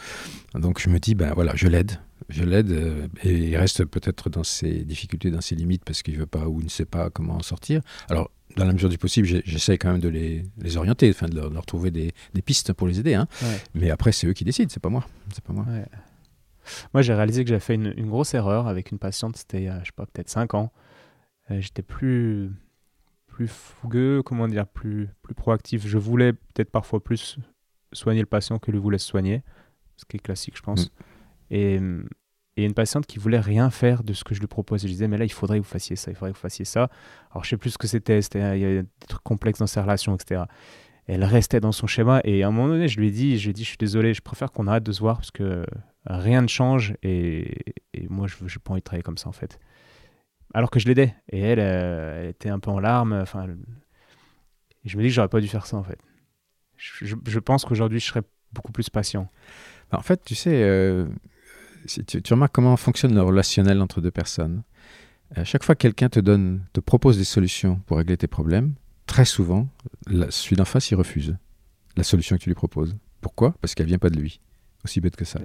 [0.54, 1.92] Donc je me dis, ben voilà, je l'aide,
[2.28, 6.16] je l'aide euh, et il reste peut-être dans ses difficultés, dans ses limites parce qu'il
[6.16, 7.82] veut pas ou ne sait pas comment en sortir.
[8.08, 11.38] Alors dans la mesure du possible, j'essaie quand même de les, les orienter, enfin, de,
[11.38, 13.12] leur, trouver des, des, pistes pour les aider.
[13.14, 13.28] Hein.
[13.74, 15.06] Mais après, c'est eux qui décident, c'est pas moi.
[15.34, 15.66] C'est pas moi.
[16.94, 19.64] Moi, j'ai réalisé que j'avais fait une, une, grosse erreur avec une patiente, c'était il
[19.64, 20.72] y a, je sais pas, peut-être 5 ans.
[21.50, 22.50] Euh, j'étais plus,
[23.26, 25.86] plus fougueux, comment dire, plus, plus proactif.
[25.86, 27.38] Je voulais peut-être parfois plus
[27.92, 29.42] soigner le patient que lui voulait se soigner,
[29.96, 30.86] ce qui est classique, je pense.
[30.86, 30.90] Mm.
[31.50, 31.80] Et,
[32.56, 34.88] et une patiente qui voulait rien faire de ce que je lui proposais.
[34.88, 36.64] Je disais, mais là, il faudrait que vous fassiez ça, il faudrait que vous fassiez
[36.64, 36.88] ça.
[37.30, 39.80] Alors, je sais plus ce que c'était, il y avait des trucs complexes dans ses
[39.80, 40.44] relations, etc.
[41.06, 42.20] elle restait dans son schéma.
[42.24, 43.76] Et à un moment donné, je lui ai dit, je lui ai dit, je suis
[43.76, 45.66] désolé, je préfère qu'on arrête de se voir parce que
[46.06, 46.94] rien ne change.
[47.02, 49.58] Et, et moi, je n'ai pas envie de travailler comme ça, en fait.
[50.54, 51.14] Alors que je l'aidais.
[51.30, 53.12] Et elle, euh, elle, était un peu en larmes.
[53.12, 53.46] Enfin,
[54.84, 55.98] je me dis que j'aurais pas dû faire ça, en fait.
[56.76, 59.30] Je, je, pense qu'aujourd'hui, je serais beaucoup plus patient.
[59.92, 61.06] En fait, tu sais, euh,
[61.86, 64.62] tu, tu, remarques comment fonctionne le relationnel entre deux personnes.
[65.34, 68.74] À chaque fois que quelqu'un te donne, te propose des solutions pour régler tes problèmes,
[69.06, 69.68] très souvent,
[70.06, 71.36] la, celui d'en face, il refuse
[71.96, 72.96] la solution que tu lui proposes.
[73.20, 73.54] Pourquoi?
[73.60, 74.40] Parce qu'elle vient pas de lui.
[74.84, 75.40] Aussi bête que ça.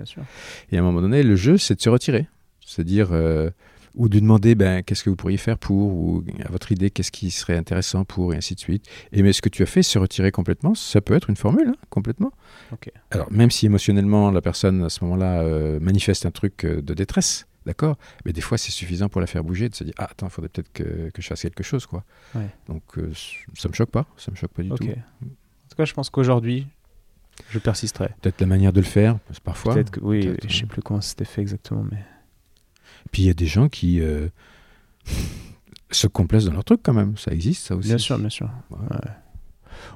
[0.71, 2.27] Et à un moment donné, le jeu, c'est de se retirer.
[2.65, 3.49] C'est-à-dire, euh,
[3.95, 7.11] ou de demander ben, qu'est-ce que vous pourriez faire pour, ou à votre idée, qu'est-ce
[7.11, 8.85] qui serait intéressant pour, et ainsi de suite.
[9.11, 11.69] Et mais ce que tu as fait, se retirer complètement, ça peut être une formule,
[11.69, 12.31] hein, complètement.
[13.11, 16.93] Alors, même si émotionnellement, la personne, à ce moment-là, euh, manifeste un truc euh, de
[16.93, 20.07] détresse, d'accord Mais des fois, c'est suffisant pour la faire bouger, de se dire, ah,
[20.11, 22.03] attends, il faudrait peut-être que, que, je fasse quelque chose, quoi.
[22.67, 23.11] Donc, euh,
[23.55, 24.83] ça me choque pas, ça me choque pas du tout.
[24.83, 26.67] En tout cas, je pense qu'aujourd'hui,
[27.49, 28.09] je persisterai.
[28.21, 29.73] Peut-être la manière de le faire, parfois.
[29.73, 32.03] Peut-être que, oui, je sais plus comment c'était fait exactement, mais...
[33.11, 34.27] Puis il y a des gens qui euh,
[35.91, 37.17] se complaisent dans leur truc quand même.
[37.17, 37.89] Ça existe, ça aussi.
[37.89, 38.49] Bien sûr, bien sûr.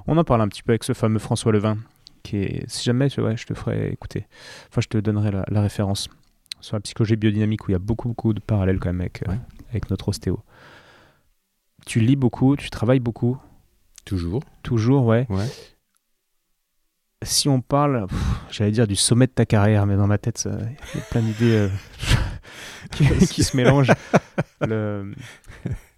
[0.07, 1.77] On en parle un petit peu avec ce fameux François Levin,
[2.23, 4.27] qui est, si jamais, je te ferai écouter.
[4.69, 6.09] Enfin, je te donnerai la, référence
[6.61, 9.27] sur la psychologie biodynamique où il y a beaucoup, beaucoup de parallèles quand même avec,
[9.27, 9.35] euh,
[9.69, 10.39] avec notre ostéo.
[11.85, 13.37] Tu lis beaucoup, tu travailles beaucoup.
[14.05, 14.43] Toujours.
[14.63, 15.27] Toujours, ouais.
[15.29, 15.47] Ouais.
[17.23, 18.07] Si on parle,
[18.51, 21.21] j'allais dire du sommet de ta carrière, mais dans ma tête, il y a plein
[21.21, 21.55] d'idées.
[21.55, 21.69] Euh,
[22.91, 23.91] qui, se mélange.
[24.61, 25.13] Le...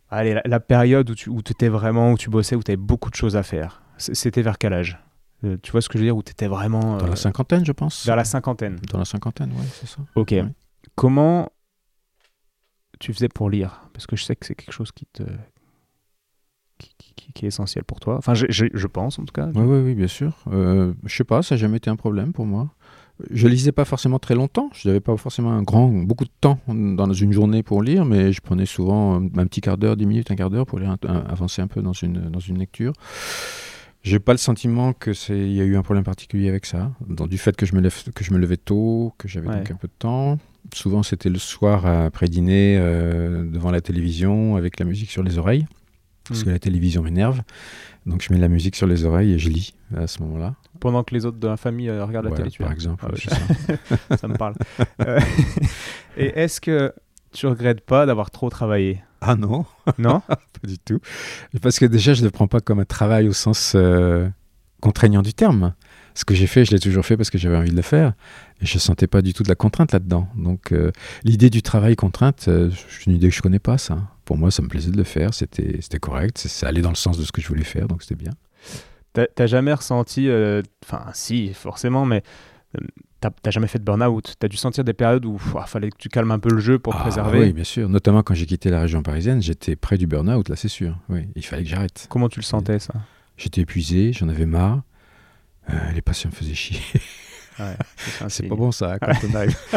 [0.10, 3.10] Allez, la, période où tu où étais vraiment, où tu bossais, où tu avais beaucoup
[3.10, 4.98] de choses à faire, c'était vers quel âge?
[5.44, 6.18] Euh, Tu vois ce que je veux dire?
[6.18, 6.98] Où tu étais vraiment.
[6.98, 8.06] Dans la euh, cinquantaine, je pense.
[8.06, 8.78] Vers la cinquantaine.
[8.92, 9.98] Dans la cinquantaine, oui, c'est ça.
[10.16, 10.34] Ok.
[10.96, 11.52] Comment
[13.00, 13.82] tu faisais pour lire?
[13.94, 15.24] Parce que je sais que c'est quelque chose qui te,
[16.80, 18.18] qui, qui- qui est essentiel pour toi.
[18.18, 19.48] Enfin, je, je- je pense en tout cas.
[19.54, 20.38] Oui, oui, oui, bien sûr.
[20.52, 22.74] Euh, je sais pas, ça n'a jamais été un problème pour moi.
[23.32, 24.70] Je lisais pas forcément très longtemps.
[24.74, 28.32] Je n'avais pas forcément un grand, beaucoup de temps dans une journée pour lire, mais
[28.32, 30.92] je prenais souvent un, un petit quart d'heure, dix minutes, un quart d'heure pour lire
[30.92, 32.94] un- un- avancer un peu dans une, dans une lecture.
[34.04, 36.92] J'ai pas le sentiment que c'est, il y a eu un problème particulier avec ça.
[37.08, 39.58] Dans, du fait que je me lève, que je me levais tôt, que j'avais Ouais.
[39.58, 40.38] donc un peu de temps.
[40.74, 45.38] Souvent, c'était le soir après dîner euh, devant la télévision avec la musique sur les
[45.38, 45.66] oreilles,
[46.30, 46.46] parce Mm.
[46.46, 47.42] que la télévision m'énerve.
[48.06, 50.56] Donc, je mets la musique sur les oreilles et je lis à ce moment-là.
[50.80, 53.04] Pendant que les autres de la famille euh, regardent la télé, tu par exemple.
[53.06, 53.30] Ah ouais, c'est
[54.10, 54.18] ça.
[54.18, 54.54] ça me parle.
[55.02, 55.20] Euh,
[56.18, 56.94] Et est-ce que
[57.34, 59.02] tu regrettes pas d'avoir trop travaillé?
[59.22, 59.66] Ah non,
[59.98, 60.22] Non?
[60.28, 61.00] Pas du tout.
[61.62, 64.28] Parce que déjà, je ne le prends pas comme un travail au sens euh,
[64.80, 65.74] contraignant du terme.
[66.18, 68.14] Ce que j'ai fait, je l'ai toujours fait parce que j'avais envie de le faire.
[68.60, 70.28] Et je ne sentais pas du tout de la contrainte là-dedans.
[70.36, 70.92] Donc, euh,
[71.24, 74.00] l'idée du travail contrainte, euh, c'est une idée que je ne connais pas, ça.
[74.26, 75.32] Pour moi, ça me plaisait de le faire.
[75.36, 76.40] C'était correct.
[76.40, 77.88] Ça allait dans le sens de ce que je voulais faire.
[77.88, 78.32] Donc, c'était bien.
[79.14, 82.24] T'as jamais ressenti, euh, enfin si forcément, mais
[83.20, 84.36] t'as t'as jamais fait de burn-out?
[84.40, 86.80] T'as dû sentir des périodes où il fallait que tu calmes un peu le jeu
[86.80, 87.40] pour te Ah, préserver?
[87.40, 87.90] Oui, bien sûr.
[87.90, 90.98] Notamment quand j'ai quitté la région parisienne, j'étais près du burn-out, là, c'est sûr.
[91.10, 92.08] Oui, il fallait que j'arrête.
[92.10, 92.94] Comment tu le sentais ça?
[93.38, 94.82] J'étais épuisé, j'en avais marre.
[95.70, 96.80] Euh, les patients me faisaient chier.
[97.60, 97.76] Ouais,
[98.30, 99.58] c'est pas bon ça, quand on arrive.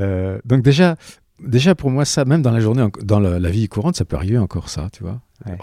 [0.00, 0.96] Euh, donc déjà,
[1.40, 4.14] déjà pour moi, ça, même dans la journée, dans la, la vie courante, ça peut
[4.16, 5.20] arriver encore ça, tu vois.
[5.44, 5.56] Ouais.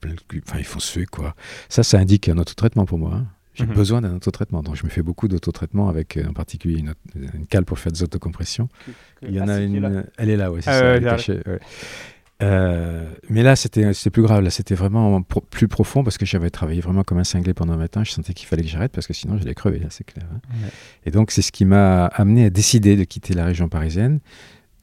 [0.00, 1.34] Plein de cul- enfin, ils font suer, quoi.
[1.68, 3.14] Ça, ça indique un autotraitement pour moi.
[3.16, 3.26] hein.
[3.54, 3.74] J'ai Mhm.
[3.74, 4.62] besoin d'un autotraitement.
[4.62, 6.94] Donc je me fais beaucoup d'autotraitement avec euh, en particulier une,
[7.34, 8.70] une cale pour faire des autocompressions.
[9.20, 10.06] Il y en a une.
[10.16, 11.40] Elle est là, ouais, c'est Ah ça, ouais, elle est j'ai cachée.
[12.42, 14.42] Euh, mais là, c'était plus grave.
[14.42, 17.72] Là, c'était vraiment pro- plus profond parce que j'avais travaillé vraiment comme un cinglé pendant
[17.74, 18.02] un matin.
[18.04, 20.26] Je sentais qu'il fallait que j'arrête parce que sinon, j'allais crever, c'est clair.
[20.32, 20.40] hein.
[20.62, 20.68] Ouais.
[21.06, 24.20] Et donc, c'est ce qui m'a amené à décider de quitter la région parisienne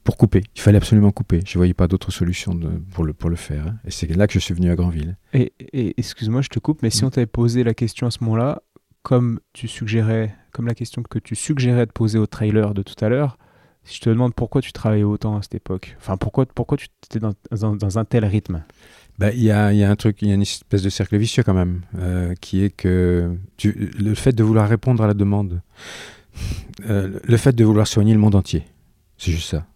[0.04, 0.42] pour couper.
[0.56, 1.40] Il fallait absolument couper.
[1.44, 3.66] Je ne voyais pas d'autre solution de- pour, le, pour le faire.
[3.66, 3.76] hein.
[3.84, 5.16] Et c'est là que je suis venu à Granville.
[5.34, 7.06] Et, et- excuse-moi, je te coupe, mais si Mm.
[7.08, 8.62] on t'avait posé la question à ce moment-là,
[9.02, 13.02] comme tu suggérais, comme la question que tu suggérais de poser au trailer de tout
[13.04, 13.38] à l'heure,
[13.84, 16.86] si je te demande pourquoi tu travaillais autant à cette époque, enfin pourquoi, pourquoi tu
[17.06, 18.62] étais dans, dans- dans un tel rythme?
[19.18, 21.42] Bah, Il y, y a un truc, il y a une espèce de cercle vicieux
[21.42, 25.60] quand même, euh, qui est que tu- le fait de vouloir répondre à la demande,
[26.88, 28.64] euh, le fait de vouloir soigner le monde entier,
[29.18, 29.66] c'est juste ça.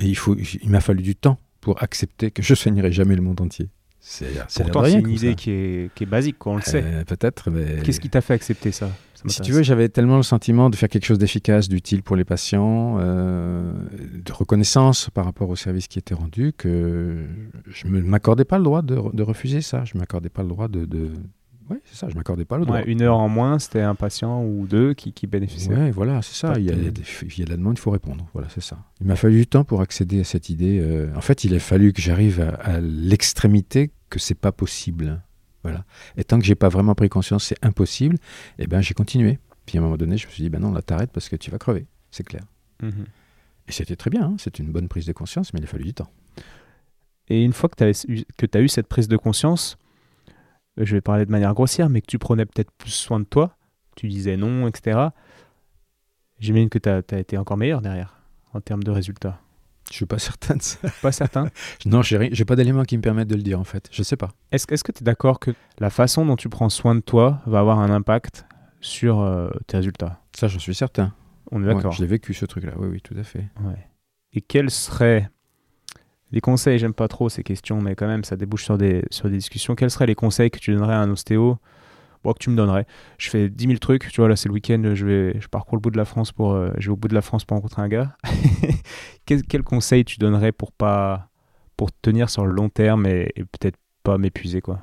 [0.00, 3.22] Et il, faut, il m'a fallu du temps pour accepter que je soignerai jamais le
[3.22, 3.68] monde entier.
[4.00, 4.26] C'est
[4.64, 6.82] Pourtant, une idée qui est, qui est basique, quoi, on le sait.
[6.84, 7.80] Euh, Peut-être, mais...
[7.82, 8.90] Qu'est-ce qui t'a fait accepter Ça?
[9.26, 12.24] Si tu veux, j'avais tellement le sentiment de faire quelque chose d'efficace, d'utile pour les
[12.24, 13.72] patients, euh,
[14.24, 17.24] de reconnaissance par rapport au service qui était rendu, que
[17.68, 19.84] je ne m'accordais pas le droit de, de refuser ça.
[19.84, 20.84] Je ne m'accordais pas le droit de...
[20.84, 21.10] de...
[21.70, 22.76] Oui, c'est ça, je ne m'accordais pas le droit.
[22.76, 25.74] Ouais, une heure en moins, c'était un patient ou deux qui, qui bénéficiaient.
[25.74, 26.52] Ouais, voilà, c'est ça.
[26.52, 27.78] Pas Il y, a, de- il y a des- il y a de la demande,
[27.78, 28.26] il faut répondre.
[28.34, 28.76] Voilà, c'est ça.
[29.00, 30.78] Il m'a fallu du temps pour accéder à cette idée.
[30.82, 35.22] euh, En fait, il a fallu que j'arrive à, à l'extrémité que c'est pas possible.
[35.64, 35.84] Voilà.
[36.16, 38.18] Et tant que j'ai pas vraiment pris conscience, c'est impossible.
[38.58, 39.38] Et ben, j'ai continué.
[39.66, 41.36] Puis à un moment donné, je me suis dit, ben non, là, t'arrêtes parce que
[41.36, 41.86] tu vas crever.
[42.10, 42.42] C'est clair.
[42.82, 43.06] Mhm.
[43.66, 44.24] Et c'était très bien.
[44.24, 46.10] hein, C'est une bonne prise de conscience, mais il a fallu du temps.
[47.28, 49.78] Et une fois que tu as, eu cette prise de conscience,
[50.76, 53.56] je vais parler de manière grossière, mais que tu prenais peut-être plus soin de toi,
[53.96, 55.08] tu disais non, etc.
[56.38, 58.20] J'imagine que tu as, été encore meilleur derrière,
[58.52, 59.40] en termes de résultats.
[59.90, 60.78] Je suis pas certain de ça.
[61.02, 61.48] Pas certain.
[61.86, 63.88] Non, j'ai pas d'éléments qui me permettent de le dire en fait.
[63.92, 64.30] Je sais pas.
[64.50, 67.60] Est-ce que tu es d'accord que la façon dont tu prends soin de toi va
[67.60, 68.46] avoir un impact
[68.80, 70.20] sur euh, tes résultats?
[70.34, 71.12] Ça, j'en suis certain.
[71.50, 71.92] On est Ouais, d'accord.
[71.92, 72.72] je l'ai vécu ce truc-là.
[72.78, 73.46] Oui, oui, tout à fait.
[73.62, 73.76] Ouais.
[74.32, 75.30] Et quels seraient
[76.32, 76.78] les conseils?
[76.78, 79.74] J'aime pas trop ces questions, mais quand même, ça débouche sur des, sur des discussions.
[79.74, 81.58] Quels seraient les conseils que tu donnerais à un ostéo
[82.24, 82.86] Bon, que tu me donnerais.
[83.18, 84.10] Je fais 10 000 trucs.
[84.10, 84.82] Tu vois, là, c'est le week-end.
[84.94, 87.08] Je, vais, je parcours le bout de la France pour, euh, je vais au bout
[87.08, 88.16] de la France pour rencontrer un gars.
[89.26, 91.28] quel, quel conseil tu donnerais pour pas
[91.76, 94.80] pour tenir sur le long terme et, peut-être pas m'épuiser quoi?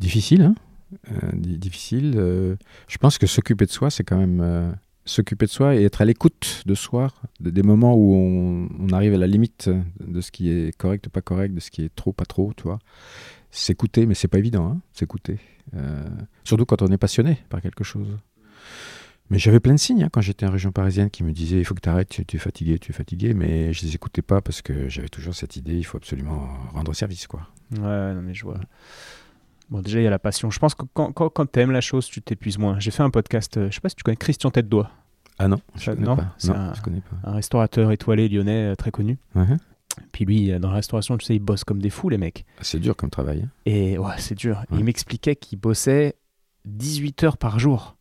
[0.00, 0.54] Difficile, hein
[1.10, 2.14] Euh, di- Difficile.
[2.16, 2.56] euh,
[2.88, 6.04] je pense que s'occuper de soi, c'est quand même s'occuper de soi et être à
[6.04, 7.08] l'écoute de soi,
[7.40, 11.22] de- des moments où on, arrive à la limite de ce qui est correct, pas
[11.22, 12.78] correct, de ce qui est trop, pas trop, tu vois.
[13.54, 15.38] S'écouter, mais c'est pas évident, hein, s'écouter.
[15.76, 16.08] Euh,
[16.42, 18.18] surtout quand on est passionné par quelque chose.
[19.30, 21.64] Mais j'avais plein de signes hein, quand j'étais en région parisienne qui me disaient il
[21.64, 24.40] faut que tu arrêtes, tu, es fatigué, tu es fatigué, mais je les écoutais pas
[24.40, 27.46] parce que j'avais toujours cette idée il faut absolument rendre service, quoi.
[27.72, 28.58] Ouais, non, mais je vois.
[29.70, 30.50] Bon, déjà, il y a la passion.
[30.50, 32.78] Je pense que quand, quand, quand tu aimes la chose, tu t'épuises moins.
[32.80, 34.90] J'ai fait un podcast, euh, je sais pas si tu connais Christian Tête d'Oie,
[35.38, 36.34] Ah non, je connais non, pas.
[36.36, 37.30] c'est Non, un- je connais pas.
[37.30, 39.18] un restaurateur étoilé lyonnais euh, très connu.
[39.34, 39.46] Ouais.
[40.12, 42.44] Puis lui, euh, dans la restauration, tu sais, il bosse comme des fous, les mecs.
[42.60, 43.42] C'est dur comme travail.
[43.44, 43.50] hein.
[43.66, 44.58] Et ouais, c'est dur.
[44.70, 44.78] Ouais.
[44.78, 46.14] Il m'expliquait qu'il bossait
[46.64, 47.96] 18 heures par jour,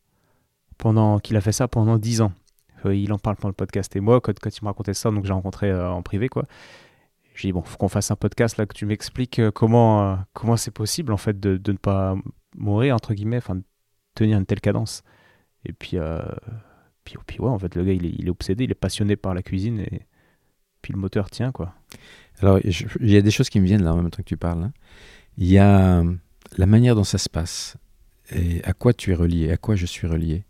[0.78, 2.32] pendant qu'il a fait ça pendant 10 ans.
[2.86, 3.96] Euh, Il en parle pendant le podcast.
[3.96, 6.46] Et moi, quand, quand il me racontait ça, donc j'ai rencontré euh, en privé, quoi.
[7.36, 10.58] j'ai dit, bon, faut qu'on fasse un podcast là, que tu m'expliques euh, comment comment
[10.58, 12.16] c'est possible en fait de, de, ne pas
[12.56, 13.64] mourir, entre guillemets, enfin, de
[14.16, 15.04] tenir une telle cadence.
[15.66, 15.98] Et puis,
[17.04, 19.16] puis, puis, ouais, en fait, le gars, il est, il est, obsédé, il est passionné
[19.16, 20.02] par la cuisine et
[20.82, 21.74] puis le moteur tient, quoi.
[22.42, 24.38] Alors, il y a des choses qui me viennent là en même temps que tu
[24.38, 24.64] parles.
[24.64, 24.74] Hein.
[25.38, 26.04] Il y a
[26.58, 27.78] la manière dont ça se passe
[28.32, 30.44] et à quoi tu es relié, à quoi je suis relié.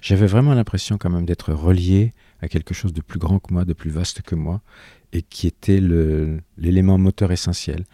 [0.00, 3.64] J'avais vraiment l'impression quand même d'être relié à quelque chose de plus grand que moi,
[3.64, 4.60] de plus vaste que moi,
[5.12, 5.80] et qui était
[6.58, 7.84] l'élément moteur essentiel,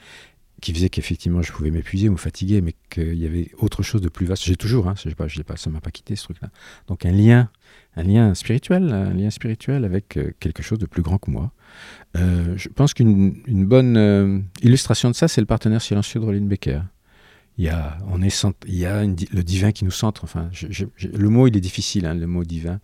[0.61, 4.09] qui faisait qu'effectivement je pouvais m'épuiser me fatiguer, mais qu'il y avait autre chose de
[4.09, 4.45] plus vaste.
[4.45, 6.51] J'ai toujours, hein, pas, pas, ça m'a pas quitté ce truc-là.
[6.89, 7.49] Donc un lien,
[7.97, 11.53] un lien spirituel, un lien spirituel avec euh, quelque chose de plus grand que moi.
[12.17, 16.49] Euh, je pense qu'une bonne euh, illustration de ça, c'est le partenaire silencieux de Roline
[16.49, 16.81] Becker.
[17.59, 20.25] Il y a, on est, il y a le divin qui nous centre.
[20.25, 20.49] Enfin,
[21.03, 22.81] le mot, il est difficile, hein, le mot divin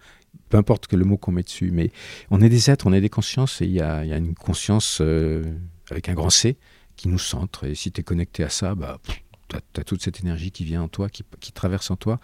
[0.48, 1.90] peu importe que le mot qu'on met dessus, mais
[2.30, 5.42] on est des êtres, on est des consciences, et il y a, une conscience euh,
[5.90, 6.56] avec un grand C
[6.96, 8.98] qui nous centre, et si tu es connecté à ça, bah,
[9.48, 12.20] tu as, toute cette énergie qui vient en toi, qui, traverse en toi,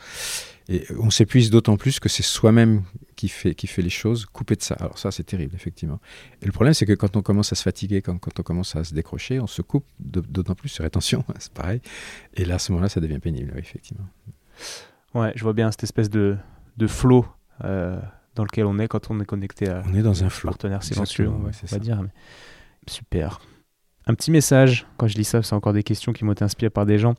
[0.69, 2.83] et on s'épuise d'autant plus que c'est soi-même
[3.23, 4.75] qui fait, qui fait les choses, coupé de ça.
[4.81, 6.01] Alors ça, c'est terrible, effectivement.
[6.41, 8.75] Et le problème, c'est que quand on commence à se fatiguer, quand, quand on commence
[8.75, 11.81] à se décrocher, on se coupe d'autant plus sur attention, c'est pareil,
[12.35, 14.09] et là, à ce moment-là, ça devient pénible, effectivement.
[15.15, 16.37] Ouais, je vois bien cette espèce de,
[16.79, 17.25] de flow
[17.63, 18.01] euh,
[18.35, 20.51] dans lequel on est quand on est connecté à on est dans un flot.
[20.51, 22.03] partenaire silencieux, on va dire.
[22.89, 23.41] Super.
[24.07, 26.71] Un petit message, quand je lis ça, c'est encore des questions qui m'ont été inspirées
[26.71, 27.15] par des gens.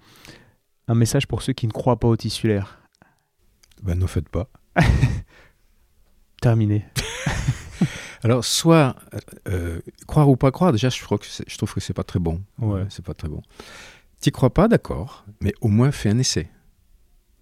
[0.90, 2.82] Un message pour ceux qui ne croient pas au tissulaire.
[3.82, 4.50] Ben, ne faites pas.
[6.44, 6.86] Terminé.
[8.24, 8.98] Alors, soit
[9.48, 12.20] euh, croire ou pas croire, déjà, je, crois que je trouve que c'est pas très
[12.20, 12.42] bon.
[12.60, 12.86] Ouais.
[12.90, 13.42] C'est pas très bon.
[14.20, 16.50] Tu crois pas, d'accord, mais au moins fais un essai.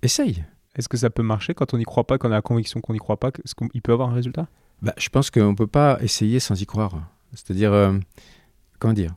[0.03, 0.45] Essaye.
[0.75, 2.79] Est-ce que ça peut marcher quand on n'y croit pas, quand on a la conviction
[2.79, 4.45] qu'on n'y croit pas Est-ce qu'il peut avoir un résultat?
[4.83, 6.93] Bah, Je pense qu'on ne peut pas essayer sans y croire.
[7.33, 7.97] C'est-à-dire, euh,
[8.77, 9.15] comment dire?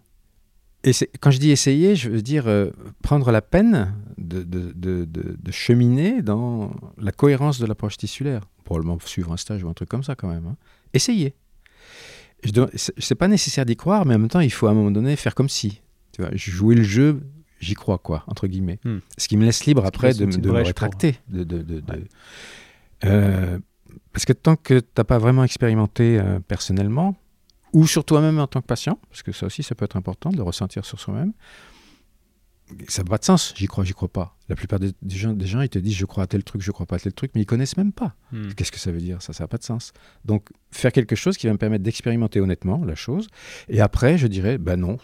[1.21, 2.71] Quand je dis essayer, je veux dire euh,
[3.03, 8.43] prendre la peine de, de, de, de, cheminer dans la cohérence de l'approche tissulaire.
[8.65, 10.47] Probablement suivre un stage ou un truc comme ça quand même.
[10.47, 10.57] Hein.
[10.93, 11.35] Essayer.
[12.43, 14.91] Je n'est pas nécessaire d'y croire, mais en même temps, il faut à un moment
[14.91, 15.81] donné faire comme si.
[16.13, 17.21] Tu vois, jouer le jeu
[17.65, 18.79] j'y crois, quoi, entre guillemets.
[18.85, 18.99] Hmm.
[19.19, 21.17] Ce qui me laisse libre après de, me rétracter.
[23.05, 23.59] Euh,
[24.13, 27.17] parce que tant que tu n'as pas vraiment expérimenté euh, personnellement,
[27.75, 30.31] ou sur toi-même en tant que patient, parce que ça aussi, ça peut être important
[30.31, 31.33] de ressentir sur soi-même,
[32.89, 34.37] ça n'a pas de sens, j'y crois, j'y crois pas.
[34.49, 36.71] La plupart des, gens, des gens, ils te disent je crois à tel truc, je
[36.71, 38.15] crois pas à tel truc, mais ils connaissent même pas.
[38.33, 38.49] Hmm.
[38.57, 39.21] Qu'est-ce que ça veut dire?
[39.21, 39.93] Ça, ça n'a pas de sens.
[40.25, 43.29] Donc, faire quelque chose qui va me permettre d'expérimenter honnêtement la chose.
[43.69, 44.97] Et après, je dirais, ben non,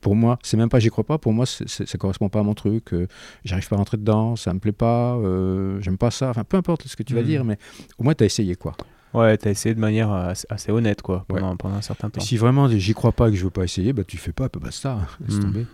[0.00, 2.54] pour moi, c'est même pas j'y crois pas, pour moi, ça correspond pas à mon
[2.54, 3.06] truc, euh,
[3.44, 6.56] j'arrive pas à rentrer dedans, ça me plaît pas, euh, j'aime pas ça, enfin, peu
[6.56, 7.26] importe ce que tu vas hmm.
[7.26, 7.58] dire, mais
[7.98, 8.76] au moins, tu as essayé, quoi.
[9.14, 12.20] Ouais, tu as essayé de manière assez, honnête, quoi, pendant, pendant, un certain temps.
[12.20, 14.48] si vraiment j'y crois pas et que je veux pas essayer, bah, tu fais pas,
[14.48, 15.42] bah, basta, laisse hmm.
[15.42, 15.66] tomber.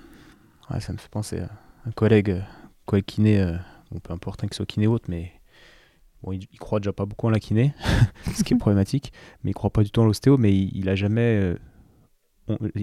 [0.70, 1.50] Ouais, ça me fait penser à
[1.86, 2.40] un collègue, euh,
[2.86, 3.56] collègue kiné, euh,
[4.02, 5.32] peu importe hein, qu'il soit kiné ou autre, mais
[6.22, 7.74] bon, il, croit déjà pas beaucoup en la kiné,
[8.34, 9.12] ce qui est problématique,
[9.42, 11.40] mais il croit pas du tout en l'ostéo, mais il, a jamais.
[11.40, 11.58] Euh,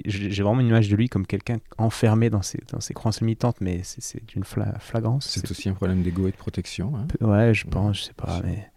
[0.06, 3.58] j'ai vraiment une image de lui comme quelqu'un enfermé dans ses, dans ses croyances limitantes,
[3.60, 5.28] mais c'est d'une flagrance.
[5.28, 6.94] C'est aussi un problème d'ego et de protection.
[6.96, 7.08] Hein.
[7.20, 8.40] Ouais, je pense, je sais pas.
[8.44, 8.72] Mais...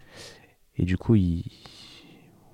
[0.81, 1.45] Et du coup, il.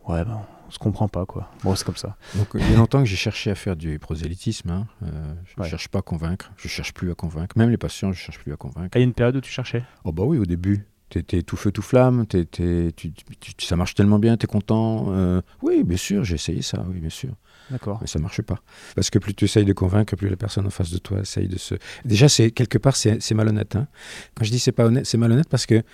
[0.09, 1.48] Ouais, bon, on se comprend pas, quoi.
[1.62, 2.16] Bon, c'est comme ça.
[2.35, 4.69] Donc, il y a longtemps que j'ai cherché à faire du prosélytisme.
[4.70, 4.86] Hein.
[5.05, 6.51] Euh, je ne cherche pas à convaincre.
[6.57, 7.57] Je cherche plus à convaincre.
[7.57, 8.97] Même les patients, je cherche plus à convaincre.
[8.97, 9.85] Il y a une période où tu cherchais?
[10.05, 10.86] Oh, bah oui, au début.
[11.09, 12.27] Tu étais tout feu, tout flamme.
[12.27, 13.12] tu,
[13.59, 15.07] ça marche tellement bien, tu es content.
[15.11, 17.31] Euh, oui, bien sûr, j'ai essayé ça, oui, bien sûr.
[17.70, 17.98] D'accord.
[18.01, 18.59] Mais ça marche pas.
[18.97, 21.47] Parce que plus tu essayes de convaincre, plus la personne en face de toi essaye
[21.47, 21.77] de se.
[22.05, 23.77] Déjà, c'est quelque part, c'est malhonnête.
[23.77, 23.86] Hein.
[24.35, 25.85] Quand je dis c'est pas honnête, c'est malhonnête parce que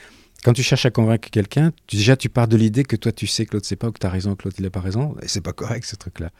[0.43, 3.47] quand tu cherches à convaincre quelqu'un, déjà tu pars de l'idée que toi tu sais
[3.47, 5.17] que l'autre sait pas ou que tu as raison, que l'autre il n'a pas raison,
[5.23, 6.31] et c'est pas correct ce truc-là.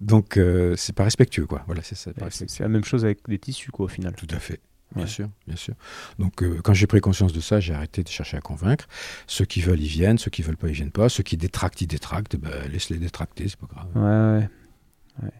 [0.00, 1.62] Donc euh, c'est pas respectueux quoi.
[1.66, 2.12] Voilà, c'est ça.
[2.30, 4.14] C'est la même chose avec des tissus quoi au final.
[4.14, 4.60] Tout à fait.
[4.96, 5.74] Bien sûr, bien sûr.
[6.18, 8.88] Donc, euh, quand j'ai pris conscience de ça, j'ai arrêté de chercher à convaincre.
[9.28, 10.18] Ceux qui veulent, ils viennent.
[10.18, 11.08] Ceux qui veulent pas, ils viennent pas.
[11.08, 12.34] Ceux qui détractent, ils détractent.
[12.36, 13.86] Ben, laisse-les détracter, c'est pas grave.
[13.94, 14.40] Ouais,
[15.22, 15.28] ouais.
[15.28, 15.32] ouais.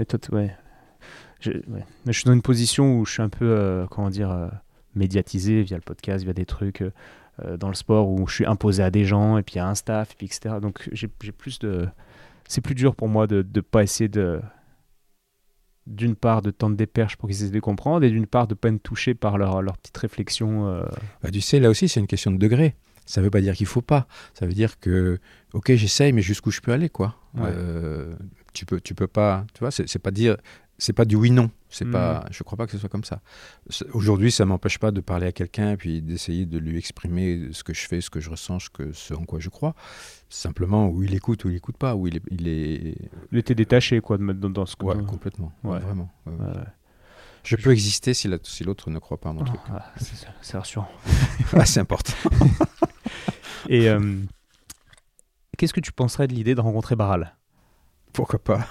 [0.00, 0.56] Et toi, ouais.
[1.38, 1.52] Je,
[2.06, 4.50] je suis dans une position où je suis un peu, euh, comment dire,
[4.96, 6.82] médiatisé via le podcast, via des trucs.
[7.40, 9.74] Euh, dans le sport où je suis imposé à des gens et puis à un
[9.74, 10.56] staff, et puis etc.
[10.60, 11.88] Donc j'ai plus de.
[12.46, 14.40] C'est plus dur pour moi de ne pas essayer de.
[15.86, 18.52] D'une part, de tendre des perches pour qu'ils essaient de comprendre, et d'une part, de
[18.52, 20.68] ne pas être touché par leur, leur petite réflexion.
[20.68, 20.84] Euh.
[21.22, 22.76] Bah, tu sais, là aussi, c'est une question de degré.
[23.06, 24.06] Ça ne veut pas dire qu'il faut pas.
[24.34, 25.18] Ça veut dire que,
[25.54, 27.16] ok, j'essaye, mais jusqu'où je peux aller, quoi.
[27.38, 28.14] Euh,
[28.52, 29.44] tu peux, tu peux pas.
[29.54, 30.36] Tu vois, c'est pas dire
[30.82, 31.50] c'est pas du oui-non.
[31.70, 31.92] C'est Mhm.
[31.92, 33.20] pas, je crois pas que ce soit comme ça.
[33.92, 37.62] Aujourd'hui, ça m'empêche pas de parler à quelqu'un et puis d'essayer de lui exprimer ce
[37.64, 39.74] que je fais, ce que je ressens, ce, que, ce en quoi je crois.
[40.28, 42.96] Simplement, où il écoute ou il écoute pas, où il est, il est...
[43.30, 44.74] Il était détaché, quoi, de mettre dans, dans ce.
[44.82, 45.78] Ouais, complètement, Ouais.
[45.78, 46.10] vraiment.
[46.26, 46.46] ouais, ouais.
[46.46, 46.64] Ouais.
[47.44, 49.60] Je peux exister si la- si l'autre ne croit pas à mon truc.
[49.70, 49.92] Ah,
[50.42, 50.88] c'est rassurant.
[51.54, 52.12] Ah, c'est important.
[53.68, 54.16] Et euh,
[55.58, 57.36] qu'est-ce que tu penserais de l'idée de rencontrer Baral
[58.12, 58.66] Pourquoi pas?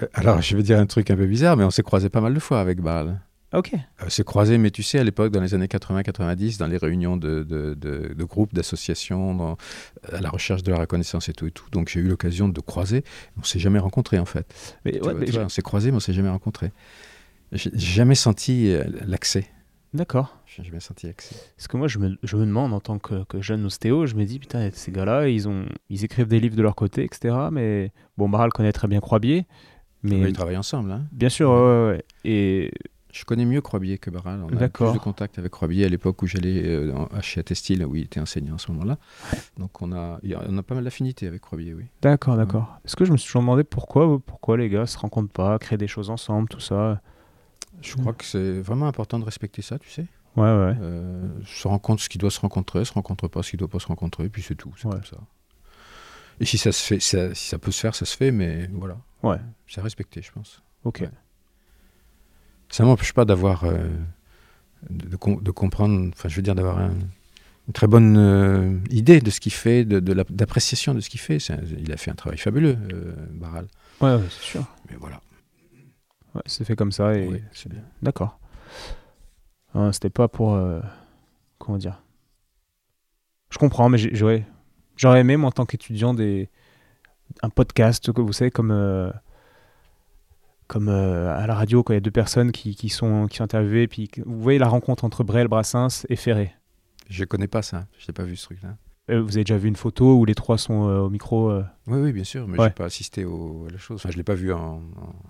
[0.00, 2.20] Euh, Alors, je vais dire un truc un peu bizarre, mais on s'est croisé pas
[2.20, 3.20] mal de fois avec Baral.
[3.52, 3.72] Ok.
[3.74, 7.18] Euh, s'est croisé, mais tu sais, à l'époque, dans les années 80-90, dans les réunions
[7.18, 9.56] de, de, de- de groupes, d'associations, dans-
[10.10, 11.66] à la recherche de la reconnaissance et tout et tout.
[11.70, 13.04] Donc j'ai eu l'occasion de croiser.
[13.38, 14.46] On s'est jamais rencontrés en fait.
[14.86, 16.30] Mais, Tu ouais, vois, mais tu j'ai- vois, on s'est croisés, mais on s'est jamais
[16.30, 16.72] rencontrés.
[17.52, 19.46] J'ai jamais senti euh, l'accès.
[19.92, 20.38] D'accord.
[20.46, 21.34] J'ai jamais senti l'accès.
[21.54, 24.14] Parce que moi, je me, je me demande, en tant que, que jeune ostéo, je
[24.14, 27.36] me dis, putain, ces gars-là, ils, ont, ils écrivent des livres de leur côté, etc.
[27.52, 29.44] Mais bon, Baral connaît très bien Croibier.
[30.02, 30.90] Mais ils travaillent ensemble.
[30.92, 31.04] Hein.
[31.12, 32.04] bien sûr, ouais, ouais.
[32.24, 32.72] Et
[33.12, 34.40] Je connais mieux Croibier que Barral.
[34.42, 37.94] On a plus de contact avec Croibier à l'époque où j'allais euh, chez Attestil, où
[37.94, 38.96] il était enseignant à ce moment-là.
[39.58, 40.18] Donc on a,
[40.48, 41.84] on a pas mal d'affinités avec Croibier, oui.
[42.00, 42.78] d'accord, d'accord.
[42.86, 45.76] Est-ce que je me suis toujours demandé pourquoi, pourquoi les gars se rencontrent pas, créent
[45.76, 47.00] des choses ensemble, tout ça?
[47.82, 50.06] Je crois que c'est vraiment important de respecter ça, tu sais.
[50.36, 50.74] Ouais, ouais.
[50.80, 53.78] Euh, se rencontre ce qui doit se rencontrer, se rencontre pas ce qui doit pas
[53.80, 54.94] se rencontrer, puis c'est tout, c'est Ouais.
[54.94, 55.18] comme ça.
[56.40, 58.68] Et si ça se fait, ça- si ça peut se faire, ça se fait, mais
[58.72, 58.96] voilà.
[59.22, 59.38] Ouais.
[59.68, 60.62] C'est à respecter, je pense.
[60.84, 60.98] Ok.
[61.00, 61.10] Ouais.
[62.68, 63.86] Ça m'empêche pas d'avoir, euh,
[64.90, 66.94] de, de com- de comprendre, enfin, je veux dire, d'avoir un-
[67.68, 71.20] une très bonne euh, idée de ce qu'il fait, de, de d'appréciation de ce qu'il
[71.20, 71.38] fait.
[71.50, 73.66] Un- il a fait un travail fabuleux, euh, Barral.
[74.00, 74.64] Ouais, ouais, c'est sûr.
[74.90, 75.20] Mais voilà.
[76.34, 77.82] Ouais, c'est fait comme ça et Oui, c'est bien.
[78.00, 78.38] D'accord.
[79.74, 80.54] Hein, C'était pas pour.
[80.54, 80.80] euh,
[81.58, 82.02] comment dire?
[83.50, 84.44] Je comprends, mais j'ai- ouais.
[84.96, 86.48] J'aurais aimé, moi, en tant qu'étudiant, des...
[87.42, 88.70] un podcast, vous savez, comme.
[88.70, 89.10] euh,
[90.68, 93.36] Comme euh, à la radio, quand il y a deux personnes qui, qui sont, qui
[93.38, 96.54] sont interviewées, puis vous voyez la rencontre entre Brel, Brassens et Ferré.
[97.10, 97.86] Je connais pas ça.
[97.98, 98.76] Je n'ai pas vu ce truc-là.
[99.10, 101.52] Euh, Vous avez déjà vu une photo où les trois sont au micro
[101.88, 102.68] Oui, oui, bien sûr, mais Ouais.
[102.68, 103.96] j'ai pas assisté au, à la chose.
[104.00, 104.76] Enfin, je l'ai pas vu en.
[104.76, 104.82] en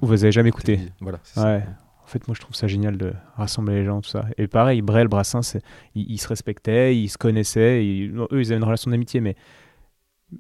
[0.03, 0.79] Vous avez jamais écouté.
[1.01, 1.19] Voilà.
[1.25, 1.61] c'est ça.
[2.03, 2.05] Ouais.
[2.05, 4.27] En fait, moi, je trouve ça génial de rassembler les gens, tout ça.
[4.39, 5.63] Et pareil, Brel, Brassens, c'est-
[5.95, 7.87] ils, ils se respectaient, ils se connaissaient.
[7.87, 9.37] ils- eux, ils avaient une relation d'amitié, mais,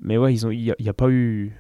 [0.00, 1.52] mais ouais, il n'y a, pas eu.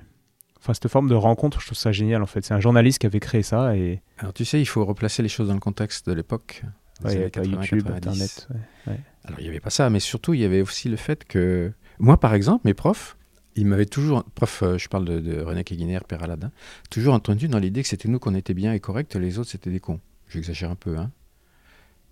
[0.58, 2.44] Enfin, cette forme de rencontre, je trouve ça génial, en fait.
[2.44, 5.28] C'est un journaliste qui avait créé ça et Alors tu sais, il faut replacer les
[5.28, 6.62] choses dans le contexte de l'époque.
[6.64, 6.70] ouais,
[7.04, 8.06] il n'y années avait pas 80, YouTube, 90.
[8.08, 8.48] Internet.
[8.86, 9.00] ouais.
[9.24, 11.72] Alors il n'y avait pas ça, mais surtout il y avait aussi le fait que
[11.98, 13.16] moi, par exemple, mes profs,
[13.56, 16.50] ils m'avaient toujours, prof, euh, je parle de, de René Keguiner, Père Aladin,
[16.90, 19.70] toujours entendu dans l'idée que c'était nous qu'on était bien et correct, les autres c'était
[19.70, 20.00] des cons.
[20.28, 21.10] J'exagère un peu, hein.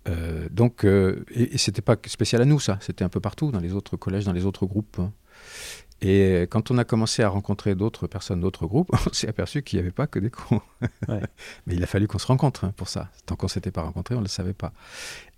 [0.09, 2.79] Euh, donc, euh, et, et c'était pas spécial à nous, ça.
[2.81, 4.97] C'était un peu partout, dans les autres collèges, dans les autres groupes.
[4.99, 5.11] hein.
[6.01, 9.77] Et quand on a commencé à rencontrer d'autres personnes d'autres groupes, on s'est aperçu qu'il
[9.77, 10.61] n'y avait pas que des cons.
[11.07, 11.21] Ouais.
[11.67, 13.09] Mais il a fallu qu'on se rencontre hein, pour ça.
[13.27, 14.73] Tant qu'on ne s'était pas rencontrés, on ne le savait pas.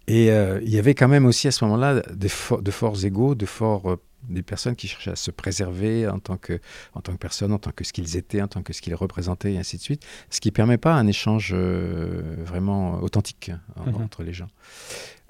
[0.08, 3.46] Et euh, il y avait quand même aussi à ce moment-là de forts égaux, de
[3.46, 3.98] forts,
[4.30, 6.60] des personnes qui cherchaient à se préserver en tant que,
[6.94, 8.96] en tant que personne, en tant que ce qu'ils étaient, en tant que ce qu'ils
[8.96, 10.06] représentaient, et ainsi de suite.
[10.30, 14.02] Ce qui ne permet pas un échange euh, vraiment authentique hein, Mhm.
[14.04, 14.48] entre les gens.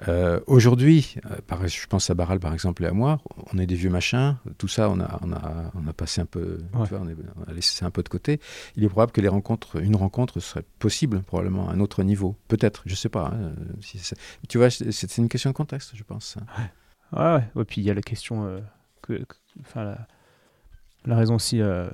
[0.08, 3.22] Euh, Aujourd'hui, euh, je pense à Barral par exemple et à moi,
[3.54, 6.26] on est des vieux machins, tout ça, on a, on a, on a passé un
[6.26, 6.88] peu, Ouais.
[6.88, 8.40] vois, on, est- on a laissé ça un peu de côté.
[8.76, 12.36] Il est probable que les rencontres, une rencontre serait possible, probablement à un autre niveau,
[12.48, 13.28] peut-être, je sais pas.
[13.34, 14.00] hein, si
[14.50, 16.38] tu vois, c'est une question de contexte, je pense.
[17.16, 17.44] Ouais, ouais.
[17.62, 18.62] Et puis il y a la question.
[19.04, 20.08] Que, que- enfin, la,
[21.06, 21.90] la raison aussi euh,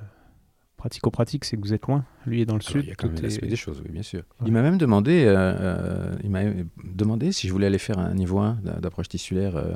[0.76, 2.04] pratico-pratique, c'est que vous êtes loin.
[2.26, 2.84] Lui est dans le Alors, sud.
[2.84, 4.20] il y a quand même l'aspect des choses, oui, bien sûr.
[4.40, 4.46] Ouais.
[4.46, 6.40] Il m'a même demandé, euh, euh, il m'a
[6.84, 9.56] demandé si je voulais aller faire un niveau 1 d'a- d'approche tissulaire.
[9.56, 9.74] euh,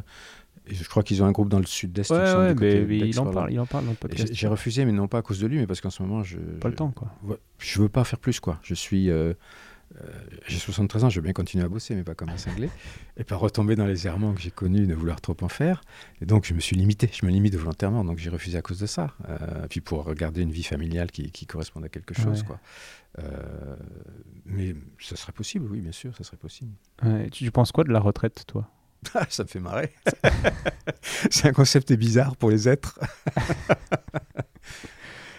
[0.66, 2.10] et je crois qu'ils ont un groupe dans le sud-est.
[2.10, 3.84] Ouais, ouais, mais, mais il en parle, il en parle.
[4.32, 6.38] J'ai refusé, mais non pas à cause de lui, mais parce qu'en ce moment, je.
[6.38, 7.08] Pas je- le temps, quoi.
[7.58, 8.58] Je veux pas faire plus, quoi.
[8.62, 9.10] Je suis.
[9.10, 9.34] euh,
[10.02, 10.08] euh,
[10.48, 12.68] j'ai 73 ans, je veux bien continuer à bosser, mais pas comme un cinglé.
[13.16, 15.82] et pas retomber dans les errements que j'ai connus de vouloir trop en faire.
[16.20, 17.08] Et donc, je me suis limité.
[17.12, 18.04] Je me limite volontairement.
[18.04, 19.14] Donc, j'ai refusé à cause de ça.
[19.28, 22.46] Euh, puis, pour regarder une vie familiale qui, qui corresponde à quelque chose, Ouais.
[22.46, 22.60] quoi.
[23.20, 23.76] Euh,
[24.44, 26.72] mais ça serait possible, oui, bien sûr, ça serait possible.
[27.04, 28.68] Ouais, tu, tu penses quoi de la retraite, toi?
[29.14, 29.92] Ah, ça me fait marrer.
[31.30, 32.98] C'est un concept bizarre pour les êtres.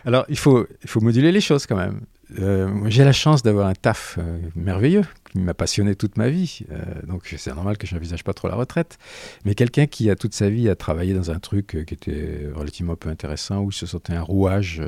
[0.06, 2.02] Alors, il faut, il faut moduler les choses quand même.
[2.40, 6.62] Euh, J'ai la chance d'avoir un taf euh, merveilleux qui m'a passionné toute ma vie.
[6.72, 8.98] Euh, donc, c'est normal que je n'envisage pas trop la retraite.
[9.46, 12.96] Mais quelqu'un qui a toute sa vie à travailler dans un truc qui était relativement
[12.96, 14.82] peu intéressant, où se sentait un rouage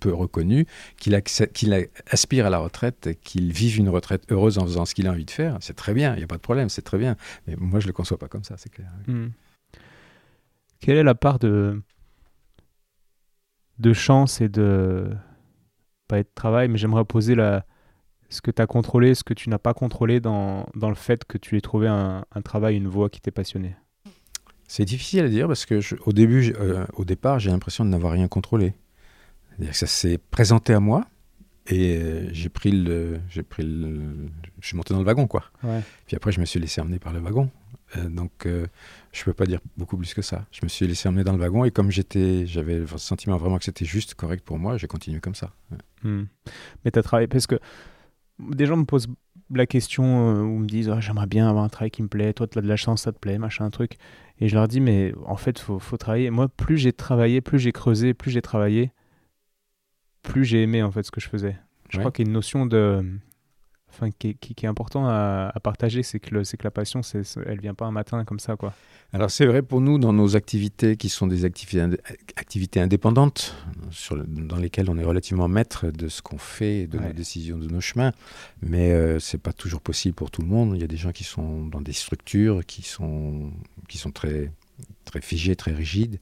[0.00, 0.66] peu reconnu,
[0.98, 5.06] qu'il aspire à la retraite, et qu'il vive une retraite heureuse en faisant ce qu'il
[5.06, 6.98] a envie de faire, c'est très bien, il n'y a pas de problème, c'est très
[6.98, 7.16] bien.
[7.46, 8.90] Mais moi, je ne le conçois pas comme ça, c'est clair.
[9.06, 9.28] Hmm.
[10.80, 11.82] Quelle est la part de
[13.92, 15.10] chance et de
[16.12, 17.64] pas être travail, mais j'aimerais poser la
[18.28, 21.24] ce que tu as contrôlé, ce que tu n'as pas contrôlé dans, dans, le fait
[21.24, 23.76] que tu aies trouvé un, un travail, une voie qui t'est passionnée
[24.68, 28.12] C'est difficile à dire parce que au début, euh, au départ, j'ai l'impression de n'avoir
[28.12, 28.74] rien contrôlé.
[29.72, 31.06] ça s'est présenté à moi
[31.66, 34.28] et euh, j'ai pris le, j'ai pris le,
[34.60, 35.44] je suis monté dans le wagon quoi.
[36.06, 37.50] Puis après, je me suis laissé emmener par le wagon.
[37.96, 38.46] Euh, donc,
[39.12, 40.46] je peux pas dire beaucoup plus que ça.
[40.50, 43.58] Je me suis laissé emmener dans le wagon et comme j'étais, j'avais le sentiment vraiment
[43.58, 45.52] que c'était juste, correct pour moi, j'ai continué comme ça.
[46.02, 46.24] Hmm.
[46.84, 47.58] Mais tu as travaillé parce que
[48.38, 49.08] des gens me posent
[49.54, 52.32] la question euh, ou me disent ah, j'aimerais bien avoir un travail qui me plaît,
[52.32, 53.96] toi tu as de la chance, ça te plaît, machin, un truc.
[54.38, 56.30] Et je leur dis mais en fait faut, faut travailler.
[56.30, 58.92] Moi plus j'ai travaillé, plus j'ai creusé, plus j'ai travaillé,
[60.22, 61.56] plus j'ai aimé en fait ce que je faisais.
[61.90, 63.04] Je crois qu'il y a une notion de
[63.92, 67.86] enfin, qui, est, important à, partager, c'est que, que la passion, c'est, elle vient pas
[67.86, 68.56] un matin comme ça.
[68.56, 68.74] quoi.
[69.12, 71.84] Alors c'est vrai pour nous dans nos activités qui sont des activités,
[72.36, 73.54] activités indépendantes,
[73.90, 77.68] sur dans lesquelles on est relativement maître de ce qu'on fait, de nos décisions, de
[77.68, 78.12] nos chemins,
[78.62, 80.72] mais ce euh, c'est pas toujours possible pour tout le monde.
[80.74, 83.50] Il y a des gens qui sont dans des structures qui sont,
[83.88, 84.50] qui sont très
[85.04, 86.18] très figées, très rigides,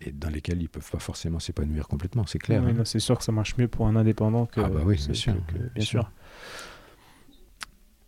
[0.00, 2.62] et dans lesquelles ils peuvent pas forcément s'épanouir complètement, c'est clair.
[2.64, 2.84] Oui, hein.
[2.84, 4.60] c'est sûr que ça marche mieux pour un indépendant que...
[4.60, 5.34] Ah bah oui, bien sûr.
[5.74, 6.10] bien sûr.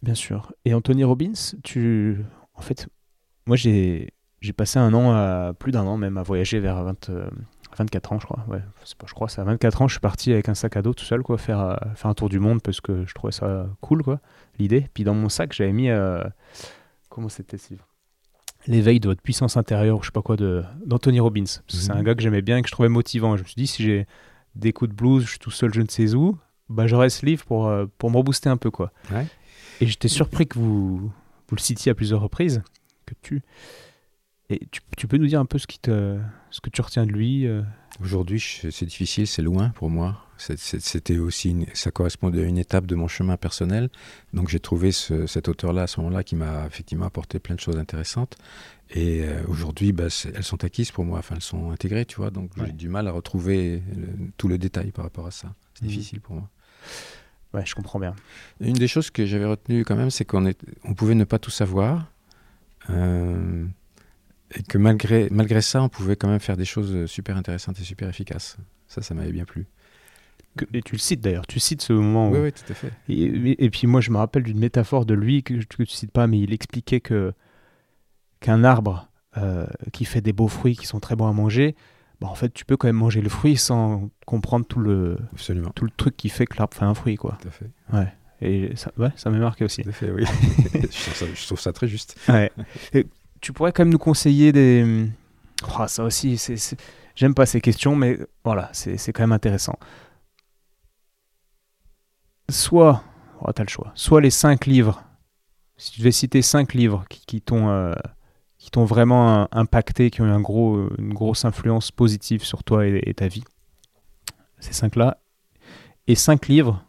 [0.03, 0.53] Bien sûr.
[0.65, 2.25] Et Anthony Robbins, tu.
[2.55, 2.89] En fait,
[3.47, 5.53] moi, j'ai, j'ai passé un an, à...
[5.59, 7.11] plus d'un an même, à voyager vers 20,
[7.77, 8.45] 24 euh, ans, je crois.
[8.49, 10.77] Ouais, c'est pas, je crois, c'est à 24 ans, je suis parti avec un sac
[10.77, 13.15] à dos tout seul, quoi, faire, euh, faire un tour du monde parce que je
[13.15, 14.21] trouvais ça cool, quoi,
[14.59, 14.89] l'idée.
[14.95, 15.91] Puis dans mon sac, j'avais mis.
[15.91, 16.23] Euh,
[17.09, 17.87] comment c'était ce livre
[18.67, 21.45] L'éveil de votre puissance intérieure, je sais pas quoi, de, d'Anthony Robbins.
[21.69, 22.03] c'est un mhm.
[22.03, 23.37] gars que j'aimais bien et que je trouvais motivant.
[23.37, 24.07] Je me suis dit, si j'ai
[24.57, 26.37] des coups de blues, je suis tout seul, je ne sais où,
[26.69, 28.91] bah, j'aurais ce livre pour, pour me rebooster un peu, quoi.
[29.13, 29.27] Ouais.
[29.81, 32.63] Et j'étais surpris que vous, vous le citiez à plusieurs reprises.
[33.05, 33.43] Que tu...
[34.49, 36.21] Et tu, tu, peux nous dire un peu ce, qui te,
[36.51, 37.63] ce que tu retiens de lui euh?
[38.03, 38.41] Aujourd'hui,
[38.71, 40.23] c'est difficile, c'est loin pour moi.
[40.37, 43.89] C'était aussi, ça correspondait à une étape de mon chemin personnel.
[44.35, 47.61] Donc j'ai trouvé ce, cet auteur-là à ce moment-là qui m'a effectivement apporté plein de
[47.61, 48.37] choses intéressantes.
[48.91, 52.31] Et euh, aujourd'hui, bah, elles sont acquises pour moi, enfin elles sont intégrées, tu vois.
[52.31, 53.83] Donc j'ai du mal à retrouver
[54.37, 55.55] tout le détail par rapport à ça.
[55.75, 55.89] C'est mmh.
[55.89, 56.51] difficile pour moi.
[57.57, 58.15] Ouais, je comprends bien.
[58.61, 60.53] Une des choses que j'avais retenues quand même, c'est qu'on
[60.85, 62.13] on pouvait ne pas tout savoir.
[62.91, 63.65] Euh,
[64.55, 67.83] et que malgré, malgré ça, on pouvait quand même faire des choses super intéressantes et
[67.83, 68.59] super efficaces.
[68.89, 69.67] Ça, ça m'avait bien plu.
[70.75, 72.31] et tu le cites d'ailleurs, tu cites ce moment.
[72.31, 72.93] Oui, oui, tout à fait.
[73.09, 76.27] Et, puis moi, je me rappelle d'une métaphore de lui que, que tu cites pas,
[76.27, 77.33] mais il expliquait que
[78.41, 79.09] qu'un arbre
[79.39, 81.75] euh, qui fait des beaux fruits qui sont très bons à manger,
[82.21, 85.19] bah, en fait, tu peux quand même manger le fruit sans comprendre tout le,
[85.75, 87.17] tout le truc qui fait que l'arbre fait un fruit.
[87.17, 87.37] Quoi.
[87.41, 87.71] Tout à fait.
[87.93, 88.13] Ouais.
[88.41, 89.83] Et ça, ouais, ça m'a marqué aussi.
[89.83, 90.25] Tout à fait, oui.
[90.75, 92.19] je, trouve ça, très juste.
[92.29, 92.51] Ouais.
[93.41, 95.09] tu pourrais quand même nous conseiller des.
[95.79, 96.57] Oh, ça aussi, c'est,
[97.15, 99.79] j'aime pas ces questions, mais voilà, c'est, quand même intéressant.
[102.51, 103.03] Soit,
[103.41, 105.03] oh, tu as le choix, soit les cinq livres,
[105.77, 107.69] si tu devais citer cinq livres qui, qui t'ont.
[107.71, 107.95] Euh,
[108.67, 112.85] qui t'ont vraiment impacté, qui ont eu un gros, une grosse influence positive sur toi
[112.85, 113.45] et, ta vie.
[114.59, 115.19] Ces cinq-là.
[116.09, 116.83] Et cinq livres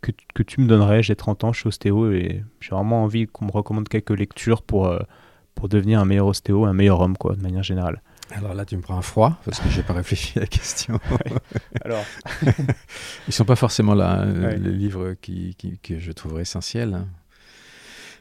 [0.00, 1.02] que, que, tu me donnerais.
[1.02, 4.62] J'ai 30 ans, je suis ostéo et j'ai vraiment envie qu'on me recommande quelques lectures
[4.62, 5.00] pour, euh,
[5.56, 8.00] pour devenir un meilleur ostéo, un meilleur homme, quoi, de manière générale.
[8.30, 11.00] Alors là, tu me prends un froid parce que j'ai pas réfléchi à la question.
[11.84, 12.04] Alors,
[13.26, 16.94] ils sont pas forcément là hein, les livres qui, qui, que je trouverais essentiels.
[16.94, 17.08] Hein.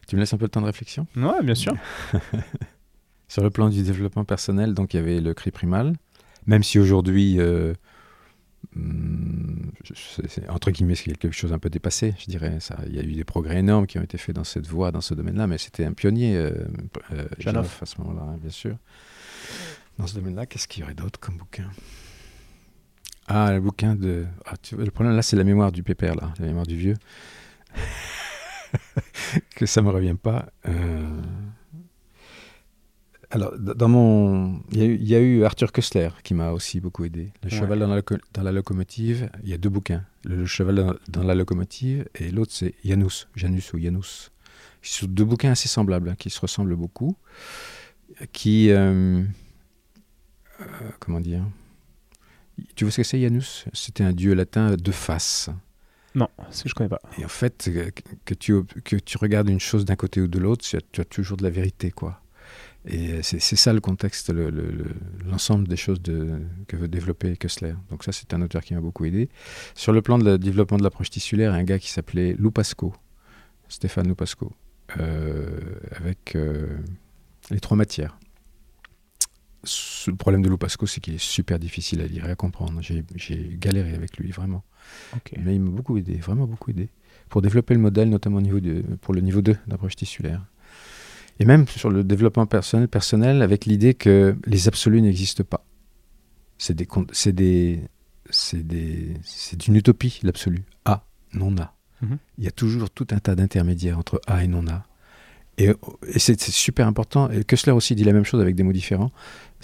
[0.07, 1.75] Tu me laisses un peu de temps de réflexion Oui, bien sûr.
[3.27, 5.95] Sur le plan du développement personnel, donc il y avait le cri primal,
[6.45, 7.73] même si aujourd'hui, euh,
[8.75, 9.71] hmm,
[10.49, 12.59] entre guillemets, c'est quelque chose un peu dépassé, je dirais.
[12.59, 14.91] Ça, il y a eu des progrès énormes qui ont été faits dans cette voie,
[14.91, 16.51] dans ce domaine-là, mais c'était un pionnier, euh,
[17.13, 17.27] euh
[17.81, 18.77] à ce moment-là, hein, bien sûr.
[19.97, 21.69] Dans ce domaine-là, qu'est-ce qu'il y aurait d'autre comme bouquin?
[23.27, 24.25] Ah, le bouquin de.
[24.45, 26.95] Ah, le problème là, c'est la mémoire du pépère, là, la mémoire du vieux.
[29.55, 30.47] que ça me revient pas.
[30.67, 31.21] Euh,
[33.31, 37.33] alors, dans mon, il y, a eu Arthur Kessler qui m'a aussi beaucoup aidé.
[37.43, 38.01] Le cheval dans la,
[38.33, 39.29] dans la, locomotive.
[39.43, 40.03] Il y a deux bouquins.
[40.23, 44.31] Le, cheval dans, la locomotive et l'autre c'est Janus, Janus ou Janus.
[44.81, 47.17] Ce sont deux bouquins assez semblables, hein, qui se ressemblent beaucoup,
[48.31, 49.23] qui, euh,
[50.61, 50.65] euh,
[50.99, 51.43] comment dire?
[52.75, 53.65] Tu vois ce que c'est Janus?
[53.73, 55.49] C'était un dieu latin de face.
[56.15, 56.29] Non,
[56.65, 57.01] je connais pas.
[57.17, 57.69] Et en fait,
[58.23, 61.37] que tu, que tu regardes une chose d'un côté ou de l'autre, tu, as toujours
[61.37, 62.21] de la vérité, quoi.
[62.87, 64.31] Et c'est ça le contexte,
[65.25, 65.99] l'ensemble le, des choses
[66.67, 67.73] que veut développer Kessler.
[67.89, 69.27] Donc ça, c'est un auteur qui m'a beaucoup aidé.
[69.73, 72.93] Sur le plan de développement de l'approche tissulaire, un gars qui s'appelait Lupasco,
[73.69, 74.53] Stéphane Lupasco,
[74.99, 75.59] euh,
[75.97, 76.77] avec euh,
[77.49, 78.19] les trois matières.
[80.07, 82.81] Le problème de Lupasco, c'est qu'il est super difficile à lire et à comprendre.
[82.81, 84.63] J'ai galéré avec lui, vraiment.
[85.37, 86.89] Mais il m'a beaucoup aidé, vraiment beaucoup aidé.
[87.29, 90.45] pour développer le modèle, notamment au niveau de, pour le niveau 2 d'approche tissulaire.
[91.39, 95.65] Et même sur le développement personnel, personnel avec l'idée que les absolus n'existent pas.
[96.57, 96.87] C'est des,
[98.53, 100.63] des, c'est une utopie l'absolu.
[100.85, 101.73] A, non A.
[102.01, 102.17] Mhm.
[102.37, 104.85] Il y a toujours tout un tas d'intermédiaires entre A et non A.
[105.57, 105.69] Et,
[106.07, 107.29] et c'est c'est super important.
[107.29, 109.11] Et Kessler aussi dit la même chose avec des mots différents.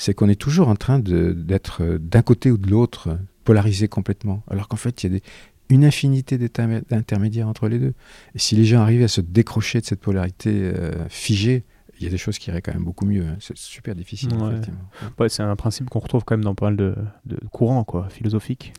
[0.01, 4.41] C'est qu'on est toujours en train d'être euh, d'un côté ou de l'autre polarisé complètement.
[4.49, 5.23] Alors qu'en fait, il y a des,
[5.69, 7.93] une infinité d'intermédiaires entre les deux.
[8.33, 11.63] Et si les gens arrivaient à se décrocher de cette polarité euh, figée,
[11.99, 13.23] il y a des choses qui iraient quand même beaucoup mieux.
[13.27, 13.35] hein.
[13.39, 14.51] C'est super difficile, Ouais.
[14.53, 14.79] effectivement.
[15.19, 16.95] Ouais, c'est un principe qu'on retrouve quand même dans pas mal de,
[17.27, 18.73] de courants quoi, philosophiques.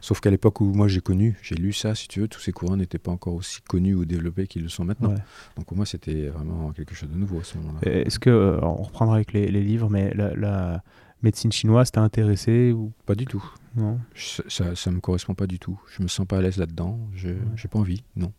[0.00, 2.52] Sauf qu'à l'époque où moi j'ai connu, j'ai lu ça, si tu veux, tous ces
[2.52, 5.10] courants n'étaient pas encore aussi connus ou développés qu'ils le sont maintenant.
[5.10, 5.22] Ouais.
[5.56, 7.80] Donc pour moi, c'était vraiment quelque chose de nouveau à ce moment-là.
[7.90, 10.82] Est-ce que, euh, on reprendra avec les, les livres, mais la, la
[11.22, 12.92] médecine chinoise t'a intéressé ou?
[13.06, 13.44] Pas du tout.
[13.74, 15.80] non Je- ça, ça me correspond pas du tout.
[15.96, 16.98] Je me sens pas à l'aise là-dedans.
[17.14, 18.02] Je j'ai pas envie.
[18.16, 18.32] Non.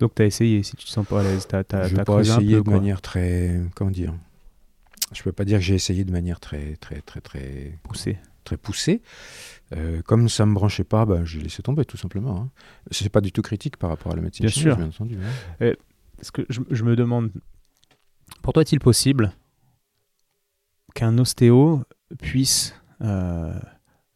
[0.00, 2.22] Donc t'as essayé, si tu te sens pas à l'aise, t'as, t'as, je pas peu,
[2.24, 4.12] de manière très, comment dire?
[5.12, 8.18] Je peux pas dire que j'ai essayé de manière très, très, très, très, poussé.
[8.44, 9.02] très poussée.
[9.74, 12.36] Euh, comme ça me branchait pas, bah, j'ai laissé tomber tout simplement.
[12.42, 12.50] Hein.
[12.90, 14.76] C'est pas du tout critique par rapport à la médecine Bien chinoise, sûr.
[14.76, 15.16] bien entendu.
[15.60, 15.72] hein.
[16.16, 17.30] Parce que je, je me demande,
[18.42, 19.32] pour toi est-il possible
[20.94, 21.82] qu'un ostéo
[22.20, 23.58] puisse euh,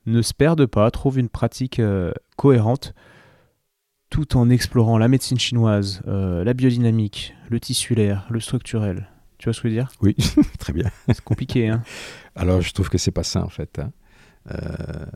[0.06, 2.94] ne se perde pas, trouve une pratique euh, cohérente,
[4.10, 9.08] tout en explorant la médecine chinoise, euh, la biodynamique, le tissulaire, le structurel?
[9.38, 9.90] Tu vois ce que je veux dire?
[10.00, 10.14] Oui,
[10.58, 10.90] très bien.
[11.08, 11.82] C'est compliqué, hein
[12.36, 13.78] Alors, je trouve que c'est pas sain, en fait.
[13.80, 13.90] hein.
[14.52, 15.06] Euh,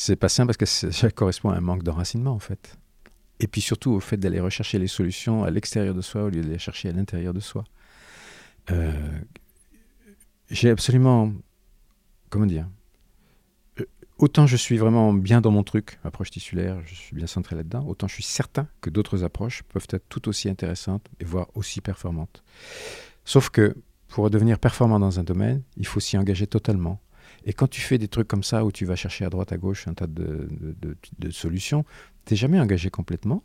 [0.00, 2.78] c'est pas sain parce que ça correspond à un manque d'enracinement, en fait.
[3.38, 6.40] Et puis surtout au fait d'aller rechercher les solutions à l'extérieur de soi au lieu
[6.40, 7.64] de les chercher à l'intérieur de soi.
[8.70, 8.92] Euh,
[10.50, 11.32] J'ai absolument.
[12.30, 12.66] Comment dire
[13.78, 13.84] Euh,
[14.16, 17.84] Autant je suis vraiment bien dans mon truc, approche tissulaire, je suis bien centré là-dedans,
[17.86, 21.82] autant je suis certain que d'autres approches peuvent être tout aussi intéressantes et voire aussi
[21.82, 22.42] performantes.
[23.26, 23.76] Sauf que
[24.08, 27.00] pour devenir performant dans un domaine, il faut s'y engager totalement.
[27.46, 29.56] Et quand tu fais des trucs comme ça, où tu vas chercher à droite, à
[29.58, 31.84] gauche un tas de, de- de- de solutions,
[32.26, 33.42] tu n'es jamais engagé complètement.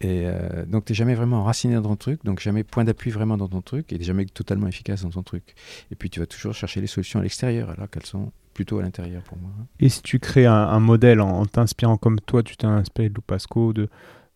[0.00, 3.10] Et euh, donc, tu n'es jamais vraiment enraciné dans ton truc, donc jamais point d'appui
[3.10, 5.54] vraiment dans ton truc, et t'es jamais totalement efficace dans ton truc.
[5.90, 8.82] Et puis, tu vas toujours chercher les solutions à l'extérieur, alors qu'elles sont plutôt à
[8.82, 9.50] l'intérieur pour moi.
[9.80, 13.08] Et si tu crées un, un modèle en, en t'inspirant comme toi, tu t'es inspiré
[13.08, 13.88] de Lou Pasco, de,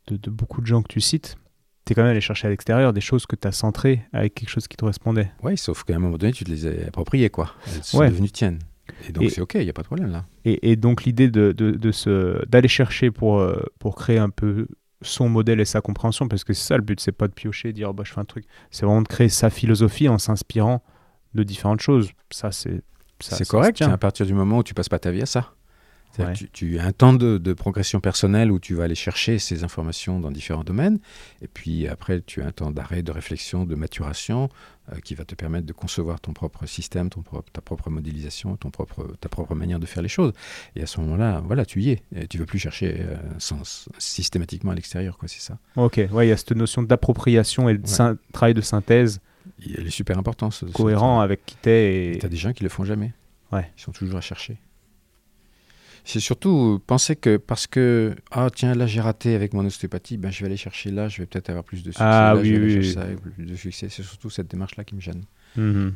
[0.06, 1.36] de, de beaucoup de gens que tu cites,
[1.84, 4.34] tu es quand même allé chercher à l'extérieur des choses que tu as centrées avec
[4.34, 5.30] quelque chose qui te correspondait.
[5.42, 7.52] Oui, sauf qu'à un moment donné, tu te les as appropriées, quoi.
[7.66, 8.08] Elles sont Ouais.
[8.10, 8.58] devenues tiennes.
[9.08, 10.24] Et donc, Et- c'est OK, il n'y a pas de problème là.
[10.44, 14.66] Et, et donc l'idée de, de, de d'aller chercher pour, euh, pour créer un peu
[15.02, 17.72] son modèle et sa compréhension, parce que c'est ça le but, c'est pas de piocher,
[17.72, 20.82] dire bah, je fais un truc, c'est vraiment de créer sa philosophie en s'inspirant
[21.34, 22.10] de différentes choses.
[22.30, 22.82] Ça, c'est
[23.20, 25.54] C'est correct, à partir du moment où tu passes pas ta vie à ça.
[26.18, 26.32] Ouais.
[26.34, 29.62] Tu, tu as un temps de, de progression personnelle où tu vas aller chercher ces
[29.64, 30.98] informations dans différents domaines,
[31.40, 34.48] et puis après tu as un temps d'arrêt, de réflexion, de maturation,
[34.92, 38.56] euh, qui va te permettre de concevoir ton propre système, ton propre, ta propre modélisation,
[38.56, 40.32] ton propre, ta propre manière de faire les choses.
[40.74, 42.02] Et à ce moment-là, voilà, tu y es.
[42.16, 45.58] Et tu ne veux plus chercher euh, sans- systématiquement à l'extérieur, quoi, c'est ça.
[45.76, 48.14] Ok, ouais, il y a cette notion d'appropriation et de Ouais.
[48.32, 49.20] travail de synthèse
[49.64, 50.50] Il est super important.
[50.50, 52.16] Ce, ce- cohérent avec qui t'es.
[52.18, 52.30] Tu as Et...
[52.30, 53.12] des gens qui le font jamais.
[53.52, 53.70] Ouais.
[53.78, 54.58] Ils sont toujours à chercher.
[56.04, 60.16] C'est surtout euh, penser que parce que, ah tiens, là j'ai raté avec mon ostéopathie,
[60.16, 62.02] ben, je vais aller chercher là, je vais peut-être avoir plus de succès.
[62.02, 62.54] Ah là, oui, je
[62.94, 63.88] vais aller oui, plus de succès.
[63.88, 65.24] C'est surtout cette démarche-là qui me gêne.
[65.56, 65.94] Mhm.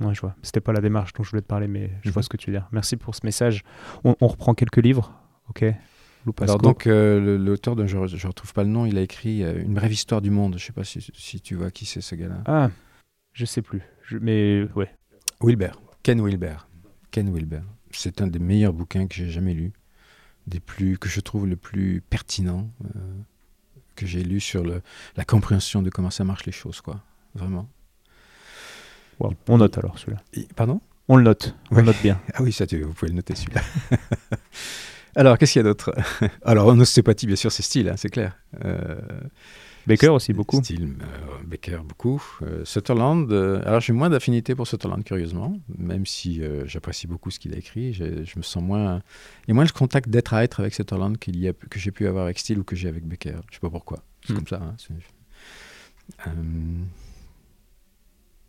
[0.00, 0.36] Ouais, je vois.
[0.42, 2.12] C'était pas la démarche dont je voulais te parler, mais je Mhm.
[2.12, 2.68] vois ce que tu veux dire.
[2.70, 3.62] Merci pour ce message.
[4.04, 5.12] On, on reprend quelques livres,
[5.48, 5.64] ok?
[6.40, 9.62] Alors donc, euh, l'auteur dont je ne retrouve pas le nom, il a écrit euh,
[9.62, 10.56] Une brève histoire du monde.
[10.58, 12.42] Je sais pas si, si tu vois qui c'est ce gars-là.
[12.46, 12.70] Ah,
[13.32, 13.80] je sais plus.
[14.08, 14.90] Je- Mais ouais.
[15.40, 15.70] Wilber.
[16.02, 16.56] Ken Wilber.
[17.12, 17.60] Ken Wilber.
[17.98, 19.72] C'est un des meilleurs bouquins que j'ai jamais lu,
[20.46, 22.98] des plus que je trouve le plus pertinent euh,
[23.94, 24.82] que j'ai lu sur le,
[25.16, 27.02] la compréhension de comment ça marche les choses, quoi.
[27.34, 27.68] Vraiment.
[29.18, 29.34] Wow.
[29.48, 30.22] On note alors celui-là.
[30.54, 30.80] Pardon?
[31.08, 31.54] On le note.
[31.70, 31.82] On Ouais.
[31.82, 32.20] le note bien.
[32.34, 33.62] Ah oui, ça, tu- vous pouvez le noter celui-là.
[35.16, 35.94] Alors, qu'est-ce qu'il y a d'autre?
[36.44, 38.36] Alors, en ostéopathie, bien sûr, c'est style, hein, c'est clair.
[38.64, 38.98] Euh,
[39.86, 40.62] Baker aussi beaucoup.
[40.62, 42.22] Style, euh, Becker, beaucoup.
[42.42, 47.30] Euh, Sutherland, euh, alors j'ai moins d'affinité pour Sutherland, curieusement, même si euh, j'apprécie beaucoup
[47.30, 47.92] ce qu'il a écrit.
[47.92, 48.04] Je
[48.36, 49.02] me sens moins.
[49.44, 51.78] Il y a moins le contact d'être à être avec Sutherland qu'il y a, que
[51.78, 53.36] j'ai pu avoir avec Steele ou que j'ai avec Becker.
[53.50, 53.98] Je sais pas pourquoi.
[54.26, 54.36] C'est Hmm.
[54.36, 54.60] comme ça.
[54.62, 54.74] hein,
[56.26, 56.30] Euh,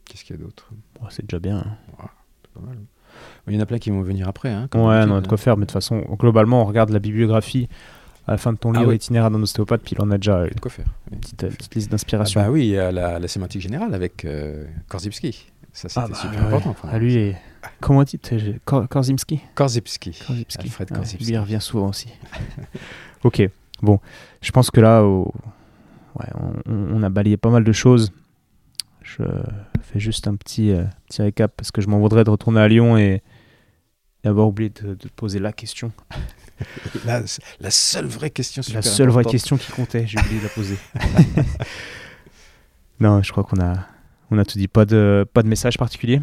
[0.05, 0.69] Qu'est-ce qu'il y a d'autre?
[1.01, 1.63] Oh, c'est déjà bien.
[2.43, 2.77] C'est pas mal.
[3.47, 4.49] Il y en a plein qui vont venir après.
[4.49, 5.37] Hein, Ouais, on a de quoi hein.
[5.37, 7.67] faire, mais de toute façon, globalement, on regarde la bibliographie
[8.27, 8.95] à la fin de ton Ah livre oui.
[8.97, 10.85] itinéraire d'un ostéopathe, puis il en a déjà une De quoi faire.
[11.11, 12.41] petite, euh, petite liste Ah d'inspiration.
[12.41, 15.47] bah oui, la, la sémantique générale avec euh, Korzybski.
[15.71, 16.45] Ça, c'était Ah bah, super ouais.
[16.47, 16.75] important.
[16.83, 16.91] moi.
[16.93, 17.37] Ah, lui, est-
[17.79, 18.19] comment on dit
[18.65, 20.11] Kor- Korzymski Korzybski.
[20.25, 20.65] Korzybski.
[20.67, 21.25] Alfred Ouais, Korzybski.
[21.25, 22.09] lui, il revient souvent aussi.
[23.23, 23.49] ok.
[23.81, 23.99] Bon,
[24.41, 25.25] je pense que là, ouais,
[26.35, 28.11] on, on a balayé pas mal de choses.
[29.03, 29.23] Je
[29.83, 32.67] fais juste un petit, euh, petit récap parce que je m'en voudrais de retourner à
[32.67, 33.21] Lyon et
[34.23, 35.91] d'avoir oublié de, de poser la question.
[37.05, 37.21] La,
[37.59, 40.49] la seule vraie question La super seule vraie question qui comptait, j'ai oublié de la
[40.49, 40.77] poser.
[42.99, 43.73] non, je crois qu'on a,
[44.31, 44.67] on a tout dit.
[44.67, 46.21] Pas de, pas de message particulier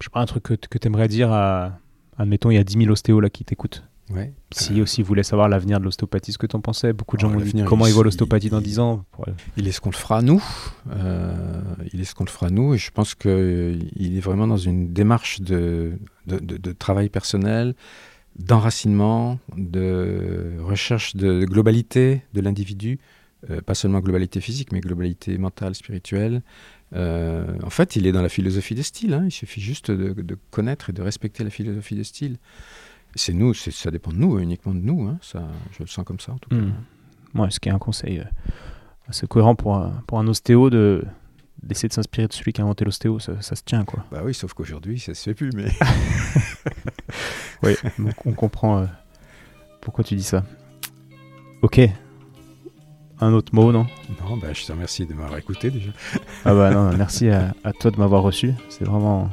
[0.00, 1.78] Je sais pas, un truc que, que tu aimerais dire à,
[2.18, 3.84] admettons, il y a 10 000 ostéos là qui t'écoutent.
[4.10, 4.34] Ouais.
[4.50, 7.24] Si aussi vous voulez savoir l'avenir de l'ostéopathie, ce que tu en pensais, beaucoup de
[7.24, 9.06] Oh, gens m'ont dit comment il- ils voient il- l'ostéopathie dans il- 10 ans.
[9.18, 9.32] Ouais.
[9.56, 10.42] Il est ce qu'on le fera nous.
[10.90, 11.62] Euh,
[11.94, 12.74] il est ce qu'on le fera nous.
[12.74, 13.30] Et je pense qu'il
[13.98, 15.92] est vraiment dans une démarche de,
[16.26, 17.74] de, de- de travail personnel,
[18.38, 22.98] d'enracinement, de recherche de globalité de l'individu.
[23.50, 26.42] Euh, pas seulement globalité physique, mais globalité mentale, spirituelle.
[26.94, 29.14] Euh, en fait, il est dans la philosophie des styles.
[29.14, 29.24] hein.
[29.24, 32.36] Il suffit juste de, connaître et de respecter la philosophie des styles.
[33.16, 35.08] C'est nous, ça dépend de nous, uniquement de nous.
[35.08, 35.18] hein.
[35.22, 36.56] Ça, je le sens comme ça, en tout cas.
[36.56, 36.72] Hmm.
[37.34, 38.24] Ouais, ce qui est un conseil euh,
[39.08, 41.04] assez cohérent pour un, pour un ostéo de
[41.62, 44.04] d'essayer de s'inspirer de celui qui a inventé l'ostéo, ça, ça se tient quoi.
[44.10, 45.50] Bah oui, sauf qu'aujourd'hui, ça se fait plus.
[45.54, 45.66] Mais
[47.62, 48.86] Oui, donc on comprend euh,
[49.80, 50.44] pourquoi tu dis ça.
[51.62, 51.80] Ok.
[53.20, 53.86] Un autre mot, non?
[54.20, 55.90] Non, bah, je te remercie de m'avoir écouté déjà.
[56.44, 58.52] Ah bah non, merci à, à toi de m'avoir reçu.
[58.68, 59.30] C'est vraiment,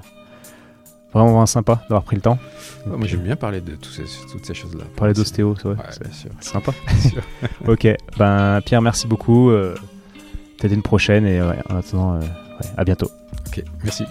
[1.11, 2.37] vraiment, vraiment sympa d'avoir pris le temps.
[2.85, 4.83] Ouais, moi, j'aime bien parler de ces- toutes ces choses-là.
[4.95, 5.69] Parler d'ostéo, c'est.
[5.69, 5.75] Ouais,
[6.11, 6.71] c'est sympa.
[7.09, 7.23] sûr.
[7.67, 7.87] Ok,
[8.19, 9.49] ben Pierre, merci beaucoup.
[9.49, 9.73] Euh,
[10.59, 13.09] Peut-être une prochaine et ouais, en attendant, euh, ouais, à bientôt.
[13.47, 14.03] Ok, merci.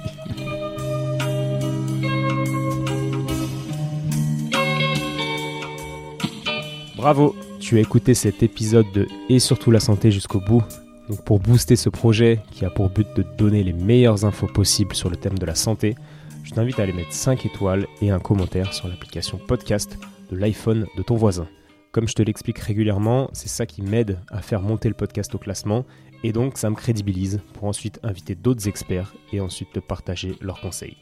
[6.97, 10.65] Bravo, tu as écouté cet épisode de Et surtout la santé jusqu'au bout.
[11.09, 14.47] Donc pour booster ce projet qui a pour but de te donner les meilleures infos
[14.47, 15.97] possibles sur le thème de la santé,
[16.45, 19.99] je t'invite à aller mettre 5 étoiles et un commentaire sur l'application podcast
[20.31, 21.47] de l'iPhone de ton voisin.
[21.93, 25.39] Comme je te l'explique régulièrement, c'est ça qui m'aide à faire monter le podcast au
[25.39, 25.85] classement
[26.25, 30.61] et donc ça me crédibilise pour ensuite inviter d'autres experts et ensuite te partager leurs
[30.61, 30.97] conseils.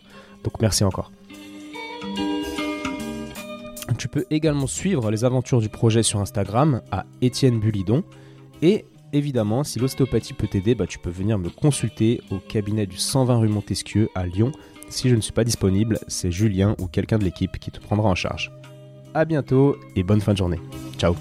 [0.45, 1.11] Donc merci encore.
[3.99, 8.05] Tu peux également suivre les aventures du projet sur Instagram à Étienne Bulidon.
[8.61, 12.97] Et évidemment, si l'ostéopathie peut t'aider, bah, tu peux venir me consulter au cabinet du
[12.97, 14.53] 120 rue Montesquieu à Lyon.
[14.89, 18.09] Si je ne suis pas disponible, c'est Julien ou quelqu'un de l'équipe qui te prendra
[18.09, 18.53] en charge.
[19.15, 20.61] A bientôt et bonne fin de journée.
[20.99, 21.17] Ciao